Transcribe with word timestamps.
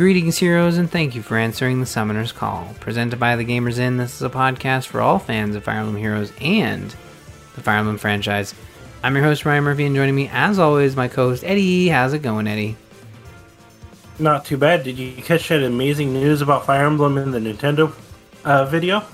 Greetings, 0.00 0.38
heroes, 0.38 0.78
and 0.78 0.90
thank 0.90 1.14
you 1.14 1.20
for 1.20 1.36
answering 1.36 1.78
the 1.78 1.84
Summoner's 1.84 2.32
Call. 2.32 2.74
Presented 2.80 3.20
by 3.20 3.36
The 3.36 3.44
Gamers 3.44 3.76
Inn, 3.76 3.98
this 3.98 4.14
is 4.14 4.22
a 4.22 4.30
podcast 4.30 4.86
for 4.86 5.02
all 5.02 5.18
fans 5.18 5.54
of 5.54 5.64
Fire 5.64 5.80
Emblem 5.80 5.96
Heroes 5.96 6.32
and 6.40 6.96
the 7.54 7.60
Fire 7.60 7.80
Emblem 7.80 7.98
franchise. 7.98 8.54
I'm 9.02 9.14
your 9.14 9.24
host, 9.24 9.44
Ryan 9.44 9.62
Murphy, 9.62 9.84
and 9.84 9.94
joining 9.94 10.14
me, 10.14 10.30
as 10.32 10.58
always, 10.58 10.96
my 10.96 11.06
co 11.06 11.28
host, 11.28 11.44
Eddie. 11.44 11.88
How's 11.88 12.14
it 12.14 12.20
going, 12.22 12.46
Eddie? 12.46 12.78
Not 14.18 14.46
too 14.46 14.56
bad. 14.56 14.84
Did 14.84 14.98
you 14.98 15.22
catch 15.22 15.48
that 15.48 15.62
amazing 15.62 16.14
news 16.14 16.40
about 16.40 16.64
Fire 16.64 16.86
Emblem 16.86 17.18
in 17.18 17.30
the 17.30 17.38
Nintendo 17.38 17.92
uh, 18.46 18.64
video? 18.64 19.04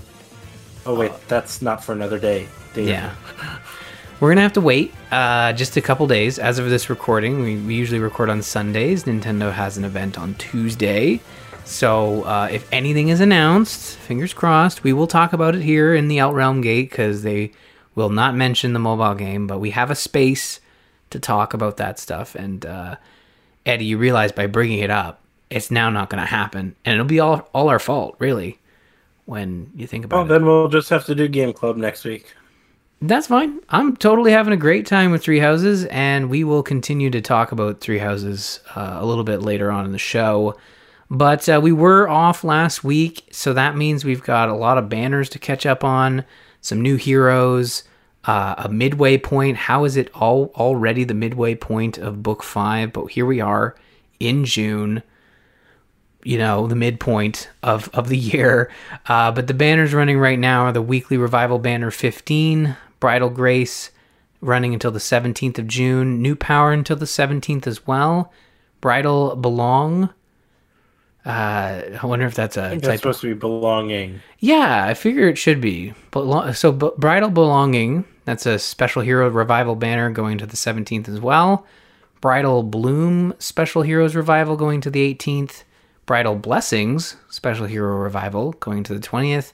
Oh, 0.87 0.95
wait, 0.95 1.11
that's 1.27 1.61
not 1.61 1.83
for 1.83 1.95
another 1.95 2.21
day. 2.21 2.47
Damn. 2.75 2.87
Yeah. 2.87 3.15
We're 4.19 4.31
gonna 4.31 4.41
have 4.41 4.55
to 4.55 4.63
wait 4.63 4.95
uh, 5.11 5.53
just 5.53 5.77
a 5.77 5.83
couple 5.83 6.07
days. 6.07 6.39
As 6.39 6.59
of 6.59 6.71
this 6.71 6.89
recording, 6.89 7.43
we, 7.43 7.57
we 7.57 7.75
usually 7.75 8.01
record 8.01 8.31
on 8.31 8.41
Sundays. 8.41 9.05
Nintendo 9.05 9.53
has 9.53 9.77
an 9.77 9.85
event 9.85 10.19
on 10.19 10.35
Tuesday, 10.37 11.21
so 11.67 12.23
uh, 12.23 12.49
if 12.51 12.67
anything 12.73 13.09
is 13.09 13.21
announced, 13.21 13.99
fingers 13.99 14.33
crossed, 14.33 14.83
we 14.83 14.95
will 14.95 15.07
talk 15.07 15.35
about 15.35 15.55
it 15.55 15.61
here 15.61 15.95
in 15.95 16.09
the 16.09 16.17
Outrealm 16.17 16.63
Gate 16.63 16.89
because 16.89 17.25
they 17.25 17.53
will 17.95 18.09
not 18.09 18.35
mention 18.35 18.73
the 18.73 18.79
mobile 18.79 19.15
game, 19.15 19.47
but 19.47 19.59
we 19.59 19.71
have 19.71 19.91
a 19.91 19.95
space 19.95 20.61
to 21.11 21.21
talk 21.21 21.53
about 21.53 21.77
that 21.77 21.99
stuff. 21.99 22.35
And 22.35 22.65
uh, 22.65 22.97
Eddie, 23.67 23.85
you 23.85 23.99
realize 23.99 24.33
by 24.33 24.47
bringing 24.47 24.79
it 24.79 24.91
up, 24.91 25.21
it's 25.51 25.71
now 25.71 25.91
not 25.91 26.09
going 26.09 26.23
to 26.23 26.27
happen, 26.27 26.75
and 26.87 26.95
it'll 26.95 27.05
be 27.05 27.21
all 27.21 27.49
all 27.53 27.69
our 27.69 27.79
fault, 27.79 28.17
really. 28.19 28.59
When 29.27 29.73
you 29.75 29.87
think 29.87 30.07
about 30.07 30.17
it. 30.17 30.21
Oh, 30.21 30.25
it. 30.25 30.29
then 30.29 30.47
we'll 30.47 30.69
just 30.69 30.89
have 30.89 31.05
to 31.05 31.15
do 31.15 31.29
Game 31.29 31.53
Club 31.53 31.77
next 31.77 32.05
week. 32.05 32.33
That's 33.03 33.27
fine. 33.27 33.61
I'm 33.69 33.95
totally 33.97 34.33
having 34.33 34.55
a 34.55 34.57
great 34.57 34.87
time 34.87 35.11
with 35.11 35.23
Three 35.23 35.39
Houses, 35.39 35.85
and 35.87 36.31
we 36.31 36.45
will 36.45 36.63
continue 36.63 37.11
to 37.11 37.21
talk 37.21 37.53
about 37.53 37.81
Three 37.83 37.99
Houses 37.99 38.61
uh, 38.75 38.97
a 38.99 39.05
little 39.05 39.23
bit 39.23 39.43
later 39.43 39.71
on 39.71 39.85
in 39.85 39.93
the 39.93 39.99
show. 39.99 40.57
But 41.11 41.47
uh, 41.47 41.61
we 41.63 41.73
were 41.73 42.09
off 42.09 42.43
last 42.43 42.83
week, 42.83 43.29
so 43.31 43.53
that 43.53 43.77
means 43.77 44.05
we've 44.05 44.23
got 44.23 44.49
a 44.49 44.55
lot 44.55 44.79
of 44.79 44.89
banners 44.89 45.29
to 45.31 45.39
catch 45.39 45.67
up 45.67 45.85
on, 45.85 46.25
some 46.63 46.81
new 46.81 46.97
heroes, 46.97 47.85
uh, 48.25 48.55
a 48.57 48.71
midway 48.71 49.19
point. 49.19 49.59
How 49.59 49.85
is 49.85 49.99
it 49.99 50.11
all 50.15 50.51
already 50.57 51.05
the 51.05 51.15
midway 51.15 51.55
point 51.55 51.99
of 51.99 52.23
Book 52.23 52.43
Five? 52.43 52.95
But 52.95 53.09
here 53.09 53.27
we 53.27 53.41
are 53.41 53.77
in 54.19 54.47
June 54.47 55.03
you 56.25 56.39
know 56.39 56.67
the 56.67 56.75
midpoint 56.75 57.51
of 57.63 57.89
of 57.93 58.09
the 58.09 58.17
year 58.33 58.71
uh, 59.05 59.31
but 59.31 59.47
the 59.47 59.55
banners 59.55 59.93
running 59.93 60.19
right 60.19 60.39
now 60.39 60.63
are 60.63 60.73
the 60.73 60.81
weekly 60.83 61.19
revival 61.19 61.59
banner 61.59 61.91
15 61.91 62.75
bridal 63.01 63.31
grace 63.31 63.91
running 64.41 64.73
until 64.73 64.91
the 64.91 64.99
17th 64.99 65.59
of 65.59 65.67
june 65.67 66.21
new 66.21 66.37
power 66.37 66.73
until 66.73 66.97
the 66.97 67.07
17th 67.07 67.67
as 67.67 67.87
well 67.87 68.33
bridal 68.81 69.37
belong 69.37 70.11
uh, 71.25 71.99
I 72.01 72.07
wonder 72.07 72.25
if 72.25 72.37
that's 72.37 72.57
a 72.57 72.67
I 72.67 72.69
think 72.71 72.83
type 72.83 72.91
that's 72.91 73.01
supposed 73.01 73.21
to 73.23 73.35
be 73.35 73.39
belonging. 73.39 74.21
yeah, 74.39 74.85
I 74.85 74.95
figure 74.95 75.27
it 75.29 75.37
should 75.37 75.61
be. 75.61 75.93
Belo- 76.13 76.55
so, 76.55 76.71
B- 76.71 76.91
Bridal 76.99 77.31
Belonging, 77.31 78.05
that's 78.25 78.47
a 78.47 78.61
special 78.61 79.03
hero 79.03 79.29
revival 79.29 79.75
banner 79.75 80.09
going 80.11 80.39
to 80.39 80.47
the 80.47 80.57
17th 80.57 81.09
as 81.09 81.19
well. 81.19 81.67
Bridal 82.21 82.63
Bloom, 82.63 83.35
special 83.41 83.83
heroes 83.83 84.15
revival 84.15 84.57
going 84.57 84.81
to 84.83 84.91
the 84.91 85.13
18th. 85.15 85.65
Bridal 86.07 86.37
Blessings, 86.37 87.17
special 87.29 87.67
hero 87.67 87.97
revival 87.97 88.53
going 88.53 88.85
to 88.85 88.95
the 88.95 89.01
20th. 89.01 89.53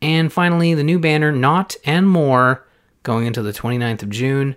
And 0.00 0.32
finally, 0.32 0.74
the 0.74 0.84
new 0.84 0.98
banner, 0.98 1.32
Nótt 1.32 1.76
and 1.84 2.08
More, 2.08 2.66
going 3.02 3.26
into 3.26 3.42
the 3.42 3.52
29th 3.52 4.02
of 4.02 4.10
June. 4.10 4.56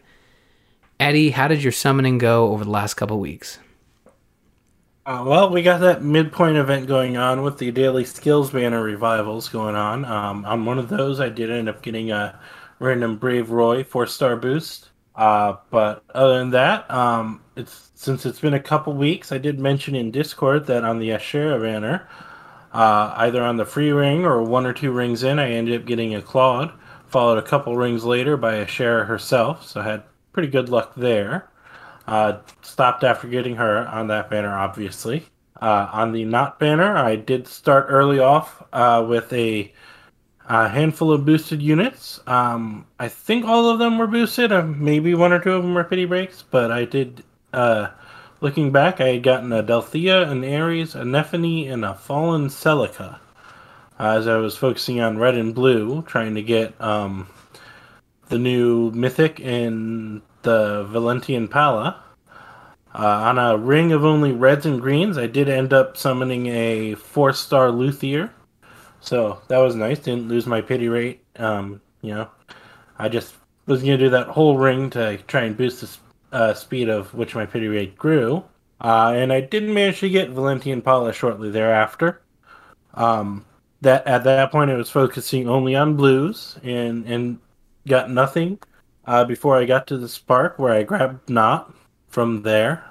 Eddie, 0.99 1.31
how 1.31 1.47
did 1.47 1.63
your 1.63 1.71
summoning 1.71 2.17
go 2.17 2.51
over 2.51 2.63
the 2.63 2.69
last 2.69 2.93
couple 2.93 3.19
weeks? 3.19 3.57
Uh, 5.03 5.23
well, 5.25 5.49
we 5.49 5.63
got 5.63 5.79
that 5.79 6.03
midpoint 6.03 6.57
event 6.57 6.87
going 6.87 7.17
on 7.17 7.41
with 7.41 7.57
the 7.57 7.71
daily 7.71 8.05
skills 8.05 8.51
banner 8.51 8.83
revivals 8.83 9.49
going 9.49 9.75
on. 9.75 10.05
Um, 10.05 10.45
on 10.45 10.63
one 10.63 10.77
of 10.77 10.89
those, 10.89 11.19
I 11.19 11.29
did 11.29 11.49
end 11.49 11.67
up 11.67 11.81
getting 11.81 12.11
a 12.11 12.39
random 12.77 13.17
Brave 13.17 13.49
Roy 13.49 13.83
four 13.83 14.05
star 14.05 14.35
boost. 14.35 14.89
Uh, 15.15 15.55
but 15.71 16.03
other 16.13 16.37
than 16.37 16.51
that, 16.51 16.89
um, 16.91 17.41
it's 17.55 17.89
since 17.95 18.25
it's 18.25 18.39
been 18.39 18.53
a 18.53 18.59
couple 18.59 18.93
weeks, 18.93 19.31
I 19.31 19.37
did 19.37 19.59
mention 19.59 19.95
in 19.95 20.11
Discord 20.11 20.67
that 20.67 20.83
on 20.83 20.99
the 20.99 21.09
Ashera 21.09 21.61
banner, 21.61 22.07
uh, 22.73 23.13
either 23.17 23.43
on 23.43 23.57
the 23.57 23.65
free 23.65 23.91
ring 23.91 24.25
or 24.25 24.41
one 24.41 24.65
or 24.65 24.73
two 24.73 24.91
rings 24.91 25.23
in, 25.23 25.39
I 25.39 25.51
ended 25.51 25.81
up 25.81 25.87
getting 25.87 26.15
a 26.15 26.21
Claude. 26.21 26.71
Followed 27.07 27.37
a 27.37 27.41
couple 27.41 27.75
rings 27.75 28.05
later 28.05 28.37
by 28.37 28.55
a 28.55 28.65
Ashera 28.65 29.05
herself, 29.05 29.67
so 29.67 29.81
I 29.81 29.83
had 29.83 30.03
pretty 30.31 30.47
good 30.47 30.69
luck 30.69 30.93
there. 30.95 31.49
Uh, 32.07 32.37
stopped 32.61 33.03
after 33.03 33.27
getting 33.27 33.57
her 33.57 33.85
on 33.87 34.07
that 34.07 34.29
banner, 34.29 34.57
obviously. 34.57 35.25
Uh, 35.61 35.89
on 35.91 36.13
the 36.13 36.23
not 36.25 36.57
banner, 36.57 36.95
I 36.97 37.17
did 37.17 37.47
start 37.47 37.87
early 37.89 38.19
off 38.19 38.63
uh, 38.71 39.05
with 39.07 39.31
a, 39.33 39.71
a 40.47 40.69
handful 40.69 41.11
of 41.11 41.25
boosted 41.25 41.61
units. 41.61 42.21
Um, 42.25 42.87
I 42.97 43.09
think 43.09 43.45
all 43.45 43.69
of 43.69 43.77
them 43.77 43.97
were 43.97 44.07
boosted. 44.07 44.51
Uh, 44.51 44.63
maybe 44.63 45.13
one 45.13 45.33
or 45.33 45.39
two 45.39 45.51
of 45.51 45.63
them 45.63 45.73
were 45.73 45.83
pity 45.83 46.05
breaks, 46.05 46.43
but 46.49 46.71
I 46.71 46.85
did. 46.85 47.23
Looking 48.41 48.71
back, 48.71 48.99
I 48.99 49.09
had 49.09 49.21
gotten 49.21 49.53
a 49.53 49.61
Delthea, 49.61 50.27
an 50.27 50.43
Ares, 50.43 50.95
a 50.95 51.03
Nephenee, 51.03 51.71
and 51.71 51.85
a 51.85 51.93
Fallen 51.93 52.47
Celica. 52.47 53.19
Uh, 53.99 54.17
as 54.17 54.27
I 54.27 54.37
was 54.37 54.57
focusing 54.57 54.99
on 54.99 55.19
red 55.19 55.35
and 55.35 55.53
blue, 55.53 56.01
trying 56.07 56.33
to 56.33 56.41
get 56.41 56.73
um, 56.81 57.27
the 58.29 58.39
new 58.39 58.89
mythic 58.95 59.39
and 59.39 60.23
the 60.41 60.85
Valentian 60.85 61.49
Palla. 61.49 62.03
Uh, 62.95 63.05
on 63.05 63.37
a 63.37 63.57
ring 63.57 63.91
of 63.91 64.03
only 64.03 64.31
reds 64.31 64.65
and 64.65 64.81
greens, 64.81 65.19
I 65.19 65.27
did 65.27 65.47
end 65.47 65.71
up 65.71 65.95
summoning 65.95 66.47
a 66.47 66.95
four 66.95 67.33
star 67.33 67.69
Luthier. 67.69 68.33
So 69.01 69.39
that 69.49 69.59
was 69.59 69.75
nice. 69.75 69.99
Didn't 69.99 70.29
lose 70.29 70.47
my 70.47 70.61
pity 70.61 70.89
rate. 70.89 71.23
Um, 71.35 71.79
you 72.01 72.15
know, 72.15 72.27
I 72.97 73.07
just 73.07 73.35
was 73.67 73.83
going 73.83 73.99
to 73.99 74.05
do 74.05 74.09
that 74.09 74.29
whole 74.29 74.57
ring 74.57 74.89
to 74.91 75.17
try 75.27 75.43
and 75.43 75.55
boost 75.55 75.81
the 75.81 75.95
uh, 76.31 76.53
speed 76.53 76.89
of 76.89 77.13
which 77.13 77.35
my 77.35 77.45
pity 77.45 77.67
rate 77.67 77.97
grew. 77.97 78.43
Uh, 78.79 79.13
and 79.15 79.31
I 79.31 79.41
didn't 79.41 79.73
manage 79.73 79.99
to 79.99 80.09
get 80.09 80.31
Valentian 80.31 80.81
Palla 80.81 81.13
shortly 81.13 81.51
thereafter. 81.51 82.21
Um, 82.95 83.45
that 83.81 84.05
at 84.07 84.23
that 84.23 84.51
point, 84.51 84.71
I 84.71 84.75
was 84.75 84.89
focusing 84.89 85.47
only 85.47 85.75
on 85.75 85.95
blues 85.95 86.57
and 86.63 87.05
and 87.05 87.39
got 87.87 88.09
nothing 88.11 88.59
uh, 89.05 89.25
before 89.25 89.57
I 89.57 89.65
got 89.65 89.87
to 89.87 89.97
the 89.97 90.09
spark 90.09 90.59
where 90.59 90.73
I 90.73 90.83
grabbed 90.83 91.27
Nótt 91.27 91.73
from 92.09 92.43
there. 92.43 92.83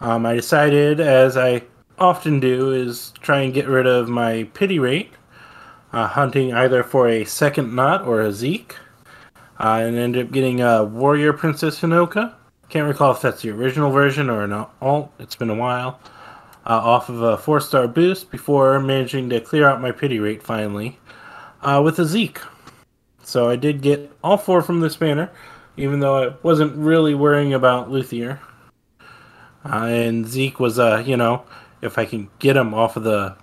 Um, 0.00 0.26
I 0.26 0.34
decided, 0.34 1.00
as 1.00 1.36
I 1.36 1.62
often 1.98 2.40
do, 2.40 2.72
is 2.72 3.12
try 3.20 3.40
and 3.40 3.54
get 3.54 3.66
rid 3.66 3.86
of 3.86 4.08
my 4.08 4.44
pity 4.54 4.78
rate, 4.78 5.12
uh, 5.92 6.06
hunting 6.06 6.52
either 6.52 6.82
for 6.82 7.08
a 7.08 7.24
second 7.24 7.70
Nótt 7.70 8.06
or 8.06 8.20
a 8.20 8.32
Zeke, 8.32 8.76
uh, 9.58 9.80
and 9.82 9.96
ended 9.96 10.26
up 10.26 10.32
getting 10.32 10.60
a 10.60 10.84
Warrior 10.84 11.32
Princess 11.32 11.80
Hinoka. 11.80 12.34
Can't 12.68 12.88
recall 12.88 13.12
if 13.12 13.20
that's 13.20 13.42
the 13.42 13.50
original 13.50 13.90
version 13.90 14.28
or 14.28 14.42
an 14.42 14.52
alt. 14.80 15.12
It's 15.18 15.36
been 15.36 15.50
a 15.50 15.54
while. 15.54 16.00
Uh, 16.66 16.80
off 16.82 17.08
of 17.08 17.22
a 17.22 17.36
four 17.36 17.60
star 17.60 17.86
boost 17.86 18.30
before 18.30 18.80
managing 18.80 19.30
to 19.30 19.40
clear 19.40 19.68
out 19.68 19.80
my 19.80 19.92
pity 19.92 20.18
rate 20.18 20.42
finally 20.42 20.98
uh, 21.62 21.80
with 21.84 21.98
a 22.00 22.04
Zeke. 22.04 22.40
So 23.22 23.48
I 23.48 23.56
did 23.56 23.82
get 23.82 24.10
all 24.22 24.36
four 24.36 24.62
from 24.62 24.80
this 24.80 24.96
banner, 24.96 25.30
even 25.76 26.00
though 26.00 26.24
I 26.24 26.34
wasn't 26.42 26.74
really 26.76 27.14
worrying 27.14 27.54
about 27.54 27.90
Luthier. 27.90 28.40
Uh, 29.64 29.86
and 29.86 30.26
Zeke 30.26 30.58
was, 30.58 30.78
uh, 30.78 31.02
you 31.06 31.16
know, 31.16 31.44
if 31.82 31.98
I 31.98 32.04
can 32.04 32.28
get 32.38 32.56
him 32.56 32.74
off 32.74 32.96
of 32.96 33.04
the 33.04 33.36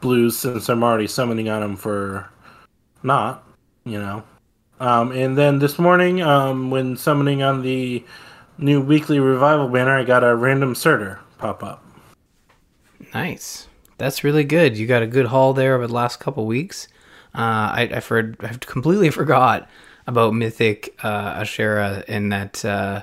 blues 0.00 0.38
since 0.38 0.68
I'm 0.68 0.84
already 0.84 1.06
summoning 1.06 1.48
on 1.48 1.62
him 1.62 1.76
for 1.76 2.28
not, 3.02 3.46
you 3.84 3.98
know. 3.98 4.22
Um, 4.78 5.10
and 5.12 5.38
then 5.38 5.58
this 5.58 5.78
morning, 5.78 6.20
um, 6.20 6.70
when 6.70 6.96
summoning 6.96 7.42
on 7.42 7.62
the 7.62 8.04
new 8.58 8.80
weekly 8.80 9.18
revival 9.18 9.68
banner, 9.68 9.96
I 9.96 10.04
got 10.04 10.24
a 10.24 10.34
random 10.34 10.74
Surtr 10.74 11.18
pop 11.38 11.62
up. 11.62 11.84
Nice. 13.14 13.68
That's 13.98 14.24
really 14.24 14.44
good. 14.44 14.76
You 14.76 14.86
got 14.86 15.02
a 15.02 15.06
good 15.06 15.26
haul 15.26 15.52
there 15.52 15.74
over 15.74 15.86
the 15.86 15.94
last 15.94 16.20
couple 16.20 16.46
weeks. 16.46 16.88
Uh, 17.34 17.72
I, 17.72 17.90
I 17.94 18.00
for, 18.00 18.34
I've 18.40 18.60
completely 18.60 19.10
forgot 19.20 19.68
about 20.06 20.34
Mythic 20.34 20.94
uh, 21.02 21.40
Ashera 21.40 22.04
in 22.04 22.30
that. 22.30 22.64
Uh, 22.64 23.02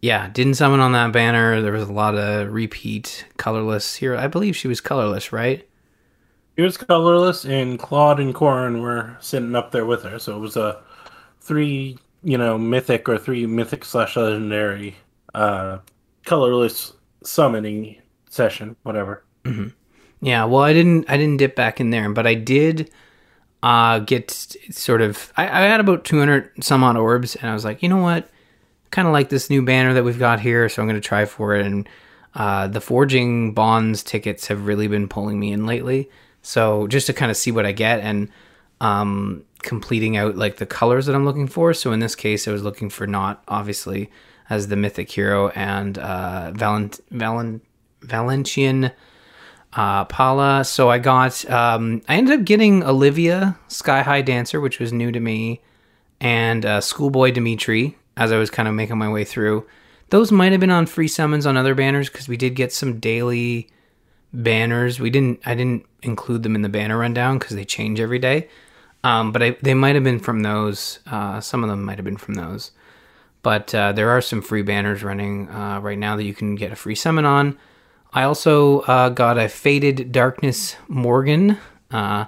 yeah, 0.00 0.28
didn't 0.28 0.54
summon 0.54 0.78
on 0.78 0.92
that 0.92 1.12
banner. 1.12 1.60
There 1.60 1.72
was 1.72 1.88
a 1.88 1.92
lot 1.92 2.14
of 2.14 2.52
repeat 2.52 3.26
colorless 3.36 3.96
here. 3.96 4.14
I 4.14 4.28
believe 4.28 4.56
she 4.56 4.68
was 4.68 4.80
colorless, 4.80 5.32
right? 5.32 5.68
She 6.56 6.62
was 6.62 6.76
colorless, 6.76 7.44
and 7.44 7.78
Claude 7.78 8.20
and 8.20 8.34
Corrin 8.34 8.80
were 8.80 9.16
sitting 9.20 9.56
up 9.56 9.72
there 9.72 9.86
with 9.86 10.04
her. 10.04 10.18
So 10.18 10.36
it 10.36 10.40
was 10.40 10.56
a 10.56 10.80
three, 11.40 11.98
you 12.22 12.38
know, 12.38 12.58
mythic 12.58 13.08
or 13.08 13.18
three 13.18 13.46
mythic 13.46 13.84
slash 13.84 14.16
legendary 14.16 14.96
uh, 15.34 15.78
colorless 16.24 16.92
summoning 17.22 17.96
session, 18.30 18.76
whatever. 18.82 19.24
Yeah, 20.20 20.44
well, 20.44 20.62
I 20.62 20.72
didn't 20.72 21.08
I 21.08 21.16
didn't 21.16 21.36
dip 21.36 21.54
back 21.54 21.80
in 21.80 21.90
there, 21.90 22.10
but 22.10 22.26
I 22.26 22.34
did 22.34 22.90
uh 23.62 23.98
get 24.00 24.30
sort 24.70 25.02
of 25.02 25.32
I, 25.36 25.44
I 25.44 25.62
had 25.66 25.80
about 25.80 26.04
200 26.04 26.62
some 26.62 26.84
odd 26.84 26.96
orbs 26.96 27.36
and 27.36 27.50
I 27.50 27.54
was 27.54 27.64
like, 27.64 27.82
"You 27.82 27.88
know 27.88 28.02
what? 28.02 28.28
Kind 28.90 29.06
of 29.06 29.12
like 29.12 29.28
this 29.28 29.48
new 29.50 29.62
banner 29.62 29.94
that 29.94 30.04
we've 30.04 30.18
got 30.18 30.40
here, 30.40 30.68
so 30.68 30.82
I'm 30.82 30.88
going 30.88 31.00
to 31.00 31.06
try 31.06 31.24
for 31.24 31.54
it." 31.54 31.64
And 31.64 31.88
uh, 32.34 32.68
the 32.68 32.80
forging 32.80 33.52
bonds 33.54 34.02
tickets 34.02 34.46
have 34.48 34.66
really 34.66 34.88
been 34.88 35.08
pulling 35.08 35.38
me 35.38 35.52
in 35.52 35.66
lately. 35.66 36.10
So 36.42 36.86
just 36.86 37.06
to 37.06 37.12
kind 37.12 37.30
of 37.30 37.36
see 37.36 37.50
what 37.50 37.66
I 37.66 37.72
get 37.72 38.00
and 38.00 38.28
um, 38.80 39.44
completing 39.62 40.16
out 40.16 40.36
like 40.36 40.56
the 40.56 40.66
colors 40.66 41.06
that 41.06 41.14
I'm 41.14 41.24
looking 41.24 41.46
for. 41.46 41.74
So 41.74 41.92
in 41.92 42.00
this 42.00 42.14
case, 42.14 42.46
I 42.46 42.52
was 42.52 42.62
looking 42.62 42.90
for 42.90 43.06
not 43.06 43.42
obviously 43.48 44.10
as 44.50 44.68
the 44.68 44.76
mythic 44.76 45.10
hero 45.10 45.48
and 45.50 45.98
uh, 45.98 46.52
Valent 46.52 47.00
Valent 47.10 47.62
Valentian 48.02 48.90
uh, 49.74 50.04
Palla. 50.06 50.64
So 50.64 50.90
I 50.90 50.98
got 50.98 51.48
um, 51.50 52.02
I 52.08 52.16
ended 52.16 52.40
up 52.40 52.46
getting 52.46 52.82
Olivia 52.82 53.58
Sky 53.68 54.02
High 54.02 54.22
Dancer, 54.22 54.60
which 54.60 54.78
was 54.78 54.92
new 54.92 55.12
to 55.12 55.20
me, 55.20 55.60
and 56.20 56.64
uh, 56.64 56.80
Schoolboy 56.80 57.32
Dimitri 57.32 57.96
as 58.16 58.32
I 58.32 58.38
was 58.38 58.50
kind 58.50 58.68
of 58.68 58.74
making 58.74 58.98
my 58.98 59.08
way 59.08 59.24
through. 59.24 59.66
Those 60.10 60.32
might 60.32 60.52
have 60.52 60.60
been 60.60 60.70
on 60.70 60.86
free 60.86 61.08
summons 61.08 61.46
on 61.46 61.56
other 61.56 61.74
banners 61.74 62.08
because 62.08 62.28
we 62.28 62.36
did 62.36 62.54
get 62.54 62.72
some 62.72 62.98
daily 62.98 63.68
banners. 64.32 64.98
We 64.98 65.10
didn't. 65.10 65.40
I 65.46 65.54
didn't 65.54 65.84
include 66.02 66.42
them 66.42 66.54
in 66.54 66.62
the 66.62 66.68
banner 66.68 66.98
rundown 66.98 67.38
because 67.38 67.56
they 67.56 67.64
change 67.64 68.00
every 68.00 68.18
day. 68.18 68.48
Um, 69.08 69.32
but 69.32 69.42
I, 69.42 69.56
they 69.62 69.74
might 69.74 69.94
have 69.94 70.04
been 70.04 70.18
from 70.18 70.42
those. 70.42 70.98
Uh, 71.06 71.40
some 71.40 71.64
of 71.64 71.70
them 71.70 71.84
might 71.84 71.96
have 71.96 72.04
been 72.04 72.18
from 72.18 72.34
those. 72.34 72.72
But 73.42 73.74
uh, 73.74 73.92
there 73.92 74.10
are 74.10 74.20
some 74.20 74.42
free 74.42 74.62
banners 74.62 75.02
running 75.02 75.48
uh, 75.48 75.80
right 75.80 75.98
now 75.98 76.16
that 76.16 76.24
you 76.24 76.34
can 76.34 76.56
get 76.56 76.72
a 76.72 76.76
free 76.76 76.94
summon 76.94 77.24
on. 77.24 77.58
I 78.12 78.24
also 78.24 78.80
uh, 78.80 79.08
got 79.10 79.38
a 79.38 79.48
Faded 79.48 80.12
Darkness 80.12 80.76
Morgan 80.88 81.56
uh, 81.90 82.26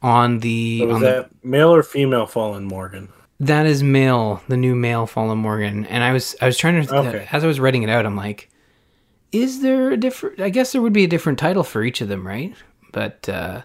on 0.00 0.38
the. 0.38 0.80
So 0.80 0.86
was 0.86 0.96
on 0.96 1.02
that 1.02 1.30
male 1.44 1.74
or 1.74 1.82
female 1.82 2.26
Fallen 2.26 2.64
Morgan? 2.64 3.08
That 3.40 3.66
is 3.66 3.82
male, 3.82 4.40
the 4.48 4.56
new 4.56 4.74
male 4.74 5.06
Fallen 5.06 5.38
Morgan. 5.38 5.84
And 5.86 6.04
I 6.04 6.12
was 6.12 6.36
I 6.40 6.46
was 6.46 6.56
trying 6.56 6.86
to 6.86 6.94
Okay. 6.94 7.28
as 7.32 7.44
I 7.44 7.46
was 7.46 7.60
writing 7.60 7.82
it 7.82 7.90
out, 7.90 8.06
I'm 8.06 8.16
like, 8.16 8.48
is 9.32 9.62
there 9.62 9.90
a 9.90 9.96
different? 9.96 10.40
I 10.40 10.48
guess 10.48 10.72
there 10.72 10.80
would 10.80 10.92
be 10.92 11.04
a 11.04 11.08
different 11.08 11.38
title 11.38 11.64
for 11.64 11.82
each 11.82 12.00
of 12.00 12.08
them, 12.08 12.26
right? 12.26 12.54
But 12.92 13.28
uh, 13.28 13.62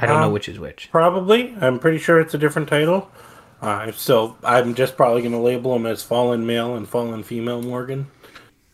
I 0.00 0.06
don't 0.06 0.20
know 0.20 0.26
Um, 0.28 0.32
which 0.32 0.48
is 0.48 0.58
which. 0.58 0.88
Probably. 0.90 1.54
I'm 1.60 1.78
pretty 1.78 1.98
sure 1.98 2.20
it's 2.20 2.34
a 2.34 2.38
different 2.38 2.68
title. 2.68 3.10
Uh, 3.60 3.92
so 3.92 4.36
I'm 4.42 4.74
just 4.74 4.96
probably 4.96 5.20
going 5.20 5.32
to 5.32 5.38
label 5.38 5.74
them 5.74 5.84
as 5.86 6.02
Fallen 6.02 6.46
Male 6.46 6.74
and 6.76 6.88
Fallen 6.88 7.22
Female 7.22 7.60
Morgan. 7.62 8.06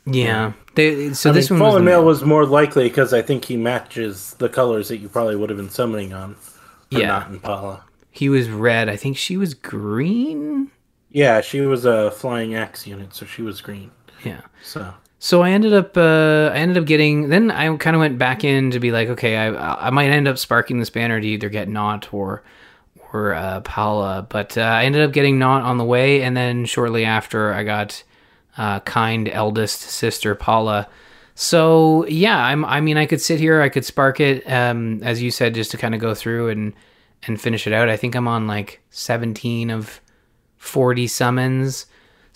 Yeah. 0.05 0.53
They, 0.77 1.13
so 1.15 1.31
I 1.31 1.33
this 1.33 1.51
mean, 1.51 1.59
one 1.59 1.71
Fallen 1.71 1.85
the 1.85 1.91
Male 1.91 1.99
male. 2.01 2.07
was 2.07 2.23
more 2.25 2.47
likely 2.47 2.85
because 2.89 3.13
I 3.13 3.23
think 3.23 3.45
he 3.47 3.57
matches 3.57 4.35
the 4.39 4.49
colors 4.49 4.87
that 4.89 4.99
you 4.99 5.09
probably 5.09 5.35
would 5.35 5.51
have 5.51 5.57
been 5.57 5.71
summoning 5.71 6.13
on. 6.13 6.35
For 6.37 7.01
Yeah. 7.01 7.09
Not 7.09 7.31
Impala. 7.31 7.83
He 8.13 8.29
was 8.29 8.49
red. 8.49 8.89
I 8.89 8.97
think 8.97 9.17
she 9.17 9.37
was 9.37 9.55
green. 9.55 10.71
Yeah, 11.11 11.41
she 11.41 11.61
was 11.63 11.85
a 11.85 12.11
flying 12.13 12.55
axe 12.55 12.87
unit, 12.87 13.13
so 13.15 13.27
she 13.27 13.43
was 13.43 13.61
green. 13.61 13.91
Yeah. 14.25 14.43
So 14.63 14.95
So 15.27 15.43
I 15.43 15.51
ended 15.51 15.75
up 15.75 15.97
uh, 15.97 16.53
I 16.55 16.59
ended 16.59 16.79
up 16.79 16.85
getting 16.85 17.31
then 17.31 17.51
I 17.51 17.77
kind 17.79 17.97
of 17.97 18.01
went 18.01 18.17
back 18.17 18.45
in 18.45 18.71
to 18.71 18.79
be 18.79 18.93
like 18.93 19.09
okay 19.09 19.37
I 19.37 19.89
I 19.89 19.91
might 19.91 20.11
end 20.11 20.29
up 20.29 20.39
sparking 20.39 20.79
this 20.79 20.89
banner 20.89 21.21
to 21.21 21.27
either 21.27 21.49
get 21.49 21.69
Nótt 21.69 22.15
or 22.15 22.45
or 23.13 23.35
uh, 23.35 23.61
Paula 23.63 24.25
but 24.29 24.57
uh, 24.57 24.61
I 24.61 24.85
ended 24.85 25.03
up 25.03 25.11
getting 25.11 25.37
Nótt 25.37 25.65
on 25.65 25.79
the 25.79 25.85
way 25.85 26.23
and 26.23 26.37
then 26.37 26.65
shortly 26.65 27.05
after 27.05 27.53
I 27.53 27.65
got 27.65 28.05
uh, 28.57 28.79
kind 28.79 29.29
eldest 29.29 29.81
sister 29.81 30.37
Paula 30.37 30.89
so 31.35 32.07
yeah 32.07 32.39
I'm 32.39 32.65
I 32.65 32.81
mean 32.81 32.97
I 32.97 33.07
could 33.07 33.21
sit 33.21 33.41
here 33.41 33.61
I 33.61 33.69
could 33.69 33.85
spark 33.85 34.21
it 34.21 34.49
um, 34.49 35.03
as 35.03 35.21
you 35.21 35.33
said 35.33 35.57
just 35.57 35.73
to 35.73 35.77
kind 35.77 35.97
of 35.97 36.01
go 36.01 36.15
through 36.15 36.51
and 36.51 36.73
and 37.25 37.41
finish 37.41 37.67
it 37.67 37.73
out. 37.73 37.89
I 37.89 37.97
think 37.97 38.15
I'm 38.15 38.29
on 38.29 38.47
like 38.47 38.81
17 38.91 39.71
of 39.71 40.01
40 40.59 41.09
summons 41.09 41.87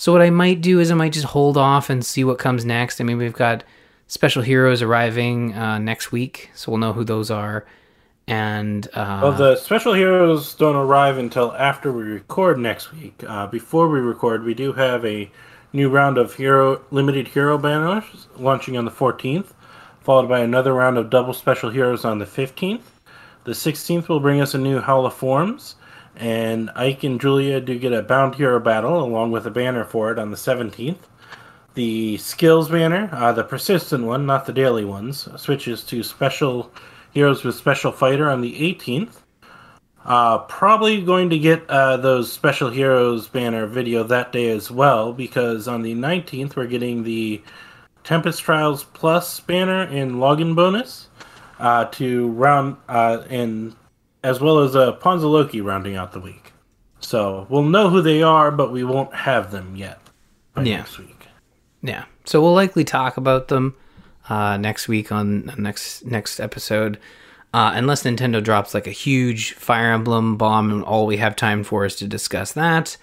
so 0.00 0.12
what 0.12 0.22
I 0.22 0.30
might 0.30 0.62
do 0.62 0.80
is 0.80 0.90
I 0.90 0.94
might 0.94 1.12
just 1.12 1.26
hold 1.26 1.58
off 1.58 1.90
and 1.90 2.02
see 2.02 2.24
what 2.24 2.38
comes 2.38 2.64
next. 2.64 3.02
I 3.02 3.04
mean, 3.04 3.18
we've 3.18 3.34
got 3.34 3.64
special 4.06 4.40
heroes 4.40 4.80
arriving 4.80 5.52
uh, 5.52 5.76
next 5.76 6.10
week, 6.10 6.50
so 6.54 6.72
we'll 6.72 6.78
know 6.78 6.94
who 6.94 7.04
those 7.04 7.30
are. 7.30 7.66
And 8.26 8.88
uh, 8.94 9.20
Well, 9.22 9.32
the 9.32 9.56
special 9.56 9.92
heroes 9.92 10.54
don't 10.54 10.74
arrive 10.74 11.18
until 11.18 11.52
after 11.52 11.92
we 11.92 12.04
record 12.04 12.58
next 12.58 12.94
week. 12.94 13.22
Uh, 13.28 13.46
before 13.46 13.90
we 13.90 14.00
record, 14.00 14.42
we 14.42 14.54
do 14.54 14.72
have 14.72 15.04
a 15.04 15.30
new 15.74 15.90
round 15.90 16.16
of 16.16 16.32
hero 16.32 16.80
limited 16.90 17.28
hero 17.28 17.58
banners 17.58 18.26
launching 18.38 18.78
on 18.78 18.86
the 18.86 18.90
14th, 18.90 19.52
followed 20.00 20.30
by 20.30 20.40
another 20.40 20.72
round 20.72 20.96
of 20.96 21.10
double 21.10 21.34
special 21.34 21.68
heroes 21.68 22.06
on 22.06 22.18
the 22.18 22.24
15th. 22.24 22.84
The 23.44 23.52
16th 23.52 24.08
will 24.08 24.20
bring 24.20 24.40
us 24.40 24.54
a 24.54 24.58
new 24.58 24.80
Hall 24.80 25.04
of 25.04 25.12
Forms, 25.12 25.74
and 26.20 26.70
Ike 26.76 27.02
and 27.02 27.18
Julia 27.18 27.60
do 27.60 27.78
get 27.78 27.94
a 27.94 28.02
bound 28.02 28.34
hero 28.34 28.60
battle 28.60 29.02
along 29.02 29.32
with 29.32 29.46
a 29.46 29.50
banner 29.50 29.84
for 29.84 30.12
it 30.12 30.18
on 30.18 30.30
the 30.30 30.36
17th. 30.36 30.98
The 31.74 32.18
skills 32.18 32.68
banner, 32.68 33.08
uh, 33.10 33.32
the 33.32 33.42
persistent 33.42 34.04
one, 34.04 34.26
not 34.26 34.44
the 34.44 34.52
daily 34.52 34.84
ones, 34.84 35.28
switches 35.40 35.82
to 35.84 36.02
special 36.02 36.70
heroes 37.10 37.42
with 37.42 37.54
special 37.54 37.90
fighter 37.90 38.28
on 38.28 38.42
the 38.42 38.52
18th. 38.52 39.16
Uh, 40.04 40.38
probably 40.38 41.00
going 41.02 41.30
to 41.30 41.38
get 41.38 41.68
uh, 41.70 41.96
those 41.96 42.30
special 42.30 42.68
heroes 42.68 43.26
banner 43.28 43.66
video 43.66 44.02
that 44.02 44.30
day 44.30 44.50
as 44.50 44.70
well 44.70 45.12
because 45.12 45.68
on 45.68 45.82
the 45.82 45.94
19th 45.94 46.54
we're 46.56 46.66
getting 46.66 47.02
the 47.02 47.42
Tempest 48.04 48.42
Trials 48.42 48.84
Plus 48.84 49.40
banner 49.40 49.84
in 49.84 50.16
login 50.16 50.54
bonus 50.54 51.08
uh, 51.58 51.84
to 51.86 52.28
round 52.28 52.76
uh, 52.88 53.22
and 53.28 53.74
as 54.22 54.40
well 54.40 54.58
as 54.60 54.76
uh, 54.76 54.92
Pawns 54.92 55.22
of 55.22 55.30
Loki 55.30 55.60
rounding 55.60 55.96
out 55.96 56.12
the 56.12 56.20
week. 56.20 56.52
So 57.00 57.46
we'll 57.48 57.62
know 57.62 57.88
who 57.88 58.02
they 58.02 58.22
are, 58.22 58.50
but 58.50 58.70
we 58.72 58.84
won't 58.84 59.14
have 59.14 59.50
them 59.50 59.74
yet 59.76 59.98
by 60.54 60.62
Yeah. 60.64 60.76
next 60.78 60.98
week. 60.98 61.26
yeah, 61.82 62.04
so 62.24 62.40
we'll 62.42 62.52
likely 62.54 62.84
talk 62.84 63.16
about 63.16 63.48
them 63.48 63.74
uh, 64.28 64.56
next 64.58 64.86
week 64.88 65.10
on 65.10 65.46
the 65.46 65.56
next 65.56 66.04
next 66.04 66.38
episode, 66.40 66.98
uh, 67.54 67.72
unless 67.74 68.02
Nintendo 68.04 68.42
drops 68.44 68.74
like 68.74 68.86
a 68.86 68.90
huge 68.92 69.54
Fire 69.54 69.92
Emblem 69.92 70.36
bomb, 70.36 70.70
and 70.70 70.84
all 70.84 71.06
we 71.06 71.16
have 71.16 71.34
time 71.34 71.64
for 71.64 71.84
is 71.86 71.96
to 71.96 72.06
discuss 72.06 72.52
that. 72.52 72.96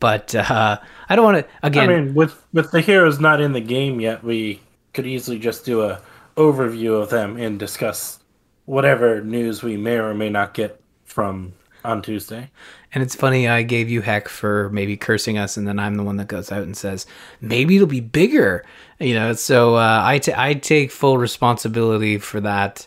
But 0.00 0.34
uh, 0.34 0.78
I 1.08 1.16
don't 1.16 1.24
want 1.24 1.38
to 1.38 1.46
again. 1.62 1.88
I 1.88 2.00
mean, 2.00 2.14
with 2.14 2.34
with 2.52 2.72
the 2.72 2.80
heroes 2.80 3.20
not 3.20 3.40
in 3.40 3.52
the 3.52 3.60
game 3.60 4.00
yet, 4.00 4.22
we 4.24 4.60
could 4.92 5.06
easily 5.06 5.38
just 5.38 5.64
do 5.64 5.82
a 5.82 6.00
overview 6.36 7.00
of 7.00 7.08
them 7.10 7.36
and 7.38 7.58
discuss 7.58 8.18
whatever 8.66 9.22
news 9.22 9.62
we 9.62 9.76
may 9.76 9.98
or 9.98 10.12
may 10.14 10.28
not 10.30 10.54
get 10.54 10.80
from 11.04 11.54
on 11.84 12.02
Tuesday. 12.02 12.50
And 12.92 13.02
it's 13.02 13.14
funny, 13.14 13.46
I 13.46 13.62
gave 13.62 13.88
you 13.90 14.00
heck 14.02 14.28
for 14.28 14.70
maybe 14.70 14.96
cursing 14.96 15.38
us, 15.38 15.56
and 15.56 15.66
then 15.68 15.78
I'm 15.78 15.96
the 15.96 16.02
one 16.02 16.16
that 16.16 16.28
goes 16.28 16.50
out 16.50 16.62
and 16.62 16.76
says, 16.76 17.06
maybe 17.40 17.76
it'll 17.76 17.86
be 17.86 18.00
bigger. 18.00 18.64
You 18.98 19.14
know, 19.14 19.32
so 19.34 19.76
uh, 19.76 20.00
I, 20.04 20.18
t- 20.18 20.32
I 20.34 20.54
take 20.54 20.90
full 20.90 21.18
responsibility 21.18 22.18
for 22.18 22.40
that. 22.40 22.86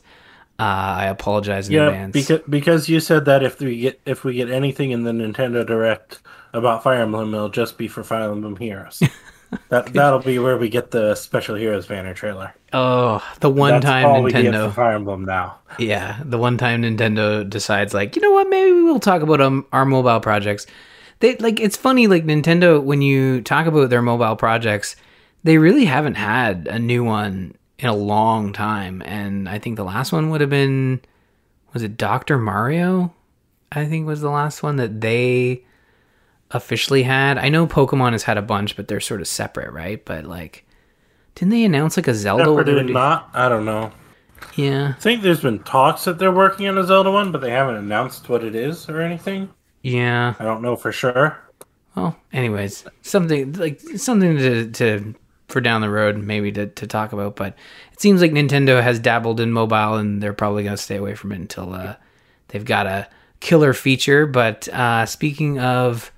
Uh, 0.58 0.64
I 1.00 1.06
apologize 1.06 1.70
in 1.70 1.76
Yeah, 1.76 1.88
advance. 1.88 2.14
because 2.14 2.42
because 2.50 2.90
you 2.90 3.00
said 3.00 3.24
that 3.26 3.44
if 3.44 3.60
we 3.62 3.80
get 3.80 4.02
if 4.06 4.26
we 4.26 4.34
get 4.34 4.50
anything 4.50 4.92
in 4.92 5.04
the 5.04 5.12
Nintendo 5.12 5.66
Direct 5.66 6.20
about 6.52 6.84
Fire 6.84 7.02
Emblem, 7.02 7.34
it'll 7.34 7.48
just 7.48 7.78
be 7.78 7.88
for 7.88 8.04
Fire 8.04 8.30
Emblem 8.30 8.58
Heroes. 8.58 9.02
that 9.70 9.86
that'll 9.94 10.20
be 10.20 10.40
where 10.40 10.58
we 10.58 10.70
get 10.70 10.92
the 10.92 11.16
Special 11.16 11.56
Heroes 11.56 11.88
banner 11.88 12.14
trailer. 12.14 12.54
oh, 12.74 13.24
the 13.40 13.50
one 13.50 13.74
That's 13.74 13.86
time 13.86 14.06
all 14.06 14.24
we 14.24 14.32
get 14.32 14.46
Nintendo. 14.46 14.74
Fire 14.74 14.94
Emblem 14.94 15.26
now. 15.26 15.60
Yeah, 15.78 16.22
the 16.24 16.38
one 16.38 16.58
time 16.58 16.84
Nintendo 16.84 17.48
decides, 17.50 17.94
like, 17.94 18.16
you 18.16 18.22
know 18.22 18.32
what, 18.32 18.50
maybe 18.50 18.72
we 18.72 18.84
will 18.84 19.00
talk 19.00 19.22
about 19.22 19.42
um, 19.42 19.66
our 19.72 19.86
mobile 19.86 20.20
projects. 20.20 20.66
They 21.20 21.36
like 21.38 21.60
it's 21.60 21.76
funny, 21.76 22.08
like 22.08 22.26
Nintendo 22.26 22.82
when 22.82 23.02
you 23.02 23.42
talk 23.42 23.66
about 23.66 23.90
their 23.90 24.02
mobile 24.02 24.36
projects, 24.36 24.96
they 25.44 25.58
really 25.58 25.86
haven't 25.86 26.16
had 26.16 26.68
a 26.68 26.80
new 26.80 27.04
one 27.04 27.56
in 27.78 27.90
a 27.90 27.96
long 27.96 28.54
time. 28.54 29.02
And 29.06 29.50
I 29.50 29.60
think 29.60 29.76
the 29.76 29.84
last 29.84 30.12
one 30.12 30.30
would 30.30 30.42
have 30.42 30.50
been 30.50 31.02
was 31.74 31.84
it 31.84 31.98
Doctor 31.98 32.38
Mario? 32.38 33.14
I 33.72 33.86
think 33.86 34.08
was 34.08 34.22
the 34.22 34.30
last 34.30 34.64
one 34.64 34.78
that 34.78 35.02
they 35.02 35.64
officially 36.52 37.04
had. 37.04 37.38
I 37.38 37.50
know 37.50 37.68
Pokemon 37.68 38.14
has 38.14 38.24
had 38.24 38.38
a 38.38 38.42
bunch, 38.42 38.76
but 38.76 38.88
they're 38.88 39.00
sort 39.00 39.22
of 39.22 39.28
separate, 39.28 39.72
right? 39.72 40.04
But 40.04 40.26
like, 40.26 40.66
didn't 41.36 41.52
they 41.52 41.64
announce 41.64 41.98
like 41.98 42.08
a 42.08 42.16
Zelda? 42.16 42.46
Separate 42.46 42.70
or 42.70 42.84
not, 42.84 43.30
I 43.34 43.50
don't 43.50 43.66
know. 43.66 43.92
Yeah, 44.56 44.94
I 44.98 45.00
think 45.02 45.22
there's 45.22 45.42
been 45.42 45.60
talks 45.60 46.06
that 46.06 46.18
they're 46.18 46.32
working 46.32 46.68
on 46.68 46.78
a 46.78 46.84
Zelda 46.84 47.12
one, 47.12 47.32
but 47.32 47.42
they 47.42 47.52
haven't 47.52 47.76
announced 47.76 48.30
what 48.30 48.44
it 48.44 48.56
is 48.56 48.88
or 48.90 49.02
anything. 49.02 49.50
yeah. 49.84 50.34
I 50.40 50.44
don't 50.44 50.62
know 50.62 50.76
for 50.76 50.92
sure. 50.92 51.38
Well, 51.96 52.16
anyways, 52.32 52.86
something 53.02 53.54
like 53.54 53.82
something 53.82 54.38
to 54.38 54.72
to 54.72 55.16
for 55.50 55.60
down 55.60 55.82
the 55.82 55.90
road 55.90 56.18
maybe 56.18 56.52
to, 56.54 56.68
to 56.68 56.88
talk 56.88 57.12
about. 57.12 57.36
But 57.36 57.56
it 57.92 58.00
seems 58.00 58.22
like 58.22 58.32
Nintendo 58.32 58.82
has 58.82 59.00
dabbled 59.00 59.40
in 59.40 59.52
mobile, 59.52 59.96
and 59.96 60.22
they're 60.22 60.34
probably 60.34 60.64
going 60.64 60.76
to 60.76 60.82
stay 60.82 60.96
away 60.96 61.16
from 61.16 61.32
it 61.32 61.40
until 61.40 61.74
uh, 61.74 61.96
they've 62.50 62.64
got 62.64 62.88
a 62.88 63.08
killer 63.40 63.74
feature. 63.74 64.26
But 64.26 64.68
uh, 64.70 65.06
speaking 65.06 65.60
of 65.60 66.12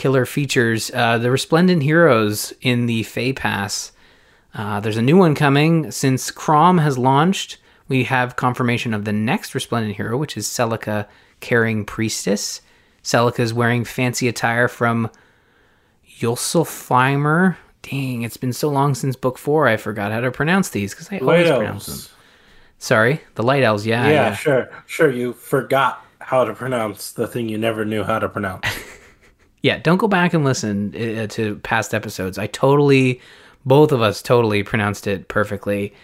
killer 0.00 0.24
features, 0.24 0.90
uh, 0.94 1.18
the 1.18 1.30
Resplendent 1.30 1.82
Heroes 1.82 2.54
in 2.62 2.86
the 2.86 3.02
Feh 3.02 3.34
Pass. 3.34 3.92
Uh, 4.54 4.80
there's 4.80 4.96
a 4.96 5.02
new 5.02 5.18
one 5.18 5.34
coming 5.34 5.90
since 5.90 6.30
Chrom 6.30 6.80
has 6.80 6.96
launched. 6.96 7.58
We 7.86 8.04
have 8.04 8.34
confirmation 8.36 8.94
of 8.94 9.04
the 9.04 9.12
next 9.12 9.54
Resplendent 9.54 9.96
Hero, 9.96 10.16
which 10.16 10.36
is 10.38 10.46
Celica 10.48 11.06
carrying 11.40 11.84
Priestess. 11.84 12.62
Celica 13.04 13.40
is 13.40 13.52
wearing 13.52 13.84
fancy 13.84 14.26
attire 14.26 14.68
from 14.68 15.10
Yulselfheimer, 16.18 17.56
Dang, 17.82 18.22
it's 18.22 18.36
been 18.36 18.52
so 18.52 18.68
long 18.68 18.94
since 18.94 19.16
book 19.16 19.38
four. 19.38 19.66
I 19.66 19.76
forgot 19.78 20.12
how 20.12 20.20
to 20.20 20.30
pronounce 20.30 20.68
these 20.68 20.92
because 20.94 21.10
I 21.10 21.18
always 21.18 21.48
Light 21.48 21.56
pronounce 21.58 21.86
them. 21.86 22.16
Sorry, 22.78 23.20
the 23.36 23.42
light 23.42 23.62
elves. 23.62 23.86
Yeah, 23.86 24.04
Yeah, 24.06 24.12
yeah. 24.12 24.34
sure, 24.34 24.70
sure. 24.86 25.10
You 25.10 25.32
forgot 25.32 26.04
how 26.18 26.44
to 26.44 26.52
pronounce 26.54 27.12
the 27.12 27.26
thing 27.26 27.48
you 27.48 27.56
never 27.58 27.84
knew 27.86 28.02
how 28.02 28.18
to 28.18 28.28
pronounce. 28.28 28.66
Yeah, 29.62 29.78
don't 29.78 29.98
go 29.98 30.08
back 30.08 30.32
and 30.32 30.44
listen 30.44 30.94
uh, 30.94 31.26
to 31.28 31.56
past 31.56 31.92
episodes. 31.92 32.38
I 32.38 32.46
totally, 32.46 33.20
both 33.64 33.92
of 33.92 34.00
us 34.00 34.22
totally 34.22 34.62
pronounced 34.62 35.06
it 35.06 35.28
perfectly. 35.28 35.94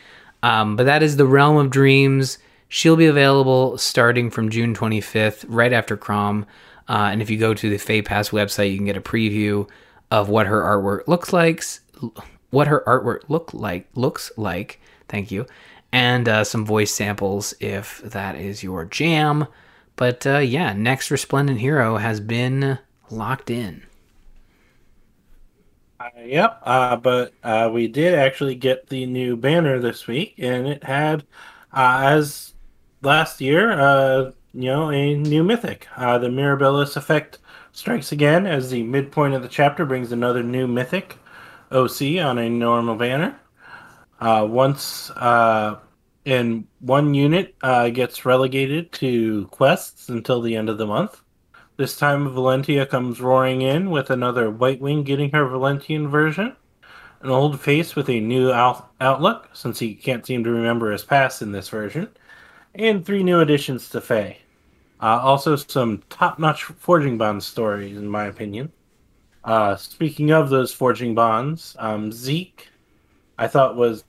Um, 0.42 0.76
but 0.76 0.84
that 0.84 1.02
is 1.02 1.16
the 1.16 1.26
Realm 1.26 1.56
of 1.56 1.70
Dreams. 1.70 2.38
She'll 2.68 2.96
be 2.96 3.06
available 3.06 3.78
starting 3.78 4.30
from 4.30 4.50
June 4.50 4.74
25th, 4.74 5.44
right 5.48 5.72
after 5.72 5.96
Chrom. 5.96 6.44
Uh, 6.88 7.08
and 7.10 7.22
if 7.22 7.30
you 7.30 7.38
go 7.38 7.54
to 7.54 7.70
the 7.70 7.78
Feh 7.78 8.02
Pass 8.02 8.30
website, 8.30 8.70
you 8.70 8.76
can 8.76 8.86
get 8.86 8.96
a 8.96 9.00
preview 9.00 9.68
of 10.10 10.28
what 10.28 10.46
her 10.46 10.60
artwork 10.60 11.08
looks 11.08 11.32
like, 11.32 11.62
what 12.50 12.68
her 12.68 12.82
artwork 12.86 13.28
look 13.28 13.52
like 13.52 13.88
looks 13.94 14.30
like. 14.36 14.80
Thank 15.08 15.30
you, 15.30 15.46
and 15.92 16.28
uh, 16.28 16.44
some 16.44 16.64
voice 16.64 16.92
samples 16.92 17.54
if 17.60 17.98
that 18.02 18.36
is 18.36 18.62
your 18.62 18.84
jam. 18.84 19.46
But 19.96 20.26
uh, 20.26 20.38
yeah, 20.38 20.72
next 20.72 21.10
Resplendent 21.10 21.60
Hero 21.60 21.96
has 21.96 22.20
been 22.20 22.78
locked 23.10 23.50
in. 23.50 23.84
Uh, 25.98 26.10
yep, 26.24 26.60
uh, 26.64 26.96
but 26.96 27.32
uh, 27.42 27.70
we 27.72 27.88
did 27.88 28.14
actually 28.14 28.54
get 28.54 28.88
the 28.88 29.06
new 29.06 29.36
banner 29.36 29.78
this 29.78 30.06
week, 30.06 30.34
and 30.38 30.66
it 30.66 30.84
had, 30.84 31.22
uh, 31.72 32.00
as 32.04 32.54
last 33.02 33.40
year, 33.40 33.72
uh, 33.72 34.30
you 34.52 34.64
know, 34.64 34.90
a 34.90 35.14
new 35.14 35.42
mythic. 35.42 35.88
Uh, 35.96 36.18
the 36.18 36.28
Mirabilis 36.28 36.96
effect 36.96 37.38
strikes 37.72 38.12
again 38.12 38.46
as 38.46 38.70
the 38.70 38.82
midpoint 38.82 39.34
of 39.34 39.42
the 39.42 39.48
chapter 39.48 39.86
brings 39.86 40.12
another 40.12 40.42
new 40.42 40.66
mythic, 40.66 41.18
OC, 41.72 42.18
on 42.22 42.38
a 42.38 42.48
normal 42.48 42.96
banner. 42.96 43.38
Once 44.20 45.10
in 46.24 46.66
one 46.80 47.14
unit 47.14 47.58
gets 47.60 48.24
relegated 48.24 48.92
to 48.92 49.46
quests 49.48 50.08
until 50.08 50.40
the 50.42 50.56
end 50.56 50.68
of 50.68 50.78
the 50.78 50.86
month. 50.86 51.22
This 51.78 51.98
time, 51.98 52.26
Valentia 52.30 52.88
comes 52.88 53.20
roaring 53.20 53.60
in 53.60 53.90
with 53.90 54.08
another 54.08 54.50
White 54.50 54.80
Wing 54.80 55.02
getting 55.02 55.30
her 55.32 55.46
Valentian 55.46 56.08
version. 56.08 56.56
An 57.20 57.28
old 57.28 57.60
face 57.60 57.94
with 57.94 58.08
a 58.08 58.18
new 58.18 58.50
out- 58.50 58.92
outlook, 58.98 59.50
since 59.52 59.78
he 59.78 59.94
can't 59.94 60.24
seem 60.24 60.42
to 60.44 60.50
remember 60.50 60.90
his 60.90 61.04
past 61.04 61.42
in 61.42 61.52
this 61.52 61.68
version. 61.68 62.08
And 62.74 63.04
three 63.04 63.22
new 63.22 63.40
additions 63.40 63.90
to 63.90 64.00
Faye. 64.00 64.38
Uh, 65.02 65.20
also, 65.22 65.54
some 65.54 66.02
top 66.08 66.38
notch 66.38 66.64
Forging 66.64 67.18
Bond 67.18 67.42
stories, 67.42 67.98
in 67.98 68.08
my 68.08 68.24
opinion. 68.24 68.72
Uh, 69.44 69.76
speaking 69.76 70.30
of 70.30 70.48
those 70.48 70.72
Forging 70.72 71.14
Bonds, 71.14 71.76
um, 71.78 72.10
Zeke, 72.10 72.68
I 73.36 73.48
thought 73.48 73.76
was 73.76 74.02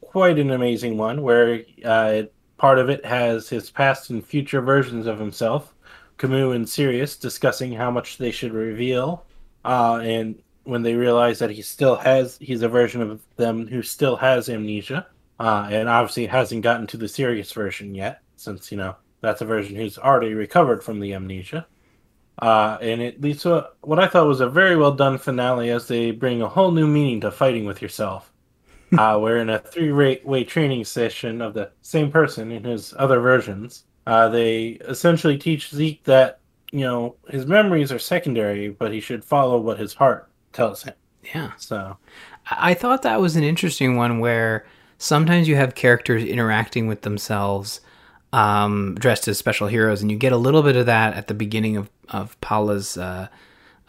quite 0.00 0.38
an 0.38 0.52
amazing 0.52 0.96
one, 0.96 1.22
where 1.22 1.62
uh, 1.84 2.22
part 2.56 2.78
of 2.78 2.88
it 2.88 3.04
has 3.04 3.48
his 3.48 3.68
past 3.68 4.10
and 4.10 4.24
future 4.24 4.60
versions 4.60 5.08
of 5.08 5.18
himself. 5.18 5.74
Camus 6.20 6.54
and 6.54 6.68
Sirius 6.68 7.16
discussing 7.16 7.72
how 7.72 7.90
much 7.90 8.18
they 8.18 8.30
should 8.30 8.52
reveal, 8.52 9.24
uh, 9.64 9.96
and 10.02 10.40
when 10.64 10.82
they 10.82 10.94
realize 10.94 11.38
that 11.38 11.50
he 11.50 11.62
still 11.62 11.96
has, 11.96 12.36
he's 12.40 12.62
a 12.62 12.68
version 12.68 13.02
of 13.02 13.22
them 13.36 13.66
who 13.66 13.82
still 13.82 14.16
has 14.16 14.48
amnesia, 14.48 15.06
uh, 15.38 15.66
and 15.70 15.88
obviously 15.88 16.26
hasn't 16.26 16.62
gotten 16.62 16.86
to 16.88 16.96
the 16.96 17.08
Sirius 17.08 17.52
version 17.52 17.94
yet, 17.94 18.20
since 18.36 18.70
you 18.70 18.78
know 18.78 18.94
that's 19.20 19.40
a 19.40 19.46
version 19.46 19.74
who's 19.74 19.98
already 19.98 20.34
recovered 20.34 20.84
from 20.84 21.00
the 21.00 21.14
amnesia. 21.14 21.66
Uh, 22.40 22.78
and 22.80 23.02
it 23.02 23.20
leads 23.20 23.42
to 23.42 23.54
a, 23.54 23.70
what 23.82 23.98
I 23.98 24.06
thought 24.06 24.26
was 24.26 24.40
a 24.40 24.48
very 24.48 24.76
well 24.76 24.92
done 24.92 25.18
finale 25.18 25.70
as 25.70 25.88
they 25.88 26.10
bring 26.10 26.40
a 26.40 26.48
whole 26.48 26.70
new 26.70 26.86
meaning 26.86 27.20
to 27.22 27.30
fighting 27.30 27.64
with 27.64 27.82
yourself. 27.82 28.30
uh, 28.98 29.16
where 29.18 29.38
in 29.38 29.50
a 29.50 29.58
three 29.58 29.92
way 30.24 30.44
training 30.44 30.84
session 30.84 31.40
of 31.40 31.54
the 31.54 31.70
same 31.82 32.10
person 32.10 32.50
in 32.50 32.64
his 32.64 32.92
other 32.98 33.20
versions, 33.20 33.84
uh, 34.06 34.28
they 34.28 34.78
essentially 34.88 35.38
teach 35.38 35.70
Zeke 35.70 36.02
that 36.04 36.40
you 36.72 36.80
know 36.80 37.16
his 37.28 37.46
memories 37.46 37.92
are 37.92 37.98
secondary, 37.98 38.68
but 38.68 38.92
he 38.92 39.00
should 39.00 39.24
follow 39.24 39.58
what 39.60 39.78
his 39.78 39.94
heart 39.94 40.30
tells 40.52 40.82
him. 40.82 40.94
Yeah. 41.34 41.52
So 41.56 41.96
I 42.50 42.74
thought 42.74 43.02
that 43.02 43.20
was 43.20 43.36
an 43.36 43.44
interesting 43.44 43.96
one 43.96 44.20
where 44.20 44.66
sometimes 44.98 45.48
you 45.48 45.56
have 45.56 45.74
characters 45.74 46.24
interacting 46.24 46.86
with 46.86 47.02
themselves 47.02 47.80
um, 48.32 48.94
dressed 48.98 49.28
as 49.28 49.38
special 49.38 49.66
heroes, 49.66 50.02
and 50.02 50.10
you 50.10 50.16
get 50.16 50.32
a 50.32 50.36
little 50.36 50.62
bit 50.62 50.76
of 50.76 50.86
that 50.86 51.14
at 51.14 51.26
the 51.26 51.34
beginning 51.34 51.76
of, 51.76 51.90
of 52.08 52.40
Paula's 52.40 52.96
uh, 52.96 53.28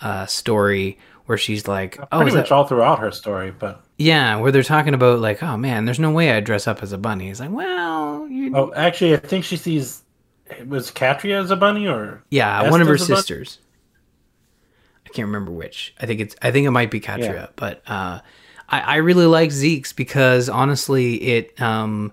uh, 0.02 0.26
story 0.26 0.98
where 1.26 1.38
she's 1.38 1.68
like, 1.68 2.00
Oh, 2.12 2.22
pretty 2.22 2.36
much 2.36 2.50
that, 2.50 2.56
all 2.56 2.66
throughout 2.66 3.00
her 3.00 3.12
story, 3.12 3.52
but 3.52 3.84
yeah, 3.98 4.38
where 4.38 4.52
they're 4.52 4.64
talking 4.64 4.94
about, 4.94 5.20
like, 5.20 5.42
Oh 5.44 5.58
man, 5.58 5.86
there's 5.86 6.00
no 6.00 6.12
way 6.12 6.32
I'd 6.32 6.44
dress 6.44 6.68
up 6.68 6.82
as 6.84 6.92
a 6.92 6.98
bunny. 6.98 7.28
He's 7.28 7.40
like, 7.40 7.52
Well, 7.52 8.28
you, 8.30 8.56
oh, 8.56 8.74
actually, 8.76 9.14
I 9.14 9.18
think 9.18 9.46
she 9.46 9.58
sees 9.58 10.04
it 10.50 10.68
was 10.68 10.92
Katria 10.92 11.42
as 11.42 11.52
a 11.52 11.56
bunny 11.56 11.88
or 11.88 12.24
yeah, 12.30 12.64
Est 12.64 12.72
one 12.72 12.82
of 12.82 12.88
her 12.88 12.98
sisters. 12.98 13.60
I 15.06 15.10
can't 15.10 15.28
remember 15.28 15.52
which. 15.52 15.94
I 16.00 16.06
think 16.06 16.20
it's. 16.22 16.36
I 16.42 16.52
think 16.52 16.66
it 16.68 16.72
might 16.72 16.92
be 16.92 17.00
Katria, 17.02 17.34
Yeah. 17.34 17.48
but 17.56 17.82
uh, 17.88 18.20
I, 18.70 18.80
I 18.80 18.96
really 18.98 19.26
like 19.26 19.52
Zeke's 19.52 19.94
because 19.94 20.50
honestly, 20.50 21.16
it 21.22 21.62
um, 21.62 22.12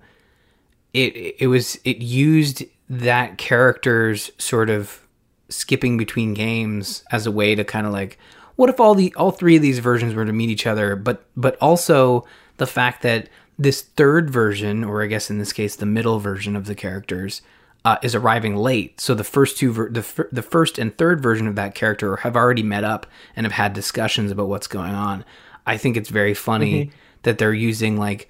it 0.93 1.37
it 1.39 1.47
was 1.49 1.79
it 1.85 1.99
used 1.99 2.65
that 2.91 3.39
character's 3.39 4.31
sort 4.39 4.71
of 4.71 5.01
skipping 5.49 5.97
between 5.97 6.35
games 6.35 7.05
as 7.11 7.27
a 7.27 7.31
way 7.31 7.55
to 7.55 7.65
kind 7.65 7.87
of 7.87 7.93
like, 7.93 8.19
what 8.59 8.69
if 8.69 8.81
all 8.81 8.97
the 8.97 9.15
all 9.15 9.31
three 9.31 9.55
of 9.55 9.63
these 9.63 9.79
versions 9.79 10.15
were 10.15 10.25
to 10.25 10.33
meet 10.33 10.51
each 10.51 10.67
other, 10.67 10.97
but 10.97 11.25
but 11.37 11.57
also 11.61 12.27
the 12.57 12.67
fact 12.67 13.03
that 13.03 13.29
this 13.57 13.83
third 13.83 14.29
version, 14.31 14.83
or 14.83 15.01
I 15.01 15.07
guess 15.07 15.31
in 15.31 15.39
this 15.39 15.53
case 15.53 15.77
the 15.77 15.87
middle 15.87 16.19
version 16.19 16.57
of 16.57 16.67
the 16.67 16.75
characters, 16.75 17.41
uh, 17.85 17.99
is 18.03 18.17
arriving 18.17 18.57
late. 18.57 19.01
So 19.01 19.15
the 19.15 19.23
first 19.23 19.59
two, 19.59 19.71
ver- 19.71 19.91
the 19.91 20.27
the 20.33 20.43
first 20.43 20.77
and 20.77 20.97
third 20.99 21.23
version 21.23 21.47
of 21.47 21.55
that 21.55 21.77
character 21.77 22.17
have 22.17 22.35
already 22.35 22.65
met 22.65 22.83
up 22.83 23.07
and 23.37 23.47
have 23.47 23.53
had 23.53 23.75
discussions 23.75 24.33
about 24.33 24.49
what's 24.49 24.67
going 24.67 24.93
on. 24.93 25.25
I 25.65 25.77
think 25.77 25.97
it's 25.97 26.09
very 26.09 26.35
funny 26.35 26.91
that 27.23 27.39
they're 27.39 27.55
using 27.55 27.97
like 27.97 28.29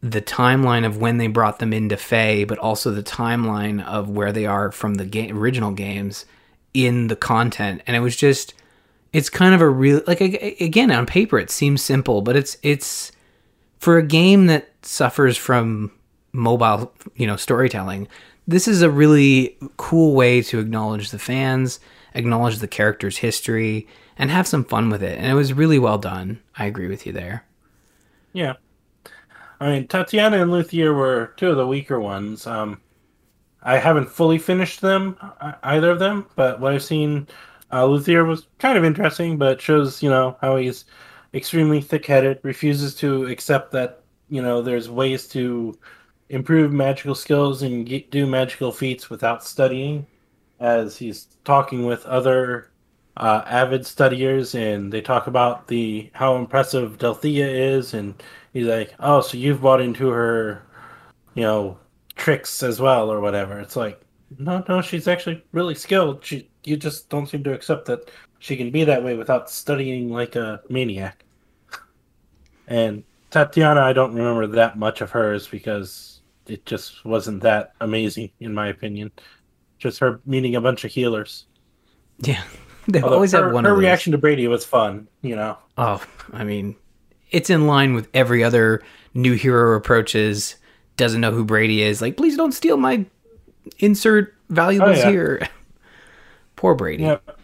the 0.00 0.20
timeline 0.22 0.84
of 0.84 0.98
when 0.98 1.18
they 1.18 1.28
brought 1.28 1.60
them 1.60 1.72
into 1.72 1.96
Fae, 1.96 2.44
but 2.44 2.58
also 2.58 2.90
the 2.90 3.02
timeline 3.02 3.84
of 3.84 4.10
where 4.10 4.32
they 4.32 4.46
are 4.46 4.72
from 4.72 4.94
the 4.94 5.06
ga- 5.06 5.30
original 5.30 5.70
games 5.70 6.26
in 6.74 7.06
the 7.06 7.16
content. 7.16 7.82
And 7.86 7.96
it 7.96 8.00
was 8.00 8.16
just, 8.16 8.54
it's 9.12 9.30
kind 9.30 9.54
of 9.54 9.60
a 9.60 9.68
real 9.68 10.02
like 10.06 10.20
again 10.20 10.90
on 10.90 11.06
paper 11.06 11.38
it 11.38 11.50
seems 11.50 11.82
simple, 11.82 12.22
but 12.22 12.36
it's 12.36 12.56
it's 12.62 13.12
for 13.78 13.98
a 13.98 14.02
game 14.02 14.46
that 14.46 14.70
suffers 14.82 15.36
from 15.36 15.92
mobile, 16.32 16.92
you 17.14 17.26
know, 17.26 17.36
storytelling. 17.36 18.08
This 18.46 18.68
is 18.68 18.82
a 18.82 18.90
really 18.90 19.56
cool 19.76 20.14
way 20.14 20.42
to 20.42 20.60
acknowledge 20.60 21.10
the 21.10 21.18
fans, 21.18 21.80
acknowledge 22.14 22.58
the 22.58 22.68
character's 22.68 23.18
history, 23.18 23.88
and 24.18 24.30
have 24.30 24.46
some 24.46 24.64
fun 24.64 24.90
with 24.90 25.02
it. 25.02 25.18
And 25.18 25.26
it 25.26 25.34
was 25.34 25.52
really 25.52 25.78
well 25.78 25.98
done. 25.98 26.40
I 26.56 26.66
agree 26.66 26.88
with 26.88 27.06
you 27.06 27.12
there. 27.12 27.44
Yeah. 28.32 28.54
I 29.58 29.70
mean, 29.70 29.88
Tatiana 29.88 30.42
and 30.42 30.50
Luthier 30.50 30.92
were 30.92 31.32
two 31.36 31.50
of 31.50 31.56
the 31.56 31.66
weaker 31.66 31.98
ones. 31.98 32.46
Um, 32.46 32.80
I 33.62 33.78
haven't 33.78 34.10
fully 34.10 34.38
finished 34.38 34.80
them, 34.80 35.16
uh, 35.20 35.52
either 35.62 35.90
of 35.90 35.98
them, 35.98 36.26
but 36.36 36.60
what 36.60 36.72
I've 36.72 36.84
seen, 36.84 37.26
uh, 37.72 37.84
Luthier 37.84 38.24
was 38.24 38.46
kind 38.58 38.78
of 38.78 38.84
interesting, 38.84 39.36
but 39.38 39.60
shows, 39.60 40.02
you 40.02 40.10
know, 40.10 40.36
how 40.40 40.56
he's 40.56 40.84
extremely 41.34 41.80
thick 41.80 42.06
headed, 42.06 42.38
refuses 42.42 42.94
to 42.96 43.26
accept 43.26 43.72
that, 43.72 44.02
you 44.30 44.42
know, 44.42 44.62
there's 44.62 44.88
ways 44.88 45.26
to 45.28 45.76
improve 46.28 46.72
magical 46.72 47.14
skills 47.14 47.62
and 47.62 47.86
get, 47.86 48.10
do 48.10 48.26
magical 48.26 48.72
feats 48.72 49.10
without 49.10 49.44
studying, 49.44 50.06
as 50.60 50.96
he's 50.96 51.26
talking 51.44 51.86
with 51.86 52.06
other 52.06 52.70
uh, 53.16 53.42
avid 53.46 53.86
studiers, 53.86 54.54
and 54.54 54.92
they 54.92 55.00
talk 55.00 55.26
about 55.26 55.68
the 55.68 56.10
how 56.14 56.36
impressive 56.36 56.98
Delthea 56.98 57.46
is, 57.76 57.94
and 57.94 58.14
he's 58.52 58.66
like, 58.66 58.94
"Oh, 59.00 59.20
so 59.20 59.36
you've 59.38 59.62
bought 59.62 59.80
into 59.80 60.08
her, 60.08 60.62
you 61.34 61.42
know, 61.42 61.78
tricks 62.16 62.62
as 62.62 62.80
well, 62.80 63.10
or 63.10 63.20
whatever." 63.20 63.58
It's 63.60 63.76
like, 63.76 64.00
no, 64.38 64.64
no, 64.68 64.80
she's 64.82 65.08
actually 65.08 65.44
really 65.52 65.74
skilled. 65.74 66.24
She, 66.24 66.50
you 66.66 66.76
just 66.76 67.08
don't 67.08 67.28
seem 67.28 67.44
to 67.44 67.52
accept 67.54 67.86
that 67.86 68.10
she 68.38 68.56
can 68.56 68.70
be 68.70 68.84
that 68.84 69.02
way 69.02 69.16
without 69.16 69.48
studying 69.48 70.10
like 70.10 70.36
a 70.36 70.60
maniac. 70.68 71.24
And 72.66 73.04
Tatiana, 73.30 73.80
I 73.80 73.92
don't 73.92 74.14
remember 74.14 74.46
that 74.48 74.76
much 74.78 75.00
of 75.00 75.10
hers 75.10 75.46
because 75.46 76.20
it 76.46 76.66
just 76.66 77.04
wasn't 77.04 77.42
that 77.42 77.72
amazing, 77.80 78.30
in 78.40 78.52
my 78.52 78.68
opinion. 78.68 79.12
Just 79.78 80.00
her 80.00 80.20
meeting 80.26 80.56
a 80.56 80.60
bunch 80.60 80.84
of 80.84 80.90
healers. 80.90 81.46
Yeah, 82.18 82.42
they 82.88 83.00
always 83.00 83.32
her, 83.32 83.44
have 83.44 83.52
one 83.52 83.64
her 83.64 83.74
reaction 83.74 84.12
to 84.12 84.18
Brady 84.18 84.48
was 84.48 84.64
fun, 84.64 85.06
you 85.22 85.36
know. 85.36 85.58
Oh, 85.78 86.04
I 86.32 86.44
mean, 86.44 86.74
it's 87.30 87.50
in 87.50 87.66
line 87.66 87.94
with 87.94 88.08
every 88.14 88.42
other 88.42 88.82
new 89.14 89.34
hero 89.34 89.76
approaches. 89.76 90.56
Doesn't 90.96 91.20
know 91.20 91.32
who 91.32 91.44
Brady 91.44 91.82
is. 91.82 92.00
Like, 92.00 92.16
please 92.16 92.36
don't 92.36 92.52
steal 92.52 92.78
my 92.78 93.04
insert 93.78 94.34
valuables 94.48 94.98
Oh, 94.98 95.02
yeah. 95.02 95.10
here. 95.10 95.48
Poor 96.56 96.74
Brady. 96.74 97.04
Yep. 97.04 97.38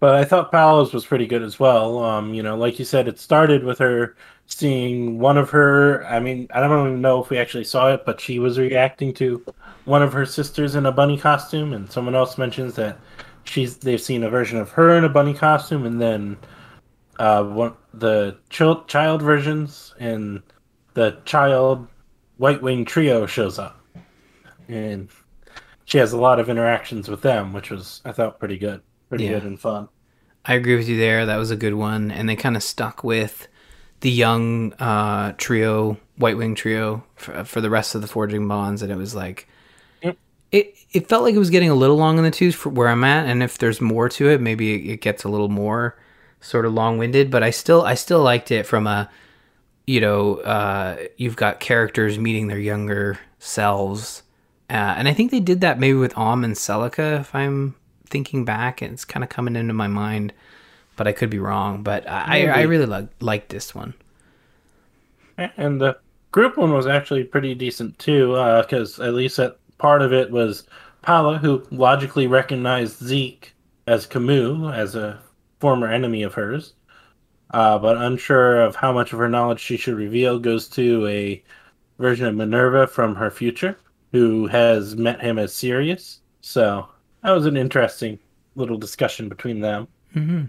But 0.00 0.16
I 0.16 0.24
thought 0.24 0.50
Palos 0.50 0.92
was 0.92 1.06
pretty 1.06 1.26
good 1.26 1.42
as 1.42 1.60
well. 1.60 2.02
Um, 2.02 2.34
you 2.34 2.42
know, 2.42 2.56
like 2.56 2.78
you 2.78 2.84
said, 2.84 3.06
it 3.06 3.20
started 3.20 3.62
with 3.62 3.78
her 3.78 4.16
seeing 4.46 5.18
one 5.18 5.38
of 5.38 5.50
her. 5.50 6.04
I 6.06 6.18
mean, 6.18 6.48
I 6.52 6.60
don't 6.60 6.88
even 6.88 7.00
know 7.00 7.22
if 7.22 7.30
we 7.30 7.38
actually 7.38 7.64
saw 7.64 7.92
it, 7.92 8.04
but 8.04 8.20
she 8.20 8.38
was 8.38 8.58
reacting 8.58 9.14
to 9.14 9.44
one 9.84 10.02
of 10.02 10.12
her 10.12 10.26
sisters 10.26 10.74
in 10.74 10.86
a 10.86 10.92
bunny 10.92 11.16
costume, 11.16 11.72
and 11.72 11.90
someone 11.90 12.14
else 12.14 12.36
mentions 12.36 12.74
that 12.74 12.98
she's 13.44 13.76
they've 13.76 14.00
seen 14.00 14.24
a 14.24 14.30
version 14.30 14.58
of 14.58 14.70
her 14.70 14.96
in 14.96 15.04
a 15.04 15.08
bunny 15.08 15.34
costume, 15.34 15.86
and 15.86 16.00
then 16.00 16.36
uh, 17.18 17.44
one 17.44 17.74
the 17.94 18.36
child 18.50 18.88
child 18.88 19.22
versions 19.22 19.94
and 20.00 20.42
the 20.94 21.16
child 21.24 21.86
White 22.38 22.60
Wing 22.60 22.84
trio 22.84 23.26
shows 23.26 23.58
up, 23.58 23.80
and 24.68 25.08
she 25.84 25.98
has 25.98 26.12
a 26.12 26.18
lot 26.18 26.38
of 26.40 26.48
interactions 26.48 27.08
with 27.08 27.22
them, 27.22 27.52
which 27.52 27.70
was 27.70 28.00
I 28.04 28.12
thought 28.12 28.38
pretty 28.38 28.58
good, 28.58 28.82
pretty 29.08 29.24
Yeah. 29.24 29.32
good 29.34 29.44
and 29.44 29.60
fun. 29.60 29.88
I 30.44 30.54
agree 30.54 30.76
with 30.76 30.88
you 30.88 30.96
there. 30.98 31.24
That 31.26 31.36
was 31.36 31.50
a 31.50 31.56
good 31.56 31.74
one, 31.74 32.10
and 32.10 32.28
they 32.28 32.34
kind 32.36 32.56
of 32.56 32.62
stuck 32.62 33.04
with 33.04 33.46
the 34.00 34.10
young 34.10 34.72
uh, 34.74 35.32
trio, 35.38 35.98
White 36.16 36.36
Wing 36.36 36.56
trio, 36.56 37.04
for, 37.14 37.44
for 37.44 37.60
the 37.60 37.70
rest 37.70 37.94
of 37.94 38.00
the 38.00 38.08
Forging 38.08 38.46
Bonds, 38.48 38.82
and 38.82 38.90
it 38.90 38.96
was 38.96 39.14
like. 39.14 39.46
Yep. 40.02 40.16
It, 40.50 40.74
it 40.92 41.08
felt 41.08 41.22
like 41.22 41.34
it 41.34 41.38
was 41.38 41.50
getting 41.50 41.70
a 41.70 41.74
little 41.76 41.96
long 41.96 42.18
in 42.18 42.24
the 42.24 42.30
tooth 42.32 42.56
for 42.56 42.70
where 42.70 42.88
I'm 42.88 43.04
at, 43.04 43.26
and 43.26 43.42
if 43.42 43.56
there's 43.58 43.80
more 43.80 44.08
to 44.10 44.28
it, 44.28 44.40
maybe 44.40 44.74
it, 44.74 44.92
it 44.94 45.00
gets 45.00 45.22
a 45.24 45.28
little 45.28 45.48
more 45.48 45.96
sort 46.40 46.66
of 46.66 46.74
long 46.74 46.98
winded. 46.98 47.30
But 47.30 47.44
I 47.44 47.50
still 47.50 47.82
I 47.82 47.94
still 47.94 48.20
liked 48.22 48.50
it 48.50 48.66
from 48.66 48.86
a 48.88 49.08
you 49.86 50.00
know 50.00 50.36
uh, 50.38 50.96
you've 51.16 51.36
got 51.36 51.60
characters 51.60 52.18
meeting 52.18 52.48
their 52.48 52.58
younger 52.58 53.18
selves, 53.38 54.24
uh, 54.72 54.94
and 54.96 55.06
I 55.06 55.12
think 55.12 55.30
they 55.30 55.40
did 55.40 55.60
that 55.60 55.78
maybe 55.78 55.98
with 55.98 56.16
Alm 56.16 56.44
and 56.44 56.54
Celica, 56.54 57.20
if 57.20 57.34
I'm 57.34 57.74
thinking 58.06 58.44
back, 58.44 58.80
and 58.80 58.94
it's 58.94 59.04
kind 59.04 59.22
of 59.22 59.30
coming 59.30 59.54
into 59.54 59.74
my 59.74 59.86
mind, 59.86 60.32
but 60.96 61.06
I 61.06 61.12
could 61.12 61.28
be 61.30 61.38
wrong. 61.38 61.82
But 61.82 62.08
I, 62.08 62.46
I, 62.46 62.60
I 62.60 62.62
really 62.62 62.86
like 62.86 63.08
liked 63.20 63.50
this 63.50 63.74
one. 63.74 63.92
And 65.36 65.80
the 65.80 65.98
group 66.30 66.56
one 66.56 66.72
was 66.72 66.86
actually 66.86 67.24
pretty 67.24 67.54
decent 67.54 67.98
too, 67.98 68.32
because 68.62 68.98
at 68.98 69.14
least 69.14 69.36
that 69.36 69.58
part 69.76 70.00
of 70.00 70.12
it 70.12 70.30
was 70.30 70.66
Paula, 71.02 71.38
who 71.38 71.66
logically 71.70 72.26
recognized 72.26 73.04
Zeke 73.04 73.52
as 73.86 74.06
Camus, 74.06 74.74
as 74.74 74.94
a 74.94 75.18
former 75.60 75.88
enemy 75.88 76.22
of 76.22 76.34
hers, 76.34 76.74
uh, 77.50 77.78
but 77.78 77.96
unsure 77.98 78.62
of 78.62 78.76
how 78.76 78.92
much 78.92 79.12
of 79.12 79.18
her 79.18 79.28
knowledge 79.28 79.60
she 79.60 79.76
should 79.76 79.96
reveal, 79.96 80.38
goes 80.38 80.68
to 80.68 81.06
a 81.08 81.42
version 81.98 82.26
of 82.26 82.34
Minerva 82.34 82.86
from 82.86 83.16
her 83.16 83.30
future, 83.30 83.76
who 84.12 84.46
has 84.46 84.94
met 84.96 85.20
him 85.20 85.38
as 85.38 85.52
Sirius. 85.54 86.20
So 86.40 86.88
that 87.22 87.32
was 87.32 87.46
an 87.46 87.56
interesting 87.56 88.18
little 88.54 88.76
discussion 88.78 89.28
between 89.28 89.60
them. 89.60 89.88
hmm 90.12 90.44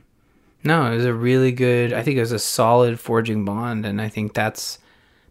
No, 0.64 0.92
it 0.92 0.96
was 0.96 1.06
a 1.06 1.14
really 1.14 1.52
good. 1.52 1.94
I 1.94 2.04
think 2.04 2.18
it 2.18 2.22
was 2.22 2.32
a 2.32 2.40
solid 2.40 3.00
forging 3.00 3.46
bond, 3.46 3.86
and 3.86 4.02
I 4.02 4.10
think 4.10 4.34
that's 4.34 4.80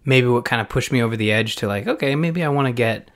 maybe 0.05 0.27
what 0.27 0.45
kind 0.45 0.61
of 0.61 0.69
pushed 0.69 0.91
me 0.91 1.03
over 1.03 1.17
the 1.17 1.31
edge 1.31 1.57
to 1.57 1.69
like, 1.69 1.87
okay, 1.87 2.17
maybe 2.17 2.43
I 2.43 2.49
want 2.49 2.67
to 2.67 2.73
get 2.73 3.11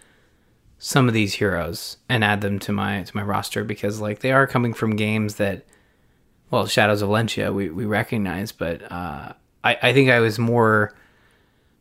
some 0.78 1.08
of 1.08 1.14
these 1.14 1.34
heroes 1.34 1.96
and 2.08 2.22
add 2.22 2.42
them 2.42 2.58
to 2.60 2.72
my 2.72 3.02
to 3.02 3.16
my 3.16 3.22
roster 3.22 3.64
because 3.64 4.00
like 4.00 4.20
they 4.20 4.30
are 4.32 4.46
coming 4.46 4.74
from 4.74 4.94
games 4.96 5.36
that, 5.36 5.64
well, 6.50 6.66
Shadows 6.66 7.00
of 7.00 7.08
Valentia 7.08 7.52
we 7.52 7.70
we 7.70 7.86
recognize, 7.86 8.52
but 8.52 8.82
uh, 8.92 9.32
I 9.64 9.78
I 9.82 9.92
think 9.94 10.10
I 10.10 10.20
was 10.20 10.38
more 10.38 10.94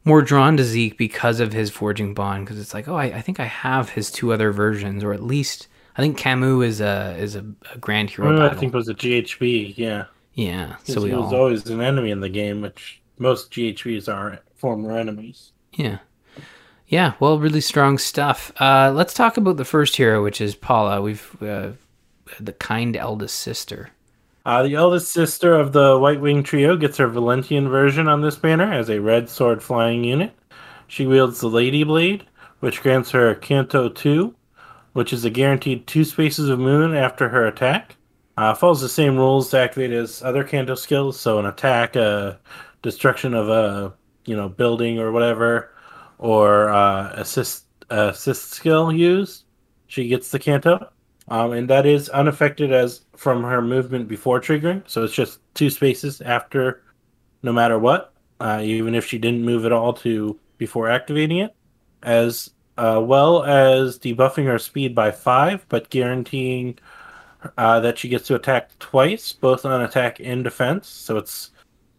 more 0.05 0.21
drawn 0.21 0.55
to 0.57 0.63
Zeke 0.63 0.97
because 0.97 1.39
of 1.39 1.51
his 1.51 1.71
forging 1.71 2.13
bond 2.13 2.45
because 2.45 2.59
it's 2.59 2.73
like, 2.73 2.87
oh, 2.87 2.95
I, 2.95 3.05
I 3.05 3.21
think 3.21 3.39
I 3.39 3.45
have 3.45 3.89
his 3.89 4.11
two 4.11 4.31
other 4.31 4.51
versions, 4.51 5.03
or 5.03 5.11
at 5.11 5.23
least 5.23 5.67
I 5.97 6.01
think 6.01 6.17
Camus 6.17 6.63
is 6.65 6.81
a 6.81 7.15
is 7.17 7.35
a, 7.35 7.45
a 7.73 7.77
grand 7.79 8.11
hero. 8.11 8.39
Uh, 8.39 8.49
I 8.49 8.55
think 8.55 8.73
it 8.73 8.77
was 8.77 8.87
a 8.87 8.93
GHB, 8.93 9.73
yeah. 9.77 10.05
Yeah, 10.35 10.75
so 10.83 11.03
he 11.05 11.13
was 11.13 11.31
always 11.31 11.65
an 11.69 11.79
enemy 11.81 12.11
in 12.11 12.19
the 12.19 12.27
game, 12.29 12.61
which 12.61 13.01
most 13.17 13.51
GHBs 13.51 14.13
are 14.13 14.41
former 14.55 14.97
enemies. 14.97 15.53
yeah, 15.73 15.99
yeah. 16.87 17.13
Well, 17.21 17.39
really 17.39 17.61
strong 17.61 17.97
stuff. 17.97 18.51
Uh, 18.59 18.91
let's 18.93 19.13
talk 19.13 19.37
about 19.37 19.55
the 19.55 19.63
first 19.63 19.95
hero, 19.95 20.21
which 20.21 20.41
is 20.41 20.53
Paula. 20.53 21.01
We've 21.01 21.41
uh, 21.41 21.71
the 22.39 22.53
kind 22.53 22.97
eldest 22.97 23.37
sister. 23.37 23.91
Uh, 24.45 24.61
the 24.61 24.75
eldest 24.75 25.11
sister 25.11 25.55
of 25.55 25.73
the 25.73 25.97
White 25.97 26.21
Wing 26.21 26.43
Trio 26.43 26.77
gets 26.77 26.97
her 26.97 27.07
Valentian 27.07 27.67
version 27.67 28.07
on 28.07 28.21
this 28.21 28.35
banner 28.35 28.71
as 28.71 28.89
a 28.89 29.01
red 29.01 29.27
sword 29.27 29.63
flying 29.63 30.03
unit. 30.03 30.33
She 30.87 31.07
wields 31.07 31.39
the 31.39 31.47
Lady 31.47 31.83
Blade, 31.83 32.25
which 32.59 32.83
grants 32.83 33.09
her 33.11 33.33
Canto 33.33 33.89
2, 33.89 34.35
which 34.93 35.11
is 35.11 35.25
a 35.25 35.31
guaranteed 35.31 35.87
two 35.87 36.03
spaces 36.03 36.47
of 36.47 36.59
moon 36.59 36.93
after 36.95 37.27
her 37.29 37.47
attack. 37.47 37.95
Uh, 38.37 38.53
follows 38.53 38.81
the 38.81 38.89
same 38.89 39.17
rules 39.17 39.49
to 39.49 39.57
activate 39.57 39.91
as 39.91 40.21
other 40.21 40.43
Canto 40.43 40.75
skills, 40.75 41.19
so 41.19 41.39
an 41.39 41.47
attack, 41.47 41.95
uh, 41.95 42.35
destruction 42.83 43.33
of 43.33 43.49
a 43.49 43.93
you 44.25 44.35
know 44.35 44.49
building 44.49 44.99
or 44.99 45.11
whatever, 45.11 45.71
or 46.19 46.69
uh, 46.69 47.11
assist 47.13 47.65
assist 47.89 48.51
skill 48.51 48.91
used. 48.91 49.45
She 49.87 50.07
gets 50.07 50.29
the 50.29 50.39
Canto. 50.39 50.91
Um, 51.27 51.53
and 51.53 51.69
that 51.69 51.85
is 51.85 52.09
unaffected 52.09 52.71
as 52.71 53.01
from 53.15 53.43
her 53.43 53.61
movement 53.61 54.07
before 54.07 54.39
triggering. 54.39 54.83
So 54.85 55.03
it's 55.03 55.13
just 55.13 55.39
two 55.55 55.69
spaces 55.69 56.21
after, 56.21 56.83
no 57.41 57.51
matter 57.51 57.79
what, 57.79 58.13
uh, 58.39 58.61
even 58.63 58.93
if 58.93 59.05
she 59.05 59.17
didn't 59.17 59.43
move 59.43 59.65
at 59.65 59.71
all 59.71 59.93
to 59.93 60.39
before 60.57 60.89
activating 60.89 61.39
it, 61.39 61.55
as 62.03 62.51
uh, 62.77 63.01
well 63.03 63.43
as 63.43 63.97
debuffing 63.97 64.45
her 64.45 64.59
speed 64.59 64.93
by 64.93 65.11
five, 65.11 65.65
but 65.69 65.89
guaranteeing 65.89 66.77
uh, 67.57 67.79
that 67.79 67.97
she 67.97 68.09
gets 68.09 68.27
to 68.27 68.35
attack 68.35 68.77
twice, 68.79 69.31
both 69.31 69.65
on 69.65 69.81
attack 69.81 70.19
and 70.19 70.43
defense. 70.43 70.87
So 70.87 71.17
it's 71.17 71.51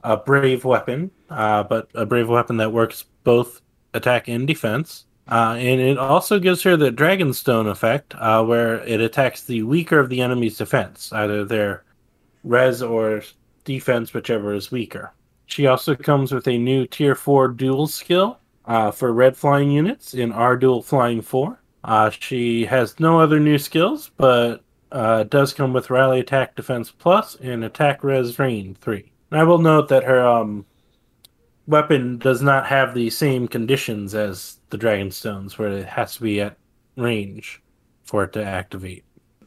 a 0.04 0.16
brave 0.16 0.64
weapon, 0.64 1.10
uh, 1.30 1.64
but 1.64 1.88
a 1.94 2.06
brave 2.06 2.28
weapon 2.28 2.58
that 2.58 2.72
works 2.72 3.04
both 3.24 3.60
attack 3.94 4.28
and 4.28 4.46
defense. 4.46 5.06
Uh, 5.28 5.56
and 5.58 5.80
it 5.80 5.98
also 5.98 6.38
gives 6.38 6.62
her 6.62 6.76
the 6.76 6.90
Dragonstone 6.90 7.68
effect, 7.68 8.14
uh, 8.16 8.44
where 8.44 8.84
it 8.84 9.00
attacks 9.00 9.42
the 9.42 9.62
weaker 9.64 9.98
of 9.98 10.08
the 10.08 10.20
enemy's 10.20 10.56
defense, 10.56 11.12
either 11.12 11.44
their 11.44 11.84
res 12.44 12.80
or 12.80 13.22
defense, 13.64 14.14
whichever 14.14 14.54
is 14.54 14.70
weaker. 14.70 15.12
She 15.46 15.66
also 15.66 15.94
comes 15.94 16.32
with 16.32 16.46
a 16.46 16.58
new 16.58 16.86
Tier 16.86 17.14
4 17.14 17.48
duel 17.48 17.86
skill 17.86 18.38
uh, 18.66 18.90
for 18.90 19.12
red 19.12 19.36
flying 19.36 19.70
units 19.70 20.14
in 20.14 20.32
R 20.32 20.56
Duel 20.56 20.82
Flying 20.82 21.22
4. 21.22 21.60
Uh, 21.84 22.10
she 22.10 22.64
has 22.66 22.98
no 22.98 23.20
other 23.20 23.38
new 23.38 23.58
skills, 23.58 24.10
but 24.16 24.62
uh, 24.90 25.24
does 25.24 25.52
come 25.52 25.72
with 25.72 25.90
Rally 25.90 26.20
Attack 26.20 26.56
Defense 26.56 26.90
Plus 26.90 27.36
and 27.36 27.64
Attack 27.64 28.02
Res 28.02 28.38
Rein 28.38 28.76
3. 28.80 29.12
And 29.30 29.40
I 29.40 29.44
will 29.44 29.58
note 29.58 29.88
that 29.88 30.04
her 30.04 30.26
um, 30.26 30.66
weapon 31.66 32.18
does 32.18 32.42
not 32.42 32.66
have 32.66 32.94
the 32.94 33.10
same 33.10 33.48
conditions 33.48 34.14
as 34.14 34.58
the 34.70 34.78
Dragonstones, 34.78 35.58
where 35.58 35.70
it 35.70 35.86
has 35.86 36.16
to 36.16 36.22
be 36.22 36.40
at 36.40 36.56
range 36.96 37.62
for 38.04 38.24
it 38.24 38.32
to 38.34 38.44
activate. 38.44 39.04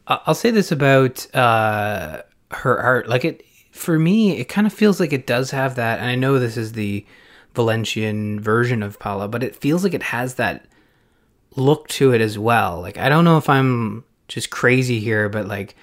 I'll 0.07 0.35
say 0.35 0.51
this 0.51 0.71
about 0.71 1.33
uh, 1.35 2.23
her 2.51 2.79
art. 2.79 3.07
Like 3.07 3.25
it, 3.25 3.43
for 3.71 3.99
me, 3.99 4.37
it 4.37 4.45
kind 4.45 4.65
of 4.65 4.73
feels 4.73 4.99
like 4.99 5.13
it 5.13 5.27
does 5.27 5.51
have 5.51 5.75
that. 5.75 5.99
And 5.99 6.09
I 6.09 6.15
know 6.15 6.39
this 6.39 6.57
is 6.57 6.73
the 6.73 7.05
Valentian 7.55 8.39
version 8.39 8.83
of 8.83 8.99
Paula, 8.99 9.27
but 9.27 9.43
it 9.43 9.55
feels 9.55 9.83
like 9.83 9.93
it 9.93 10.03
has 10.03 10.35
that 10.35 10.65
look 11.55 11.87
to 11.89 12.13
it 12.13 12.21
as 12.21 12.37
well. 12.37 12.81
Like 12.81 12.97
I 12.97 13.09
don't 13.09 13.25
know 13.25 13.37
if 13.37 13.49
I'm 13.49 14.03
just 14.27 14.49
crazy 14.49 14.99
here, 14.99 15.29
but 15.29 15.47
like 15.47 15.75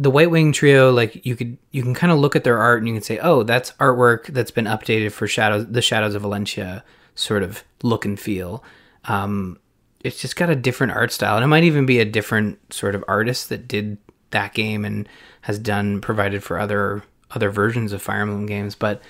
the 0.00 0.10
White 0.10 0.30
Wing 0.30 0.52
trio, 0.52 0.90
like 0.90 1.24
you 1.26 1.36
could 1.36 1.58
you 1.70 1.82
can 1.82 1.94
kind 1.94 2.12
of 2.12 2.18
look 2.18 2.34
at 2.34 2.44
their 2.44 2.58
art 2.58 2.78
and 2.78 2.88
you 2.88 2.94
can 2.94 3.02
say, 3.02 3.18
oh, 3.18 3.42
that's 3.42 3.72
artwork 3.72 4.26
that's 4.28 4.50
been 4.50 4.64
updated 4.64 5.12
for 5.12 5.26
Shadows, 5.26 5.66
the 5.68 5.82
Shadows 5.82 6.14
of 6.14 6.22
Valentia 6.22 6.82
sort 7.14 7.42
of 7.42 7.62
look 7.82 8.04
and 8.04 8.18
feel. 8.18 8.64
Um, 9.04 9.58
it's 10.02 10.20
just 10.20 10.36
got 10.36 10.48
a 10.48 10.56
different 10.56 10.92
art 10.94 11.12
style, 11.12 11.36
and 11.36 11.44
it 11.44 11.48
might 11.48 11.64
even 11.64 11.84
be 11.84 12.00
a 12.00 12.04
different 12.04 12.72
sort 12.72 12.94
of 12.94 13.04
artist 13.06 13.48
that 13.50 13.68
did 13.68 13.98
that 14.30 14.54
game 14.54 14.84
and 14.84 15.08
has 15.42 15.58
done 15.58 16.00
provided 16.00 16.42
for 16.42 16.58
other 16.58 17.02
other 17.32 17.50
versions 17.50 17.92
of 17.92 18.00
Fire 18.00 18.22
Emblem 18.22 18.46
games. 18.46 18.74
But 18.74 19.02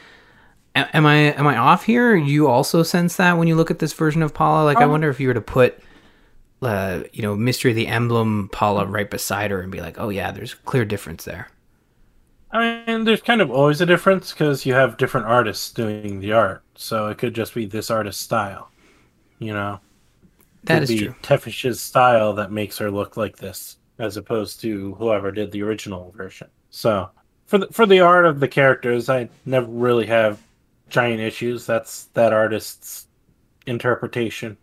am 0.74 1.06
I 1.06 1.32
am 1.34 1.46
I 1.46 1.56
off 1.56 1.84
here? 1.84 2.16
You 2.16 2.48
also 2.48 2.82
sense 2.82 3.16
that 3.16 3.38
when 3.38 3.48
you 3.48 3.54
look 3.54 3.70
at 3.70 3.78
this 3.78 3.92
version 3.92 4.22
of 4.22 4.34
Paula. 4.34 4.64
Like, 4.64 4.78
I 4.78 4.84
Um, 4.84 4.90
wonder 4.90 5.08
if 5.08 5.20
you 5.20 5.28
were 5.28 5.34
to 5.34 5.40
put, 5.40 5.78
uh, 6.62 7.04
you 7.12 7.22
know, 7.22 7.34
Mystery 7.36 7.72
of 7.72 7.76
the 7.76 7.86
Emblem 7.88 8.48
Paula 8.52 8.86
right 8.86 9.10
beside 9.10 9.50
her 9.50 9.60
and 9.60 9.72
be 9.72 9.80
like, 9.80 9.98
oh 9.98 10.08
yeah, 10.10 10.30
there's 10.32 10.52
a 10.54 10.56
clear 10.56 10.84
difference 10.84 11.24
there. 11.24 11.48
I 12.52 12.84
mean, 12.86 13.04
there's 13.04 13.22
kind 13.22 13.40
of 13.40 13.50
always 13.50 13.80
a 13.80 13.86
difference 13.86 14.32
because 14.32 14.66
you 14.66 14.74
have 14.74 14.96
different 14.96 15.26
artists 15.26 15.70
doing 15.72 16.20
the 16.20 16.32
art, 16.32 16.64
so 16.74 17.06
it 17.08 17.18
could 17.18 17.34
just 17.34 17.54
be 17.54 17.66
this 17.66 17.90
artist's 17.90 18.22
style. 18.22 18.70
You 19.38 19.52
know, 19.54 19.80
That 20.64 20.82
could 20.82 20.82
is 20.82 20.94
be 20.94 20.94
true. 20.94 21.14
Tefish's 21.22 21.80
style 21.82 22.34
that 22.34 22.52
makes 22.52 22.78
her 22.78 22.90
look 22.90 23.16
like 23.16 23.38
this, 23.38 23.78
as 23.98 24.16
opposed 24.16 24.60
to 24.62 24.94
whoever 24.96 25.32
did 25.32 25.52
the 25.52 25.62
original 25.62 26.12
version. 26.12 26.48
So, 26.70 27.10
for 27.46 27.58
the 27.58 27.68
for 27.68 27.86
the 27.86 28.00
art 28.00 28.26
of 28.26 28.40
the 28.40 28.48
characters, 28.48 29.08
I 29.10 29.30
never 29.46 29.68
really 29.68 30.06
have 30.06 30.42
giant 30.90 31.20
issues. 31.20 31.66
That's 31.66 32.06
that 32.14 32.32
artist's 32.34 33.08
interpretation 33.66 34.58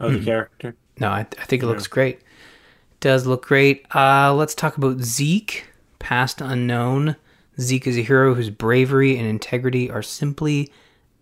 of 0.00 0.12
Hmm. 0.12 0.14
the 0.14 0.20
character. 0.20 0.76
No, 0.98 1.08
I, 1.08 1.20
I 1.20 1.44
think 1.44 1.62
it 1.62 1.66
looks 1.66 1.86
great. 1.86 2.16
It 2.16 3.00
does 3.00 3.26
look 3.26 3.46
great. 3.46 3.86
Uh, 3.94 4.34
let's 4.34 4.54
talk 4.54 4.76
about 4.76 5.00
Zeke, 5.00 5.66
past 5.98 6.40
unknown. 6.40 7.16
Zeke 7.60 7.86
is 7.86 7.98
a 7.98 8.02
hero 8.02 8.34
whose 8.34 8.50
bravery 8.50 9.16
and 9.16 9.26
integrity 9.26 9.90
are 9.90 10.02
simply 10.02 10.72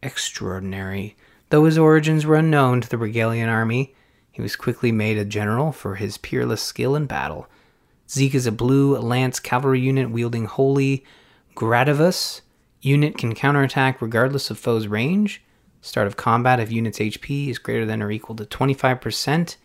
extraordinary. 0.03 1.17
Though 1.51 1.65
his 1.65 1.79
origins 1.79 2.25
were 2.25 2.37
unknown 2.37 2.81
to 2.81 2.89
the 2.89 2.97
Rigelian 2.97 3.49
army, 3.49 3.95
he 4.31 4.41
was 4.41 4.57
quickly 4.57 4.93
made 4.93 5.19
a 5.19 5.25
general 5.25 5.73
for 5.73 5.97
his 5.97 6.19
peerless 6.19 6.63
skill 6.63 6.95
in 6.95 7.07
battle. 7.07 7.49
Zeke 8.09 8.35
is 8.35 8.47
a 8.47 8.53
blue 8.53 8.97
lance 8.97 9.39
cavalry 9.41 9.81
unit 9.81 10.11
wielding 10.11 10.47
Holy 10.47 11.05
Gradivus. 11.55 12.43
Unit 12.81 13.19
can 13.19 13.35
counterattack 13.35 14.01
regardless 14.01 14.51
of 14.51 14.59
foe's 14.59 14.87
range. 14.87 15.43
Start 15.81 16.07
of 16.07 16.17
combat 16.17 16.61
if 16.61 16.71
unit's 16.71 16.99
HP 16.99 17.49
is 17.49 17.59
greater 17.59 17.87
than 17.87 18.03
or 18.03 18.11
equal 18.11 18.37
to 18.37 18.45
25%. 18.45 19.57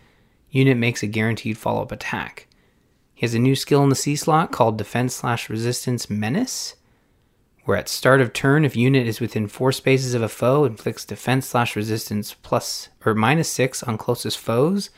Unit 0.49 0.77
makes 0.77 1.03
a 1.03 1.07
guaranteed 1.07 1.57
follow 1.57 1.81
up 1.81 1.91
attack. 1.91 2.47
He 3.13 3.25
has 3.25 3.33
a 3.33 3.39
new 3.39 3.55
skill 3.55 3.83
in 3.83 3.89
the 3.89 3.95
C 3.95 4.15
slot 4.15 4.51
called 4.51 4.77
Defense 4.77 5.15
slash 5.15 5.49
Resistance 5.49 6.09
Menace, 6.09 6.75
where 7.65 7.77
at 7.77 7.89
start 7.89 8.21
of 8.21 8.33
turn, 8.33 8.63
if 8.63 8.75
unit 8.75 9.07
is 9.07 9.19
within 9.19 9.47
four 9.47 9.71
spaces 9.71 10.13
of 10.13 10.21
a 10.21 10.29
foe, 10.29 10.65
inflicts 10.65 11.05
Defense 11.05 11.47
slash 11.47 11.75
Resistance 11.75 12.33
plus 12.33 12.89
or 13.05 13.13
minus 13.13 13.49
six 13.49 13.83
on 13.83 13.97
closest 13.97 14.37
foes 14.37 14.89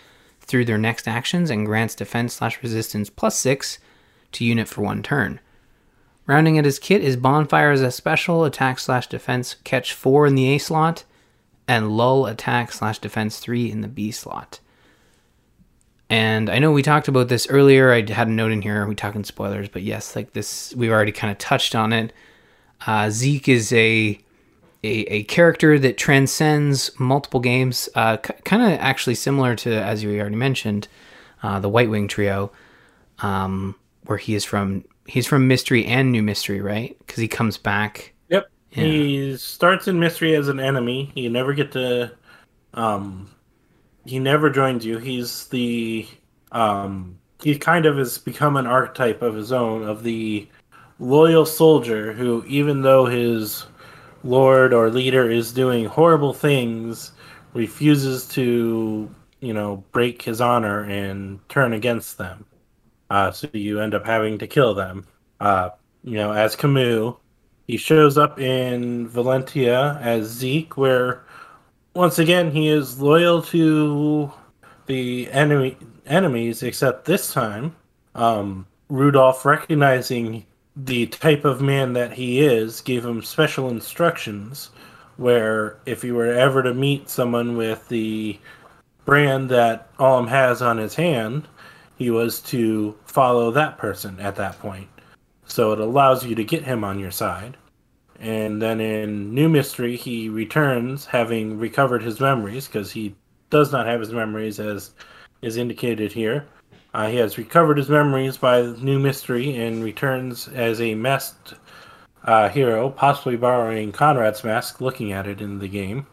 through 0.41 0.65
their 0.65 0.77
next 0.77 1.07
actions 1.07 1.49
and 1.49 1.65
grants 1.65 1.95
Defense 1.95 2.33
slash 2.33 2.61
Resistance 2.61 3.09
plus 3.09 3.37
six 3.37 3.79
to 4.33 4.45
unit 4.45 4.67
for 4.67 4.81
one 4.81 5.01
turn. 5.01 5.39
Rounding 6.27 6.57
at 6.57 6.65
his 6.65 6.77
kit 6.77 7.01
is 7.01 7.15
Bonfire 7.15 7.71
as 7.71 7.81
a 7.81 7.89
special, 7.89 8.43
attack 8.43 8.79
slash 8.79 9.07
defense 9.07 9.55
catch 9.63 9.93
4 9.93 10.27
in 10.27 10.35
the 10.35 10.53
A 10.53 10.57
slot, 10.57 11.05
and 11.67 11.95
Lull 11.95 12.25
attack 12.25 12.73
slash 12.73 12.99
defense 12.99 13.39
3 13.39 13.71
in 13.71 13.79
the 13.79 13.87
B 13.87 14.11
slot. 14.11 14.59
And 16.09 16.49
I 16.49 16.59
know 16.59 16.71
we 16.71 16.83
talked 16.83 17.07
about 17.07 17.29
this 17.29 17.47
earlier. 17.49 17.91
I 17.91 18.09
had 18.11 18.27
a 18.27 18.31
note 18.31 18.51
in 18.51 18.61
here. 18.61 18.83
Are 18.83 18.87
We 18.87 18.95
talking 18.95 19.23
spoilers, 19.23 19.69
but 19.69 19.81
yes, 19.83 20.15
like 20.15 20.33
this, 20.33 20.73
we've 20.75 20.91
already 20.91 21.11
kind 21.11 21.31
of 21.31 21.37
touched 21.37 21.75
on 21.75 21.91
it. 21.91 22.13
Uh, 22.85 23.09
Zeke 23.09 23.49
is 23.49 23.73
a, 23.73 24.19
a 24.83 24.89
a 24.89 25.23
character 25.23 25.79
that 25.79 25.97
transcends 25.97 26.91
multiple 26.99 27.39
games. 27.39 27.89
Uh, 27.95 28.17
c- 28.25 28.33
kind 28.45 28.61
of 28.61 28.79
actually 28.79 29.15
similar 29.15 29.55
to, 29.57 29.73
as 29.73 30.03
you 30.03 30.17
already 30.19 30.35
mentioned, 30.35 30.87
uh, 31.43 31.59
the 31.59 31.67
White 31.69 31.89
Wing 31.89 32.07
trio, 32.07 32.51
um, 33.19 33.75
where 34.05 34.17
he 34.17 34.35
is 34.35 34.45
from. 34.45 34.85
He's 35.07 35.25
from 35.25 35.47
Mystery 35.47 35.85
and 35.85 36.11
New 36.11 36.21
Mystery, 36.21 36.61
right? 36.61 36.97
Because 36.99 37.19
he 37.19 37.27
comes 37.27 37.57
back. 37.57 38.13
Yep. 38.29 38.49
He 38.69 39.37
starts 39.37 39.87
in 39.87 39.99
Mystery 39.99 40.35
as 40.35 40.49
an 40.49 40.59
enemy. 40.59 41.11
You 41.15 41.29
never 41.29 41.53
get 41.53 41.71
to 41.71 42.11
um 42.73 43.29
he 44.05 44.19
never 44.19 44.49
joins 44.49 44.85
you. 44.85 44.97
He's 44.97 45.47
the 45.47 46.07
um 46.51 47.17
he 47.41 47.57
kind 47.57 47.85
of 47.85 47.97
has 47.97 48.17
become 48.17 48.57
an 48.57 48.67
archetype 48.67 49.21
of 49.21 49.35
his 49.35 49.51
own 49.51 49.83
of 49.83 50.03
the 50.03 50.47
loyal 50.99 51.45
soldier 51.45 52.13
who 52.13 52.43
even 52.47 52.81
though 52.81 53.05
his 53.05 53.65
lord 54.23 54.73
or 54.73 54.89
leader 54.89 55.29
is 55.29 55.53
doing 55.53 55.85
horrible 55.85 56.33
things 56.33 57.11
refuses 57.53 58.27
to 58.27 59.09
you 59.39 59.53
know 59.53 59.83
break 59.91 60.23
his 60.23 60.41
honor 60.41 60.83
and 60.85 61.39
turn 61.49 61.73
against 61.73 62.17
them 62.17 62.43
uh, 63.09 63.31
so 63.31 63.47
you 63.53 63.79
end 63.79 63.93
up 63.93 64.05
having 64.05 64.37
to 64.37 64.47
kill 64.47 64.73
them 64.73 65.05
uh, 65.39 65.69
you 66.03 66.15
know 66.15 66.31
as 66.31 66.55
camus 66.55 67.15
he 67.67 67.77
shows 67.77 68.17
up 68.17 68.39
in 68.39 69.07
valentia 69.09 69.99
as 70.01 70.27
zeke 70.27 70.77
where 70.77 71.23
once 71.97 72.19
again, 72.19 72.51
he 72.51 72.67
is 72.67 73.01
loyal 73.01 73.41
to 73.41 74.31
the 74.85 75.29
enemy 75.31 75.75
enemies, 76.05 76.61
except 76.61 77.05
this 77.05 77.33
time, 77.33 77.75
um, 78.13 78.67
Rudolph, 78.87 79.43
recognizing 79.45 80.45
the 80.75 81.07
type 81.07 81.43
of 81.43 81.59
man 81.59 81.93
that 81.93 82.13
he 82.13 82.41
is, 82.41 82.81
gave 82.81 83.03
him 83.03 83.23
special 83.23 83.69
instructions. 83.69 84.69
Where 85.17 85.79
if 85.87 86.03
you 86.03 86.13
were 86.13 86.31
ever 86.31 86.61
to 86.61 86.75
meet 86.75 87.09
someone 87.09 87.57
with 87.57 87.87
the 87.89 88.37
brand 89.05 89.49
that 89.49 89.89
Alm 89.97 90.27
has 90.27 90.61
on 90.61 90.77
his 90.77 90.93
hand, 90.93 91.47
he 91.97 92.09
was 92.09 92.39
to 92.41 92.95
follow 93.05 93.51
that 93.51 93.77
person 93.77 94.19
at 94.19 94.35
that 94.35 94.59
point. 94.59 94.87
So 95.45 95.71
it 95.71 95.79
allows 95.79 96.25
you 96.25 96.35
to 96.35 96.43
get 96.43 96.63
him 96.63 96.83
on 96.83 96.99
your 96.99 97.11
side. 97.11 97.57
And 98.19 98.61
then 98.61 98.81
in 98.81 99.33
New 99.33 99.49
Mystery, 99.49 99.95
he 99.95 100.29
returns 100.29 101.05
having 101.05 101.59
recovered 101.59 102.03
his 102.03 102.19
memories 102.19 102.67
because 102.67 102.91
he 102.91 103.15
does 103.49 103.71
not 103.71 103.85
have 103.85 103.99
his 103.99 104.11
memories 104.11 104.59
as 104.59 104.91
is 105.41 105.57
indicated 105.57 106.11
here. 106.11 106.47
Uh, 106.93 107.09
he 107.09 107.17
has 107.17 107.37
recovered 107.37 107.77
his 107.77 107.89
memories 107.89 108.37
by 108.37 108.61
New 108.61 108.97
Mystery 108.97 109.55
and 109.55 109.83
returns 109.83 110.47
as 110.49 110.81
a 110.81 110.95
masked 110.95 111.53
uh, 112.23 112.49
hero, 112.49 112.89
possibly 112.89 113.37
borrowing 113.37 113.91
Conrad's 113.91 114.43
mask, 114.43 114.81
looking 114.81 115.11
at 115.11 115.27
it 115.27 115.39
in 115.41 115.59
the 115.59 115.67
game. 115.67 116.07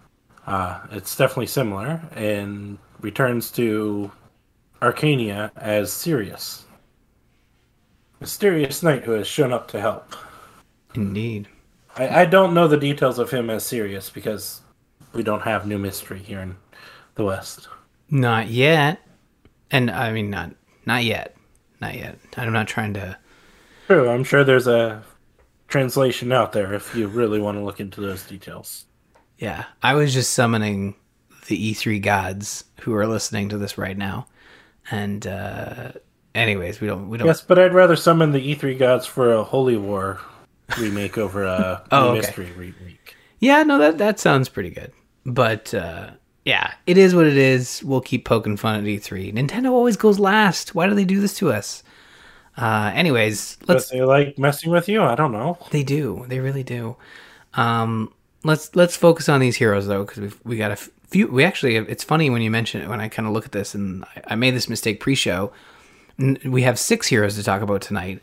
Uh, 0.47 0.81
it's 0.91 1.17
definitely 1.17 1.47
similar, 1.47 2.03
and 2.15 2.79
returns 3.01 3.51
to 3.51 4.13
Archanea 4.85 5.51
as 5.57 5.93
Sirius. 5.93 6.67
Mysterious 8.21 8.83
knight 8.83 9.05
who 9.05 9.13
has 9.13 9.27
shown 9.27 9.53
up 9.53 9.69
to 9.69 9.81
help. 9.81 10.15
Indeed. 10.95 11.49
I, 11.97 12.23
I 12.23 12.25
don't 12.27 12.55
know 12.55 12.69
the 12.69 12.77
details 12.77 13.19
of 13.19 13.31
him 13.31 13.49
as 13.49 13.65
Sirius 13.65 14.11
because 14.11 14.61
we 15.13 15.23
don't 15.23 15.43
have 15.43 15.67
new 15.67 15.79
mystery 15.79 16.19
here 16.19 16.41
in 16.41 16.57
the 17.15 17.25
West. 17.25 17.69
Not 18.11 18.49
yet. 18.49 19.01
And 19.71 19.91
I 19.91 20.13
mean, 20.13 20.31
not 20.31 20.51
not 20.85 21.05
yet. 21.05 21.35
Not 21.81 21.95
yet. 21.95 22.19
I'm 22.37 22.53
not 22.53 22.69
trying 22.69 22.95
to. 22.95 23.17
True, 23.87 24.09
I'm 24.09 24.25
sure 24.25 24.45
there's 24.45 24.67
a 24.67 25.03
translation 25.69 26.31
out 26.31 26.53
there 26.53 26.75
if 26.75 26.95
you 26.95 27.09
really 27.09 27.41
want 27.41 27.59
to 27.59 27.65
look 27.65 27.81
into 27.81 28.01
those 28.01 28.25
details. 28.25 28.85
Yeah, 29.39 29.65
I 29.83 29.95
was 29.95 30.13
just 30.15 30.33
summoning 30.33 30.95
the 31.49 31.75
E3 31.75 32.01
gods 32.01 32.65
who 32.81 32.95
are 32.95 33.07
listening 33.07 33.49
to 33.51 33.59
this 33.59 33.77
right 33.77 33.97
now, 33.97 34.27
and 34.91 35.27
uh 35.27 35.93
anyways, 36.35 36.81
we 36.81 36.87
don't 36.87 37.09
we 37.09 37.19
don't. 37.19 37.27
Yes, 37.27 37.41
but 37.41 37.59
I'd 37.59 37.75
rather 37.75 37.97
summon 37.97 38.33
the 38.33 38.55
E3 38.55 38.79
gods 38.79 39.07
for 39.07 39.33
a 39.33 39.43
Holy 39.43 39.77
War 39.77 40.21
remake 40.79 41.19
over 41.19 41.45
a 41.45 41.83
Oh, 41.93 42.11
okay. 42.11 42.21
mystery 42.21 42.53
remake. 42.57 43.17
Yeah, 43.41 43.63
no, 43.63 43.79
that 43.79 43.99
that 43.99 44.19
sounds 44.19 44.49
pretty 44.49 44.71
good. 44.71 44.93
But 45.27 45.73
uh 45.75 46.11
yeah, 46.45 46.75
it 46.87 46.99
is 46.99 47.15
what 47.15 47.27
it 47.27 47.39
is. 47.39 47.83
We'll 47.85 48.03
keep 48.03 48.27
poking 48.27 48.59
fun 48.59 48.79
at 48.79 48.85
E3. 48.85 49.33
Nintendo 49.35 49.71
always 49.71 49.97
goes 49.97 50.19
last. 50.19 50.75
Why 50.75 50.87
do 50.87 50.95
they 50.95 51.05
do 51.07 51.21
this 51.21 51.37
to 51.39 51.53
us? 51.53 51.83
Uh 52.57 52.93
anyways, 52.95 53.59
let's 53.67 53.89
they 53.89 54.03
like 54.03 54.39
messing 54.39 54.71
with 54.71 54.89
you. 54.89 55.03
I 55.03 55.15
don't 55.15 55.33
know. 55.33 55.59
They 55.71 55.83
do. 55.83 56.25
They 56.29 56.41
really 56.41 56.63
do. 56.63 56.97
Um, 57.55 58.13
let's 58.45 58.75
let's 58.77 58.97
focus 58.97 59.29
on 59.29 59.41
these 59.41 59.57
heroes 59.57 59.87
though, 59.87 60.05
because 60.05 60.21
we 60.21 60.31
we 60.45 60.57
got 60.57 60.71
a 60.71 60.77
few. 61.09 61.29
We 61.29 61.45
actually, 61.45 61.77
it's 61.77 62.05
funny 62.05 62.31
when 62.31 62.43
you 62.43 62.51
mention 62.51 62.83
it. 62.83 62.89
When 62.89 63.01
I 63.01 63.09
kind 63.09 63.27
of 63.27 63.33
look 63.33 63.45
at 63.47 63.53
this, 63.53 63.75
and 63.75 64.05
I, 64.27 64.35
made 64.35 64.55
this 64.55 64.69
mistake 64.69 65.01
pre-show. 65.01 65.53
N- 66.19 66.39
We 66.45 66.63
have 66.63 66.79
six 66.79 67.07
heroes 67.07 67.37
to 67.37 67.43
talk 67.43 67.63
about 67.63 67.83
tonight. 67.83 68.23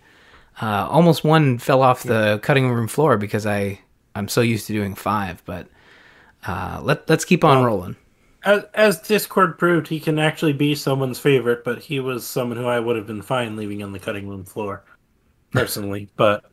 Uh, 0.62 0.88
almost 0.90 1.24
one 1.24 1.58
fell 1.58 1.82
off 1.82 2.04
the 2.04 2.40
cutting 2.44 2.70
room 2.70 2.88
floor 2.88 3.18
because 3.18 3.46
I 3.46 3.80
I'm 4.16 4.28
so 4.28 4.42
used 4.42 4.68
to 4.68 4.74
doing 4.74 4.96
five. 4.96 5.42
But 5.46 5.68
uh, 6.46 6.82
let 6.84 7.10
let's 7.10 7.26
keep 7.26 7.44
on 7.44 7.64
rolling. 7.64 7.96
As, 8.44 8.64
as 8.74 9.00
Discord 9.02 9.60
proved, 9.60 9.88
he 9.88 10.00
can 10.00 10.18
actually 10.18 10.54
be 10.54 10.74
someone's 10.74 11.20
favorite, 11.20 11.64
but 11.64 11.80
he 11.80 12.00
was 12.00 12.26
someone 12.26 12.58
who 12.58 12.66
I 12.66 12.80
would 12.80 12.96
have 12.96 13.06
been 13.06 13.22
fine 13.22 13.56
leaving 13.56 13.84
on 13.84 13.92
the 13.92 14.00
cutting 14.00 14.28
room 14.28 14.44
floor, 14.46 14.84
personally. 15.52 16.10
but, 16.16 16.44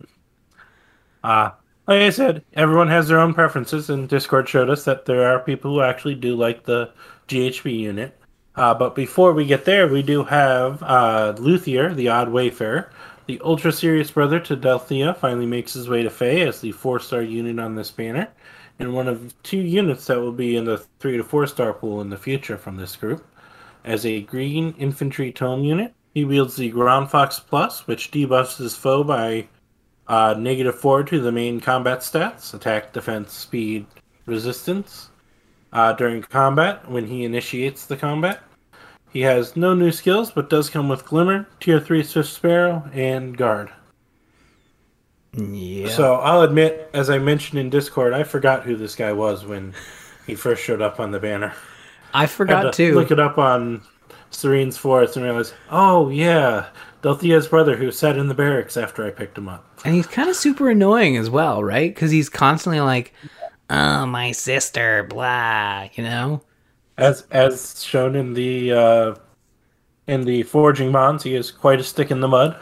uh, 1.24 1.50
like 1.88 2.02
I 2.02 2.10
said, 2.10 2.44
everyone 2.52 2.88
has 2.88 3.08
their 3.08 3.18
own 3.18 3.32
preferences, 3.32 3.88
and 3.88 4.06
Discord 4.06 4.46
showed 4.46 4.68
us 4.68 4.84
that 4.84 5.06
there 5.06 5.24
are 5.24 5.40
people 5.40 5.72
who 5.72 5.80
actually 5.80 6.16
do 6.16 6.36
like 6.36 6.64
the 6.64 6.92
GHB 7.28 7.78
unit. 7.78 8.20
Uh, 8.56 8.74
but 8.74 8.94
before 8.94 9.32
we 9.32 9.46
get 9.46 9.64
there, 9.64 9.88
we 9.88 10.02
do 10.02 10.22
have 10.22 10.82
uh, 10.82 11.34
Luthier, 11.38 11.94
the 11.94 12.10
Odd 12.10 12.28
Wayfarer. 12.28 12.90
The 13.26 13.40
ultra 13.42 13.72
serious 13.72 14.10
brother 14.10 14.38
to 14.40 14.56
Delthea 14.56 15.16
finally 15.16 15.46
makes 15.46 15.72
his 15.72 15.88
way 15.88 16.02
to 16.02 16.10
Fae 16.10 16.40
as 16.40 16.60
the 16.60 16.72
four 16.72 17.00
star 17.00 17.22
unit 17.22 17.58
on 17.58 17.74
this 17.74 17.90
banner, 17.90 18.28
and 18.78 18.92
one 18.92 19.08
of 19.08 19.34
two 19.42 19.56
units 19.56 20.06
that 20.08 20.20
will 20.20 20.32
be 20.32 20.56
in 20.56 20.66
the 20.66 20.84
three 20.98 21.16
to 21.16 21.24
four 21.24 21.46
star 21.46 21.72
pool 21.72 22.02
in 22.02 22.10
the 22.10 22.18
future 22.18 22.58
from 22.58 22.76
this 22.76 22.96
group. 22.96 23.26
As 23.84 24.04
a 24.04 24.20
green 24.20 24.74
infantry 24.78 25.32
tome 25.32 25.64
unit, 25.64 25.94
he 26.12 26.26
wields 26.26 26.56
the 26.56 26.70
Gronnfox 26.70 27.40
Plus, 27.46 27.86
which 27.86 28.10
debuffs 28.10 28.58
his 28.58 28.76
foe 28.76 29.02
by 29.02 29.48
uh, 30.08 30.34
negative 30.38 30.78
four 30.78 31.02
to 31.04 31.20
the 31.20 31.32
main 31.32 31.60
combat 31.60 32.00
stats 32.00 32.54
attack, 32.54 32.92
defense, 32.92 33.32
speed, 33.32 33.86
resistance. 34.26 35.10
Uh, 35.72 35.92
during 35.92 36.22
combat, 36.22 36.88
when 36.90 37.06
he 37.06 37.24
initiates 37.24 37.84
the 37.84 37.96
combat, 37.96 38.42
he 39.12 39.20
has 39.20 39.54
no 39.54 39.74
new 39.74 39.92
skills, 39.92 40.30
but 40.30 40.48
does 40.48 40.70
come 40.70 40.88
with 40.88 41.04
Glimmer, 41.04 41.46
Tier 41.60 41.78
3 41.78 42.02
Swift 42.02 42.30
Sparrow, 42.30 42.88
and 42.94 43.36
Guard. 43.36 43.70
Yeah. 45.34 45.88
So 45.88 46.14
I'll 46.16 46.42
admit, 46.42 46.90
as 46.94 47.10
I 47.10 47.18
mentioned 47.18 47.60
in 47.60 47.68
Discord, 47.68 48.14
I 48.14 48.22
forgot 48.22 48.62
who 48.62 48.76
this 48.76 48.96
guy 48.96 49.12
was 49.12 49.44
when 49.44 49.74
he 50.26 50.34
first 50.34 50.62
showed 50.62 50.80
up 50.80 51.00
on 51.00 51.10
the 51.10 51.20
banner. 51.20 51.54
I 52.14 52.26
forgot 52.26 52.72
to 52.72 52.90
to. 52.90 52.94
look 52.94 53.10
it 53.10 53.20
up 53.20 53.36
on 53.36 53.82
Serenes 54.30 54.76
Forest 54.76 55.16
and 55.16 55.24
realize, 55.24 55.52
oh 55.70 56.08
yeah, 56.08 56.68
Delthea's 57.02 57.48
brother 57.48 57.76
who 57.76 57.90
sat 57.90 58.16
in 58.16 58.28
the 58.28 58.34
barracks 58.34 58.76
after 58.76 59.06
I 59.06 59.10
picked 59.10 59.38
him 59.38 59.48
up. 59.48 59.64
And 59.84 59.94
he's 59.94 60.06
kind 60.06 60.28
of 60.28 60.36
super 60.36 60.70
annoying 60.70 61.16
as 61.16 61.30
well, 61.30 61.62
right? 61.62 61.94
Because 61.94 62.10
he's 62.10 62.28
constantly 62.28 62.80
like, 62.80 63.14
"Oh, 63.70 64.06
my 64.06 64.32
sister," 64.32 65.04
blah, 65.04 65.88
you 65.94 66.04
know. 66.04 66.42
As 66.96 67.26
as 67.30 67.82
shown 67.84 68.16
in 68.16 68.34
the 68.34 68.72
uh, 68.72 69.14
in 70.08 70.24
the 70.24 70.42
forging 70.44 70.90
bonds, 70.90 71.22
he 71.22 71.34
is 71.34 71.50
quite 71.50 71.78
a 71.78 71.84
stick 71.84 72.10
in 72.10 72.20
the 72.20 72.28
mud. 72.28 72.58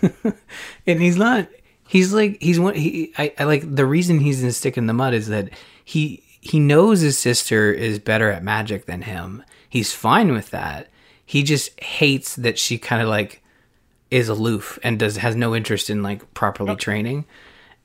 and 0.86 1.00
he's 1.00 1.16
not. 1.16 1.48
He's 1.86 2.14
like 2.14 2.40
he's 2.40 2.58
one. 2.58 2.74
He 2.74 3.12
I, 3.18 3.34
I 3.38 3.44
like 3.44 3.74
the 3.74 3.86
reason 3.86 4.18
he's 4.18 4.42
in 4.42 4.50
stick 4.52 4.78
in 4.78 4.86
the 4.86 4.94
mud 4.94 5.12
is 5.12 5.28
that 5.28 5.50
he 5.84 6.22
he 6.40 6.58
knows 6.58 7.00
his 7.00 7.18
sister 7.18 7.70
is 7.70 7.98
better 7.98 8.30
at 8.30 8.42
magic 8.42 8.86
than 8.86 9.02
him. 9.02 9.42
He's 9.68 9.92
fine 9.92 10.32
with 10.32 10.50
that. 10.50 10.88
He 11.26 11.42
just 11.42 11.78
hates 11.80 12.36
that 12.36 12.58
she 12.58 12.78
kind 12.78 13.02
of 13.02 13.08
like 13.08 13.42
is 14.10 14.28
aloof 14.28 14.78
and 14.82 14.98
does 14.98 15.16
has 15.16 15.34
no 15.34 15.54
interest 15.54 15.90
in 15.90 16.02
like 16.02 16.32
properly 16.32 16.70
yep. 16.70 16.78
training. 16.78 17.26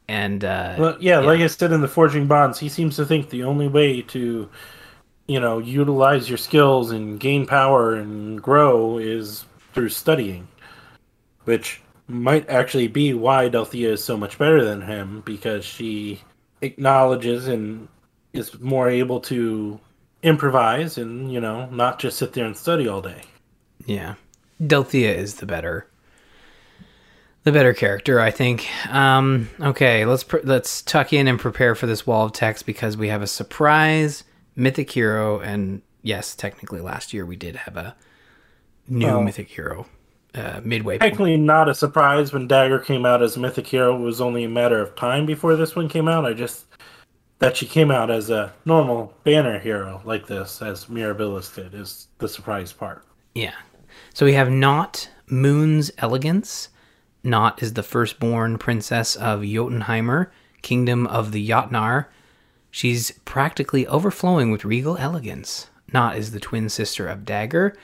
And 0.07 0.43
uh, 0.43 0.75
well, 0.77 0.97
yeah, 0.99 1.19
yeah, 1.19 1.25
like 1.25 1.39
I 1.39 1.47
said 1.47 1.71
in 1.71 1.81
the 1.81 1.87
forging 1.87 2.27
bonds, 2.27 2.59
he 2.59 2.69
seems 2.69 2.95
to 2.97 3.05
think 3.05 3.29
the 3.29 3.43
only 3.43 3.67
way 3.67 4.01
to 4.03 4.49
you 5.27 5.39
know 5.39 5.59
utilize 5.59 6.29
your 6.29 6.37
skills 6.37 6.91
and 6.91 7.19
gain 7.19 7.45
power 7.45 7.95
and 7.95 8.41
grow 8.41 8.97
is 8.97 9.45
through 9.73 9.89
studying, 9.89 10.47
which 11.45 11.81
might 12.07 12.49
actually 12.49 12.87
be 12.87 13.13
why 13.13 13.49
Delthea 13.49 13.89
is 13.89 14.03
so 14.03 14.17
much 14.17 14.37
better 14.37 14.63
than 14.63 14.81
him 14.81 15.21
because 15.25 15.63
she 15.63 16.21
acknowledges 16.61 17.47
and 17.47 17.87
is 18.33 18.59
more 18.59 18.89
able 18.89 19.19
to 19.21 19.79
improvise 20.23 20.97
and 20.97 21.31
you 21.31 21.39
know 21.39 21.67
not 21.69 21.99
just 21.99 22.17
sit 22.17 22.33
there 22.33 22.45
and 22.45 22.55
study 22.55 22.87
all 22.87 23.01
day. 23.01 23.23
Yeah, 23.85 24.15
Delthea 24.61 25.15
is 25.15 25.35
the 25.35 25.45
better, 25.45 25.87
the 27.43 27.51
better 27.51 27.73
character, 27.73 28.19
I 28.19 28.31
think. 28.31 28.67
Um, 28.93 29.49
okay, 29.59 30.05
let's 30.05 30.23
pr- 30.23 30.37
let's 30.43 30.81
tuck 30.81 31.13
in 31.13 31.27
and 31.27 31.39
prepare 31.39 31.75
for 31.75 31.87
this 31.87 32.05
wall 32.05 32.25
of 32.25 32.33
text 32.33 32.65
because 32.65 32.97
we 32.97 33.07
have 33.09 33.21
a 33.21 33.27
surprise 33.27 34.23
mythic 34.55 34.91
hero, 34.91 35.39
and 35.39 35.81
yes, 36.01 36.35
technically 36.35 36.81
last 36.81 37.13
year 37.13 37.25
we 37.25 37.35
did 37.35 37.55
have 37.55 37.77
a 37.77 37.95
new 38.87 39.07
well, 39.07 39.23
mythic 39.23 39.49
hero. 39.49 39.87
Uh, 40.33 40.61
midway. 40.63 40.97
Technically, 40.97 41.31
point. 41.31 41.43
not 41.43 41.67
a 41.67 41.75
surprise 41.75 42.31
when 42.31 42.47
Dagr 42.47 42.81
came 42.85 43.05
out 43.05 43.21
as 43.21 43.35
mythic 43.35 43.67
hero. 43.67 43.97
It 43.97 43.99
was 43.99 44.21
only 44.21 44.45
a 44.45 44.49
matter 44.49 44.79
of 44.81 44.95
time 44.95 45.25
before 45.25 45.57
this 45.57 45.75
one 45.75 45.89
came 45.89 46.07
out. 46.07 46.25
I 46.25 46.31
just 46.31 46.70
that 47.41 47.57
she 47.57 47.65
came 47.65 47.89
out 47.89 48.11
as 48.11 48.29
a 48.29 48.53
normal 48.65 49.11
banner 49.23 49.57
hero 49.57 49.99
like 50.05 50.27
this, 50.27 50.61
as 50.61 50.85
Mirabilis 50.85 51.53
did, 51.53 51.73
is 51.73 52.07
the 52.19 52.29
surprise 52.29 52.71
part. 52.71 53.03
Yeah. 53.33 53.55
So 54.13 54.27
we 54.27 54.33
have 54.33 54.47
Nótt 54.47 55.07
Moon's 55.25 55.89
Elegance. 55.97 56.69
Nótt 57.25 57.63
is 57.63 57.73
the 57.73 57.81
firstborn 57.81 58.59
princess 58.59 59.15
of 59.15 59.41
Jötunheimr, 59.41 60.27
kingdom 60.61 61.07
of 61.07 61.31
the 61.31 61.49
Jotnar. 61.49 62.05
She's 62.69 63.11
practically 63.25 63.87
overflowing 63.87 64.51
with 64.51 64.63
regal 64.63 64.95
elegance. 64.97 65.67
Nótt 65.91 66.17
is 66.17 66.31
the 66.31 66.39
twin 66.39 66.69
sister 66.69 67.07
of 67.07 67.21
Dagr, 67.21 67.75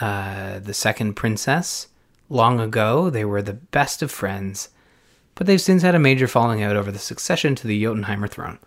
uh, 0.00 0.60
the 0.60 0.72
second 0.72 1.14
princess. 1.14 1.88
Long 2.28 2.60
ago, 2.60 3.10
they 3.10 3.24
were 3.24 3.42
the 3.42 3.54
best 3.54 4.02
of 4.02 4.12
friends, 4.12 4.68
but 5.34 5.48
they've 5.48 5.60
since 5.60 5.82
had 5.82 5.96
a 5.96 5.98
major 5.98 6.28
falling 6.28 6.62
out 6.62 6.76
over 6.76 6.92
the 6.92 6.98
succession 7.00 7.56
to 7.56 7.66
the 7.66 7.82
Jötunheimr 7.82 8.30
throne 8.30 8.60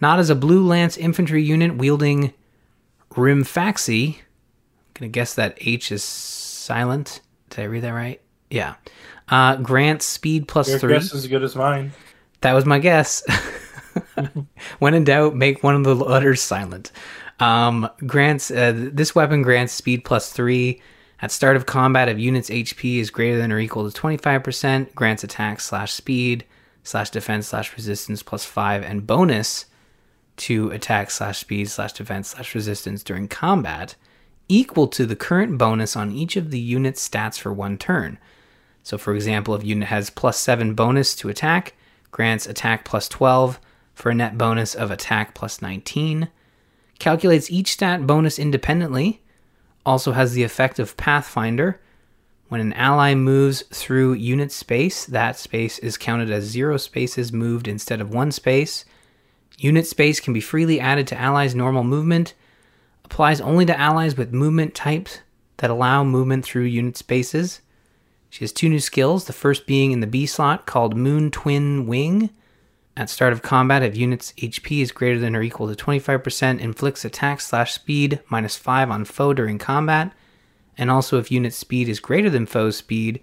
not 0.00 0.18
as 0.18 0.30
a 0.30 0.34
Blue 0.34 0.66
Lance 0.66 0.96
infantry 0.96 1.42
unit 1.42 1.76
wielding 1.76 2.32
Rimfaxi. 3.10 4.16
I'm 4.16 4.22
gonna 4.94 5.08
guess 5.08 5.34
that 5.34 5.58
H 5.60 5.92
is 5.92 6.02
silent. 6.02 7.20
Did 7.50 7.60
I 7.60 7.64
read 7.64 7.82
that 7.84 7.90
right? 7.90 8.20
Yeah. 8.50 8.74
Uh, 9.28 9.56
grants 9.56 10.06
speed 10.06 10.48
plus 10.48 10.68
Your 10.68 10.78
three. 10.78 10.94
guess 10.94 11.06
is 11.06 11.24
as 11.24 11.26
good 11.28 11.42
as 11.42 11.56
mine. 11.56 11.92
That 12.42 12.52
was 12.52 12.66
my 12.66 12.78
guess. 12.78 13.24
when 14.78 14.94
in 14.94 15.04
doubt, 15.04 15.34
make 15.34 15.62
one 15.62 15.74
of 15.74 15.84
the 15.84 15.94
letters 15.94 16.42
silent. 16.42 16.92
Um, 17.40 17.88
grants 18.06 18.50
uh, 18.50 18.72
this 18.74 19.14
weapon 19.14 19.42
grants 19.42 19.72
speed 19.72 20.04
plus 20.04 20.32
three. 20.32 20.80
At 21.22 21.30
start 21.30 21.56
of 21.56 21.64
combat, 21.64 22.08
if 22.08 22.18
unit's 22.18 22.50
HP 22.50 22.98
is 22.98 23.08
greater 23.08 23.38
than 23.38 23.50
or 23.50 23.58
equal 23.58 23.90
to 23.90 24.00
25%, 24.00 24.94
grants 24.94 25.24
attack 25.24 25.60
slash 25.60 25.92
speed 25.92 26.44
slash 26.82 27.10
defense 27.10 27.48
slash 27.48 27.74
resistance 27.74 28.22
plus 28.22 28.44
five 28.44 28.82
and 28.82 29.06
bonus 29.06 29.64
to 30.36 30.70
attack 30.70 31.10
slash 31.10 31.38
speed 31.38 31.68
slash 31.68 31.92
defense 31.92 32.28
slash 32.28 32.54
resistance 32.54 33.02
during 33.02 33.28
combat 33.28 33.94
equal 34.48 34.88
to 34.88 35.06
the 35.06 35.16
current 35.16 35.56
bonus 35.58 35.96
on 35.96 36.12
each 36.12 36.36
of 36.36 36.50
the 36.50 36.58
unit's 36.58 37.06
stats 37.06 37.38
for 37.38 37.52
one 37.52 37.78
turn. 37.78 38.18
So, 38.82 38.98
for 38.98 39.14
example, 39.14 39.54
if 39.54 39.64
unit 39.64 39.88
has 39.88 40.10
plus 40.10 40.38
7 40.38 40.74
bonus 40.74 41.14
to 41.16 41.28
attack, 41.28 41.74
grants 42.10 42.46
attack 42.46 42.84
plus 42.84 43.08
12 43.08 43.58
for 43.94 44.10
a 44.10 44.14
net 44.14 44.36
bonus 44.36 44.74
of 44.74 44.90
attack 44.90 45.34
plus 45.34 45.62
19. 45.62 46.28
Calculates 46.98 47.50
each 47.50 47.72
stat 47.72 48.06
bonus 48.06 48.38
independently. 48.38 49.22
Also 49.86 50.12
has 50.12 50.34
the 50.34 50.42
effect 50.42 50.78
of 50.78 50.96
Pathfinder. 50.96 51.80
When 52.48 52.60
an 52.60 52.74
ally 52.74 53.14
moves 53.14 53.62
through 53.72 54.14
unit 54.14 54.52
space, 54.52 55.06
that 55.06 55.38
space 55.38 55.78
is 55.78 55.96
counted 55.96 56.30
as 56.30 56.44
zero 56.44 56.76
spaces 56.76 57.32
moved 57.32 57.66
instead 57.66 58.00
of 58.00 58.12
one 58.12 58.30
space 58.30 58.84
Unit 59.58 59.86
space 59.86 60.20
can 60.20 60.32
be 60.32 60.40
freely 60.40 60.80
added 60.80 61.06
to 61.08 61.18
allies' 61.18 61.54
normal 61.54 61.84
movement. 61.84 62.34
Applies 63.04 63.40
only 63.40 63.66
to 63.66 63.78
allies 63.78 64.16
with 64.16 64.32
movement 64.32 64.74
types 64.74 65.20
that 65.58 65.70
allow 65.70 66.02
movement 66.02 66.44
through 66.44 66.64
unit 66.64 66.96
spaces. 66.96 67.60
She 68.30 68.42
has 68.42 68.52
two 68.52 68.68
new 68.68 68.80
skills, 68.80 69.26
the 69.26 69.32
first 69.32 69.66
being 69.66 69.92
in 69.92 70.00
the 70.00 70.08
B 70.08 70.26
slot 70.26 70.66
called 70.66 70.96
Moon 70.96 71.30
Twin 71.30 71.86
Wing. 71.86 72.30
At 72.96 73.10
start 73.10 73.32
of 73.32 73.42
combat, 73.42 73.82
if 73.82 73.96
unit's 73.96 74.32
HP 74.32 74.80
is 74.80 74.92
greater 74.92 75.18
than 75.18 75.36
or 75.36 75.42
equal 75.42 75.72
to 75.72 75.84
25%, 75.84 76.60
inflicts 76.60 77.04
attack 77.04 77.40
slash 77.40 77.72
speed 77.72 78.20
minus 78.28 78.56
5 78.56 78.90
on 78.90 79.04
foe 79.04 79.34
during 79.34 79.58
combat. 79.58 80.12
And 80.76 80.90
also, 80.90 81.18
if 81.18 81.30
unit 81.30 81.54
speed 81.54 81.88
is 81.88 82.00
greater 82.00 82.30
than 82.30 82.46
foe's 82.46 82.76
speed, 82.76 83.22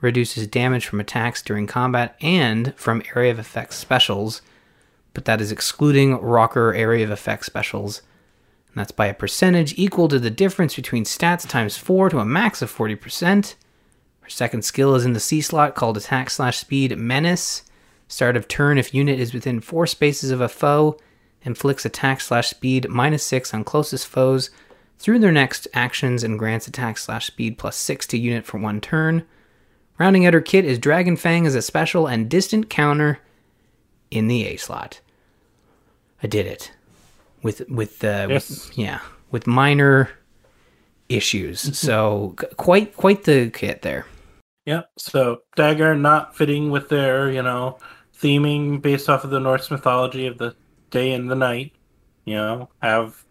reduces 0.00 0.46
damage 0.46 0.86
from 0.86 1.00
attacks 1.00 1.42
during 1.42 1.66
combat 1.66 2.16
and 2.20 2.74
from 2.76 3.02
area 3.14 3.32
of 3.32 3.38
effect 3.38 3.74
specials 3.74 4.42
but 5.16 5.24
that 5.24 5.40
is 5.40 5.50
excluding 5.50 6.18
Rokkr 6.18 6.76
area 6.76 7.02
of 7.02 7.10
effect 7.10 7.46
specials. 7.46 8.02
And 8.68 8.76
that's 8.76 8.92
by 8.92 9.06
a 9.06 9.14
percentage 9.14 9.72
equal 9.78 10.08
to 10.08 10.18
the 10.18 10.28
difference 10.28 10.76
between 10.76 11.04
stats 11.04 11.48
times 11.48 11.78
4 11.78 12.10
to 12.10 12.18
a 12.18 12.24
max 12.26 12.60
of 12.60 12.70
40%. 12.70 13.54
Her 14.20 14.28
second 14.28 14.62
skill 14.62 14.94
is 14.94 15.06
in 15.06 15.14
the 15.14 15.20
C 15.20 15.40
slot 15.40 15.74
called 15.74 15.96
Attack 15.96 16.28
Slash 16.28 16.58
Speed 16.58 16.98
Menace. 16.98 17.62
Start 18.08 18.36
of 18.36 18.46
turn 18.46 18.76
if 18.76 18.92
unit 18.92 19.18
is 19.18 19.32
within 19.32 19.60
4 19.60 19.86
spaces 19.86 20.30
of 20.30 20.42
a 20.42 20.50
foe, 20.50 20.98
inflicts 21.40 21.86
attack 21.86 22.20
slash 22.20 22.48
speed 22.48 22.86
minus 22.90 23.22
6 23.24 23.54
on 23.54 23.64
closest 23.64 24.06
foes 24.06 24.50
through 24.98 25.20
their 25.20 25.32
next 25.32 25.66
actions 25.72 26.22
and 26.22 26.38
grants 26.38 26.68
attack 26.68 26.98
slash 26.98 27.28
speed 27.28 27.56
plus 27.56 27.76
6 27.76 28.06
to 28.08 28.18
unit 28.18 28.44
for 28.44 28.58
one 28.58 28.82
turn. 28.82 29.24
Rounding 29.96 30.26
out 30.26 30.34
her 30.34 30.42
kit 30.42 30.66
is 30.66 30.78
Dragon 30.78 31.16
Fang 31.16 31.46
as 31.46 31.54
a 31.54 31.62
special 31.62 32.06
and 32.06 32.28
distant 32.28 32.68
counter 32.68 33.20
in 34.10 34.28
the 34.28 34.44
A 34.46 34.56
slot. 34.56 35.00
I 36.26 36.28
did 36.28 36.48
it 36.48 36.72
with 37.44 37.62
with 37.68 38.02
uh, 38.02 38.26
yes. 38.28 38.50
with, 38.50 38.76
yeah 38.76 38.98
with 39.30 39.46
minor 39.46 40.10
issues. 41.08 41.78
so 41.78 42.34
quite 42.56 42.96
quite 42.96 43.22
the 43.22 43.48
kit 43.50 43.82
there. 43.82 44.06
Yeah. 44.64 44.82
So 44.98 45.42
Dagr 45.56 45.96
not 45.96 46.36
fitting 46.36 46.72
with 46.72 46.88
their 46.88 47.30
you 47.30 47.44
know 47.44 47.78
theming 48.20 48.82
based 48.82 49.08
off 49.08 49.22
of 49.22 49.30
the 49.30 49.38
Norse 49.38 49.70
mythology 49.70 50.26
of 50.26 50.36
the 50.36 50.56
day 50.90 51.12
and 51.12 51.30
the 51.30 51.36
night. 51.36 51.72
You 52.24 52.34
know 52.34 52.70
have 52.82 53.24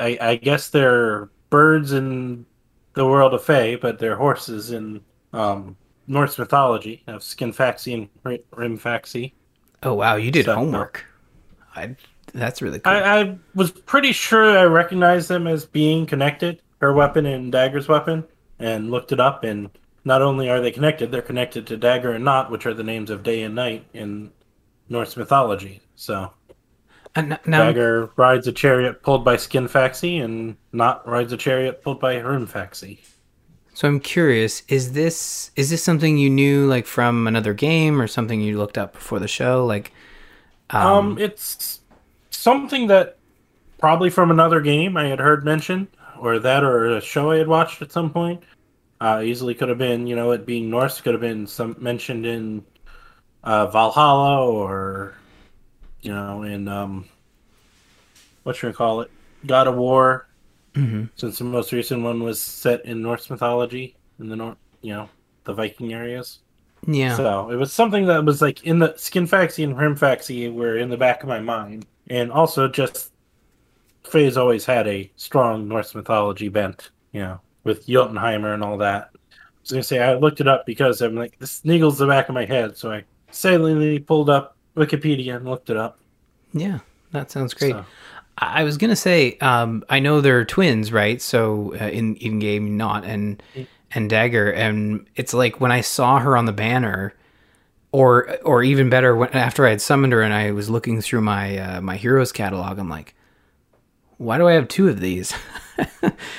I, 0.00 0.18
I 0.20 0.34
guess 0.34 0.70
they're 0.70 1.28
birds 1.48 1.92
in 1.92 2.44
the 2.94 3.06
world 3.06 3.34
of 3.34 3.44
Fae, 3.44 3.76
but 3.76 4.00
they're 4.00 4.16
horses 4.16 4.72
in 4.72 5.00
um, 5.32 5.76
Norse 6.08 6.40
mythology. 6.40 7.04
of 7.06 7.20
Skinfaxi 7.20 7.94
and 7.94 8.40
Rimfaxi. 8.50 9.32
Oh 9.84 9.94
wow, 9.94 10.16
you 10.16 10.32
did 10.32 10.46
so, 10.46 10.56
homework. 10.56 11.04
I 11.80 11.96
that's 12.32 12.62
really 12.62 12.78
cool. 12.78 12.92
I, 12.92 13.20
I, 13.20 13.38
was 13.54 13.70
pretty 13.70 14.12
sure 14.12 14.56
I 14.56 14.64
recognized 14.64 15.28
them 15.28 15.46
as 15.46 15.64
being 15.64 16.06
connected, 16.06 16.62
her 16.80 16.92
weapon 16.92 17.26
and 17.26 17.52
Dagr's 17.52 17.88
weapon, 17.88 18.24
and 18.58 18.90
looked 18.90 19.12
it 19.12 19.20
up. 19.20 19.44
And 19.44 19.70
not 20.04 20.22
only 20.22 20.48
are 20.48 20.60
they 20.60 20.70
connected, 20.70 21.10
they're 21.10 21.22
connected 21.22 21.66
to 21.66 21.78
Dagr 21.78 22.14
and 22.14 22.24
Nótt, 22.24 22.50
which 22.50 22.66
are 22.66 22.74
the 22.74 22.84
names 22.84 23.10
of 23.10 23.22
day 23.22 23.42
and 23.42 23.54
night 23.54 23.84
in 23.94 24.30
Norse 24.88 25.16
mythology. 25.16 25.80
So 25.96 26.32
now, 27.16 27.38
Dagr 27.44 28.10
rides 28.16 28.46
a 28.46 28.52
chariot 28.52 29.02
pulled 29.02 29.24
by 29.24 29.36
Skinfaxi, 29.36 30.22
and 30.22 30.56
Nótt 30.72 31.04
rides 31.06 31.32
a 31.32 31.36
chariot 31.36 31.82
pulled 31.82 32.00
by 32.00 32.14
Rimfaxi. 32.16 33.00
So 33.74 33.88
I'm 33.88 34.00
curious, 34.00 34.62
is 34.68 34.92
this 34.92 35.50
is 35.56 35.70
this 35.70 35.82
something 35.82 36.18
you 36.18 36.28
knew 36.28 36.66
like 36.66 36.86
from 36.86 37.26
another 37.26 37.54
game 37.54 38.00
or 38.00 38.06
something 38.06 38.40
you 38.40 38.58
looked 38.58 38.76
up 38.76 38.92
before 38.92 39.18
the 39.18 39.28
show? 39.28 39.64
Like 39.64 39.92
um, 40.72 40.86
um, 40.86 41.18
it's 41.18 41.80
something 42.30 42.86
that 42.88 43.18
probably 43.78 44.10
from 44.10 44.30
another 44.30 44.60
game 44.60 44.96
I 44.96 45.06
had 45.06 45.18
heard 45.18 45.44
mentioned 45.44 45.88
or 46.18 46.38
that, 46.38 46.62
or 46.62 46.96
a 46.96 47.00
show 47.00 47.30
I 47.30 47.38
had 47.38 47.48
watched 47.48 47.82
at 47.82 47.92
some 47.92 48.10
point. 48.10 48.42
Uh, 49.00 49.22
easily 49.24 49.54
could 49.54 49.70
have 49.70 49.78
been, 49.78 50.06
you 50.06 50.14
know, 50.14 50.32
it 50.32 50.44
being 50.44 50.68
Norse 50.68 51.00
could 51.00 51.14
have 51.14 51.22
been 51.22 51.46
some 51.46 51.74
mentioned 51.78 52.26
in 52.26 52.62
uh, 53.42 53.66
Valhalla 53.68 54.46
or, 54.46 55.14
you 56.02 56.12
know, 56.12 56.42
in 56.42 56.68
um, 56.68 57.06
what 58.42 58.62
we 58.62 58.72
call 58.72 59.00
it, 59.00 59.10
God 59.46 59.66
of 59.66 59.76
War. 59.76 60.26
Mm-hmm. 60.74 61.06
Since 61.16 61.38
the 61.38 61.44
most 61.44 61.72
recent 61.72 62.02
one 62.02 62.22
was 62.22 62.40
set 62.40 62.84
in 62.84 63.02
Norse 63.02 63.30
mythology 63.30 63.96
in 64.18 64.28
the 64.28 64.36
North, 64.36 64.58
you 64.82 64.92
know, 64.92 65.08
the 65.44 65.54
Viking 65.54 65.94
areas. 65.94 66.40
Yeah. 66.86 67.16
So 67.16 67.50
it 67.50 67.56
was 67.56 67.72
something 67.72 68.06
that 68.06 68.24
was 68.24 68.40
like 68.40 68.64
in 68.64 68.78
the 68.78 68.90
Skinfaxi 68.90 69.64
and 69.64 69.74
Hrímfaxi 69.74 70.52
were 70.52 70.76
in 70.78 70.88
the 70.88 70.96
back 70.96 71.22
of 71.22 71.28
my 71.28 71.40
mind, 71.40 71.86
and 72.08 72.32
also 72.32 72.68
just 72.68 73.12
Feh's 74.04 74.36
always 74.36 74.64
had 74.64 74.86
a 74.88 75.10
strong 75.16 75.68
Norse 75.68 75.94
mythology 75.94 76.48
bent, 76.48 76.90
you 77.12 77.20
know, 77.20 77.40
with 77.64 77.86
Jötunheimr 77.86 78.54
and 78.54 78.64
all 78.64 78.78
that. 78.78 79.10
I 79.14 79.62
was 79.62 79.70
gonna 79.70 79.82
say 79.82 80.00
I 80.00 80.14
looked 80.14 80.40
it 80.40 80.48
up 80.48 80.64
because 80.66 81.00
I'm 81.02 81.14
like 81.14 81.38
this 81.38 81.60
niggles 81.62 81.98
the 81.98 82.06
back 82.06 82.28
of 82.28 82.34
my 82.34 82.44
head, 82.46 82.76
so 82.76 82.90
I 82.90 83.04
silently 83.30 83.98
pulled 83.98 84.30
up 84.30 84.56
Wikipedia 84.76 85.36
and 85.36 85.44
looked 85.44 85.70
it 85.70 85.76
up. 85.76 85.98
Yeah, 86.52 86.78
that 87.12 87.30
sounds 87.30 87.54
great. 87.54 87.72
So, 87.72 87.84
I 88.38 88.60
I 88.60 88.64
was 88.64 88.78
gonna 88.78 88.96
say, 88.96 89.36
um, 89.38 89.84
I 89.90 90.00
know 90.00 90.20
they're 90.20 90.44
twins, 90.44 90.92
right? 90.92 91.20
So 91.20 91.74
uh, 91.80 91.84
in 91.88 92.16
in 92.16 92.38
game, 92.38 92.78
Nótt 92.78 93.04
and 93.04 93.42
and 93.92 94.10
Dagr, 94.10 94.54
and 94.54 95.06
it's 95.16 95.34
like 95.34 95.60
when 95.60 95.72
I 95.72 95.80
saw 95.80 96.18
her 96.18 96.36
on 96.36 96.44
the 96.44 96.52
banner, 96.52 97.14
or 97.92 98.38
or 98.44 98.62
even 98.62 98.88
better, 98.90 99.16
when 99.16 99.30
after 99.30 99.66
I 99.66 99.70
had 99.70 99.80
summoned 99.80 100.12
her 100.12 100.22
and 100.22 100.32
I 100.32 100.52
was 100.52 100.70
looking 100.70 101.00
through 101.00 101.22
my 101.22 101.58
uh, 101.58 101.80
my 101.80 101.96
heroes 101.96 102.32
catalog, 102.32 102.78
I'm 102.78 102.88
like, 102.88 103.14
why 104.18 104.38
do 104.38 104.46
I 104.48 104.52
have 104.52 104.68
two 104.68 104.88
of 104.88 105.00
these? 105.00 105.34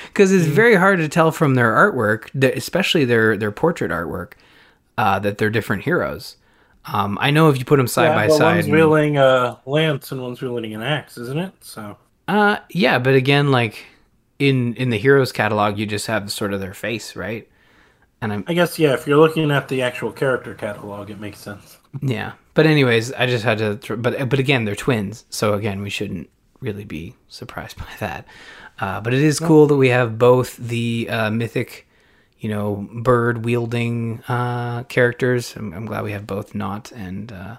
Because 0.05 0.31
it's 0.31 0.45
very 0.45 0.75
hard 0.75 0.99
to 0.99 1.09
tell 1.09 1.31
from 1.31 1.55
their 1.55 1.71
artwork, 1.71 2.29
especially 2.55 3.05
their 3.05 3.35
their 3.35 3.51
portrait 3.51 3.89
artwork, 3.89 4.33
uh, 4.99 5.17
that 5.17 5.39
they're 5.39 5.49
different 5.49 5.83
heroes. 5.83 6.37
Um, 6.85 7.17
I 7.19 7.31
know 7.31 7.49
if 7.49 7.57
you 7.57 7.65
put 7.65 7.77
them 7.77 7.87
side 7.87 8.09
yeah, 8.09 8.15
by 8.15 8.27
but 8.27 8.37
side, 8.37 8.55
one's 8.55 8.67
wielding 8.67 9.17
a 9.17 9.59
lance 9.65 10.11
and 10.11 10.21
one's 10.21 10.41
wielding 10.41 10.75
an 10.75 10.83
axe, 10.83 11.17
isn't 11.17 11.39
it? 11.39 11.53
So 11.61 11.97
Uh, 12.27 12.57
yeah, 12.69 12.99
but 12.99 13.15
again, 13.15 13.49
like 13.49 13.83
in 14.41 14.73
in 14.73 14.89
the 14.89 14.97
heroes 14.97 15.31
catalog, 15.31 15.77
you 15.77 15.85
just 15.85 16.07
have 16.07 16.31
sort 16.31 16.53
of 16.53 16.59
their 16.59 16.73
face, 16.73 17.15
right? 17.15 17.47
And 18.21 18.33
I'm 18.33 18.43
I 18.47 18.53
guess 18.53 18.79
yeah, 18.79 18.93
if 18.93 19.05
you're 19.05 19.19
looking 19.19 19.51
at 19.51 19.67
the 19.67 19.83
actual 19.83 20.11
character 20.11 20.55
catalog, 20.55 21.09
it 21.11 21.19
makes 21.19 21.39
sense. 21.39 21.77
yeah, 22.01 22.33
but 22.55 22.65
anyways, 22.65 23.13
I 23.13 23.27
just 23.27 23.43
had 23.43 23.59
to. 23.59 23.77
Th- 23.77 24.01
but 24.01 24.29
but 24.29 24.39
again, 24.39 24.65
they're 24.65 24.75
twins, 24.75 25.25
so 25.29 25.53
again, 25.53 25.81
we 25.81 25.89
shouldn't 25.91 26.29
really 26.59 26.85
be 26.85 27.15
surprised 27.27 27.77
by 27.85 27.93
that. 27.99 28.25
Uh, 28.79 28.99
but 28.99 29.13
it 29.13 29.21
is 29.21 29.39
cool 29.39 29.67
that 29.67 29.75
we 29.75 29.89
have 29.89 30.17
both 30.17 30.57
the 30.57 31.07
uh, 31.07 31.29
mythic, 31.29 31.87
you 32.39 32.49
know, 32.49 32.87
bird 33.03 33.45
wielding 33.45 34.23
uh, 34.27 34.81
characters. 34.83 35.55
I'm, 35.55 35.71
I'm 35.73 35.85
glad 35.85 36.03
we 36.03 36.13
have 36.13 36.25
both 36.25 36.53
Nótt 36.53 36.91
and 36.91 37.31
uh, 37.31 37.57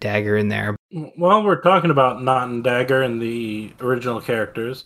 Dagr 0.00 0.38
in 0.40 0.48
there. 0.48 0.74
While 1.14 1.44
we're 1.44 1.60
talking 1.60 1.90
about 1.90 2.16
Nótt 2.18 2.44
and 2.44 2.64
Dagr 2.64 3.04
and 3.04 3.22
the 3.22 3.72
original 3.80 4.20
characters, 4.20 4.84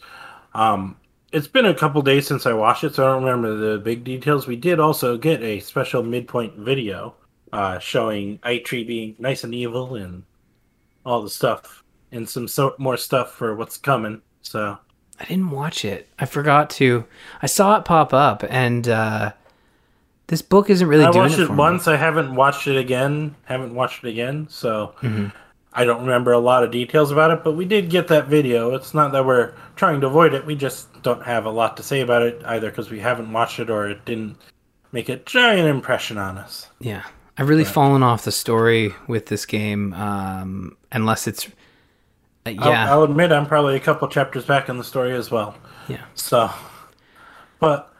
um, 0.52 0.96
it's 1.32 1.46
been 1.48 1.66
a 1.66 1.74
couple 1.74 2.00
days 2.02 2.26
since 2.26 2.46
I 2.46 2.52
watched 2.52 2.84
it, 2.84 2.94
so 2.94 3.04
I 3.06 3.12
don't 3.12 3.24
remember 3.24 3.54
the 3.54 3.78
big 3.78 4.04
details. 4.04 4.46
We 4.46 4.56
did 4.56 4.80
also 4.80 5.16
get 5.18 5.42
a 5.42 5.60
special 5.60 6.02
midpoint 6.02 6.54
video 6.56 7.14
uh, 7.52 7.78
showing 7.78 8.38
Eitri 8.38 8.86
being 8.86 9.14
nice 9.18 9.44
and 9.44 9.54
evil 9.54 9.94
and 9.94 10.22
all 11.04 11.22
the 11.22 11.30
stuff, 11.30 11.82
and 12.12 12.28
some 12.28 12.48
so- 12.48 12.74
more 12.78 12.96
stuff 12.96 13.32
for 13.32 13.54
what's 13.54 13.76
coming. 13.76 14.22
So 14.42 14.78
I 15.20 15.24
didn't 15.24 15.50
watch 15.50 15.84
it. 15.84 16.08
I 16.18 16.24
forgot 16.26 16.70
to. 16.70 17.04
I 17.42 17.46
saw 17.46 17.76
it 17.76 17.84
pop 17.84 18.12
up, 18.14 18.44
and 18.48 18.88
uh, 18.88 19.32
this 20.28 20.42
book 20.42 20.70
isn't 20.70 20.86
really 20.86 21.04
I 21.04 21.10
doing 21.10 21.24
watched 21.24 21.38
it 21.38 21.44
it 21.44 21.50
me. 21.50 21.56
once. 21.56 21.88
I 21.88 21.96
haven't 21.96 22.34
watched 22.34 22.66
it 22.66 22.76
again. 22.76 23.34
Haven't 23.44 23.74
watched 23.74 24.04
it 24.04 24.08
again. 24.10 24.46
So 24.50 24.94
Mm-hmm. 25.02 25.28
I 25.78 25.84
don't 25.84 26.00
remember 26.00 26.32
a 26.32 26.38
lot 26.40 26.64
of 26.64 26.72
details 26.72 27.12
about 27.12 27.30
it. 27.30 27.44
But 27.44 27.52
we 27.52 27.64
did 27.64 27.88
get 27.88 28.08
that 28.08 28.26
video. 28.26 28.74
It's 28.74 28.94
not 28.94 29.12
that 29.12 29.24
we're 29.24 29.54
trying 29.76 30.00
to 30.00 30.08
avoid 30.08 30.34
it. 30.34 30.44
We 30.44 30.56
just 30.56 31.02
don't 31.02 31.22
have 31.22 31.44
a 31.46 31.50
lot 31.50 31.76
to 31.76 31.82
say 31.84 32.00
about 32.00 32.22
it 32.22 32.42
either 32.44 32.68
because 32.68 32.90
we 32.90 32.98
haven't 32.98 33.32
watched 33.32 33.60
it 33.60 33.70
or 33.70 33.88
it 33.88 34.04
didn't 34.04 34.36
make 34.90 35.08
a 35.08 35.16
giant 35.18 35.68
impression 35.68 36.18
on 36.18 36.36
us. 36.36 36.68
Yeah, 36.80 37.04
I've 37.36 37.48
really 37.48 37.64
fallen 37.64 38.02
off 38.02 38.24
the 38.24 38.32
story 38.32 38.92
with 39.06 39.26
this 39.26 39.46
game, 39.46 39.92
um, 39.94 40.76
unless 40.90 41.28
it's. 41.28 41.46
Uh, 42.44 42.54
I'll- 42.58 42.70
yeah, 42.72 42.90
I'll, 42.92 43.04
admit 43.04 43.30
I'm 43.30 43.46
probably 43.46 43.76
a 43.76 43.80
couple 43.80 44.08
chapters 44.08 44.44
back 44.44 44.68
in 44.68 44.78
the 44.78 44.84
story 44.84 45.12
as 45.14 45.30
well. 45.30 45.54
yeah. 45.88 46.04
So, 46.14 46.50
but 47.60 47.92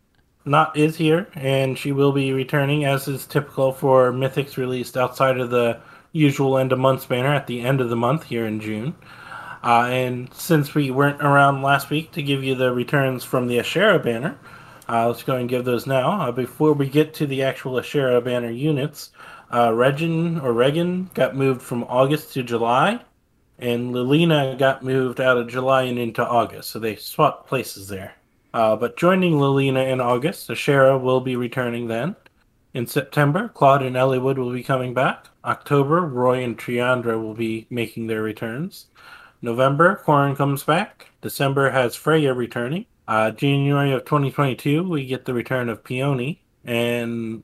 Nótt 0.47 0.77
is 0.77 0.97
here, 0.97 1.29
and 1.35 1.79
she 1.79 1.93
will 1.93 2.11
be 2.13 2.33
returning, 2.33 2.85
as 2.87 3.07
is 3.07 3.27
typical 3.27 3.71
for 3.73 4.11
Mythics 4.13 4.57
released 4.57 4.97
outside 4.97 5.39
of 5.39 5.51
the 5.51 5.79
usual 6.13 6.59
end 6.59 6.73
of 6.73 6.79
month 6.79 7.09
banner 7.09 7.35
at 7.35 7.47
the 7.47 7.61
end 7.61 7.81
of 7.81 7.91
the 7.91 7.97
month 7.97 8.25
here 8.25 8.47
in 8.47 8.61
June. 8.61 8.95
Uh, 9.63 9.87
and 9.91 10.33
since 10.33 10.75
we 10.75 10.91
weren't 10.91 11.21
around 11.23 11.63
last 11.63 11.91
week 11.91 12.13
to 12.13 12.23
give 12.23 12.45
you 12.45 12.55
the 12.55 12.73
returns 12.73 13.25
from 13.25 13.47
the 13.47 13.59
Ashera 13.59 14.03
banner, 14.03 14.39
uh, 14.89 15.07
let's 15.09 15.23
go 15.23 15.37
and 15.37 15.49
give 15.49 15.65
those 15.65 15.87
now. 15.87 16.21
Uh, 16.21 16.33
before 16.33 16.73
we 16.73 16.89
get 16.89 17.13
to 17.15 17.27
the 17.27 17.43
actual 17.43 17.75
Ashera 17.75 18.23
banner 18.25 18.51
units, 18.51 19.11
uh, 19.53 19.73
Regin 19.75 20.39
or 20.41 20.53
Regan 20.53 21.11
got 21.15 21.37
moved 21.37 21.61
from 21.61 21.85
August 21.85 22.33
to 22.35 22.43
July, 22.43 23.01
and 23.59 23.93
Lilina 23.93 24.57
got 24.59 24.83
moved 24.85 25.21
out 25.21 25.37
of 25.37 25.49
July 25.49 25.83
and 25.83 25.99
into 25.99 26.27
August, 26.27 26.71
so 26.71 26.79
they 26.79 26.97
swapped 26.97 27.49
places 27.49 27.89
there. 27.89 28.15
Uh, 28.55 28.77
but 28.77 28.97
joining 28.97 29.35
Lilina 29.35 29.85
in 29.85 30.01
August, 30.01 30.49
Ashera 30.49 31.01
will 31.01 31.21
be 31.21 31.37
returning 31.37 31.89
then. 31.89 32.17
In 32.79 32.87
September, 32.87 33.49
Claude 33.49 33.83
and 33.83 33.97
Eliwood 33.97 34.37
will 34.37 34.53
be 34.53 34.63
coming 34.63 34.95
back. 34.95 35.27
October, 35.45 36.01
Roy 36.03 36.45
and 36.45 36.57
Triandra 36.57 37.21
will 37.21 37.35
be 37.35 37.67
making 37.71 38.07
their 38.07 38.23
returns. 38.23 38.87
November, 39.43 40.01
Corrin 40.07 40.37
comes 40.37 40.63
back. 40.63 41.11
December 41.21 41.71
has 41.71 41.97
Freyja 41.97 42.37
returning. 42.37 42.87
Uh, 43.09 43.33
January 43.33 43.91
of 43.91 44.05
2022, 44.05 44.89
we 44.89 45.07
get 45.07 45.25
the 45.25 45.35
return 45.35 45.69
of 45.69 45.83
Peony. 45.83 46.41
And 46.65 47.43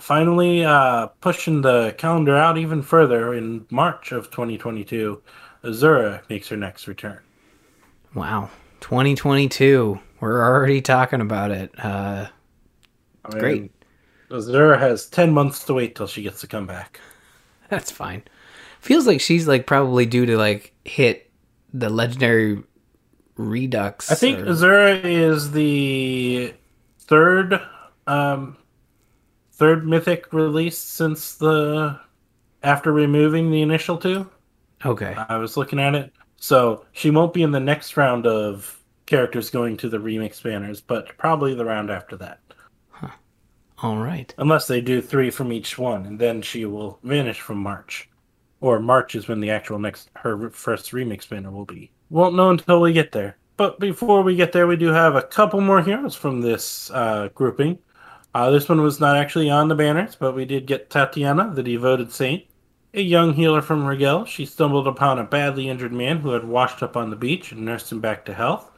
finally, 0.00 0.64
uh, 0.64 1.06
pushing 1.20 1.60
the 1.60 1.94
calendar 1.96 2.36
out 2.36 2.58
even 2.58 2.82
further, 2.82 3.34
in 3.34 3.64
March 3.70 4.10
of 4.10 4.32
2022, 4.32 5.22
Azura 5.62 6.28
makes 6.28 6.48
her 6.48 6.56
next 6.56 6.88
return. 6.88 7.20
Wow. 8.16 8.50
2022. 8.80 10.00
We're 10.18 10.42
already 10.42 10.82
talking 10.82 11.20
about 11.20 11.52
it. 11.52 11.70
Uh, 11.78 12.26
I 13.24 13.28
mean, 13.28 13.38
Great. 13.38 13.72
Azura 14.32 14.78
has 14.78 15.06
10 15.06 15.32
months 15.32 15.64
to 15.64 15.74
wait 15.74 15.94
till 15.94 16.06
she 16.06 16.22
gets 16.22 16.40
to 16.40 16.46
come 16.46 16.66
back. 16.66 17.00
that's 17.68 17.90
fine. 17.90 18.22
Feels 18.80 19.06
like 19.06 19.20
she's 19.20 19.46
like 19.46 19.66
probably 19.66 20.06
due 20.06 20.26
to 20.26 20.36
like 20.36 20.72
hit 20.84 21.30
the 21.72 21.88
legendary 21.88 22.62
redux. 23.36 24.10
I 24.10 24.14
think 24.14 24.40
or- 24.40 24.46
Azura 24.46 25.02
is 25.04 25.52
the 25.52 26.52
third 27.00 27.60
um 28.06 28.56
third 29.52 29.86
mythic 29.86 30.32
release 30.32 30.78
since 30.78 31.34
the 31.34 31.98
after 32.62 32.92
removing 32.92 33.50
the 33.50 33.62
initial 33.62 33.96
two. 33.98 34.28
okay. 34.84 35.14
I 35.28 35.36
was 35.36 35.56
looking 35.56 35.78
at 35.78 35.94
it. 35.94 36.12
So 36.36 36.84
she 36.92 37.10
won't 37.10 37.32
be 37.32 37.42
in 37.42 37.52
the 37.52 37.60
next 37.60 37.96
round 37.96 38.26
of 38.26 38.78
characters 39.06 39.50
going 39.50 39.76
to 39.78 39.88
the 39.88 39.98
remix 39.98 40.42
banners, 40.42 40.80
but 40.80 41.16
probably 41.18 41.54
the 41.54 41.64
round 41.64 41.90
after 41.90 42.16
that. 42.16 42.40
All 43.82 43.96
right. 43.96 44.32
Unless 44.38 44.68
they 44.68 44.80
do 44.80 45.02
three 45.02 45.30
from 45.30 45.52
each 45.52 45.76
one, 45.76 46.06
and 46.06 46.18
then 46.18 46.40
she 46.40 46.64
will 46.64 47.00
vanish 47.02 47.40
from 47.40 47.58
March. 47.58 48.08
Or 48.60 48.78
March 48.78 49.16
is 49.16 49.26
when 49.26 49.40
the 49.40 49.50
actual 49.50 49.80
next 49.80 50.08
her 50.14 50.50
first 50.50 50.92
remix 50.92 51.28
banner 51.28 51.50
will 51.50 51.64
be. 51.64 51.90
Won't 52.08 52.36
know 52.36 52.50
until 52.50 52.80
we 52.80 52.92
get 52.92 53.10
there. 53.10 53.36
But 53.56 53.80
before 53.80 54.22
we 54.22 54.36
get 54.36 54.52
there, 54.52 54.68
we 54.68 54.76
do 54.76 54.88
have 54.88 55.16
a 55.16 55.22
couple 55.22 55.60
more 55.60 55.82
heroes 55.82 56.14
from 56.14 56.40
this 56.40 56.92
uh, 56.92 57.28
grouping. 57.34 57.78
Uh, 58.34 58.50
this 58.50 58.68
one 58.68 58.80
was 58.80 59.00
not 59.00 59.16
actually 59.16 59.50
on 59.50 59.66
the 59.66 59.74
banners, 59.74 60.14
but 60.14 60.34
we 60.34 60.44
did 60.44 60.66
get 60.66 60.88
Tatiana, 60.88 61.52
the 61.52 61.62
devoted 61.62 62.12
saint, 62.12 62.44
a 62.94 63.02
young 63.02 63.34
healer 63.34 63.60
from 63.60 63.84
Rigel. 63.84 64.24
She 64.24 64.46
stumbled 64.46 64.86
upon 64.86 65.18
a 65.18 65.24
badly 65.24 65.68
injured 65.68 65.92
man 65.92 66.18
who 66.18 66.30
had 66.30 66.44
washed 66.44 66.82
up 66.82 66.96
on 66.96 67.10
the 67.10 67.16
beach 67.16 67.50
and 67.50 67.64
nursed 67.64 67.90
him 67.90 68.00
back 68.00 68.24
to 68.26 68.34
health. 68.34 68.70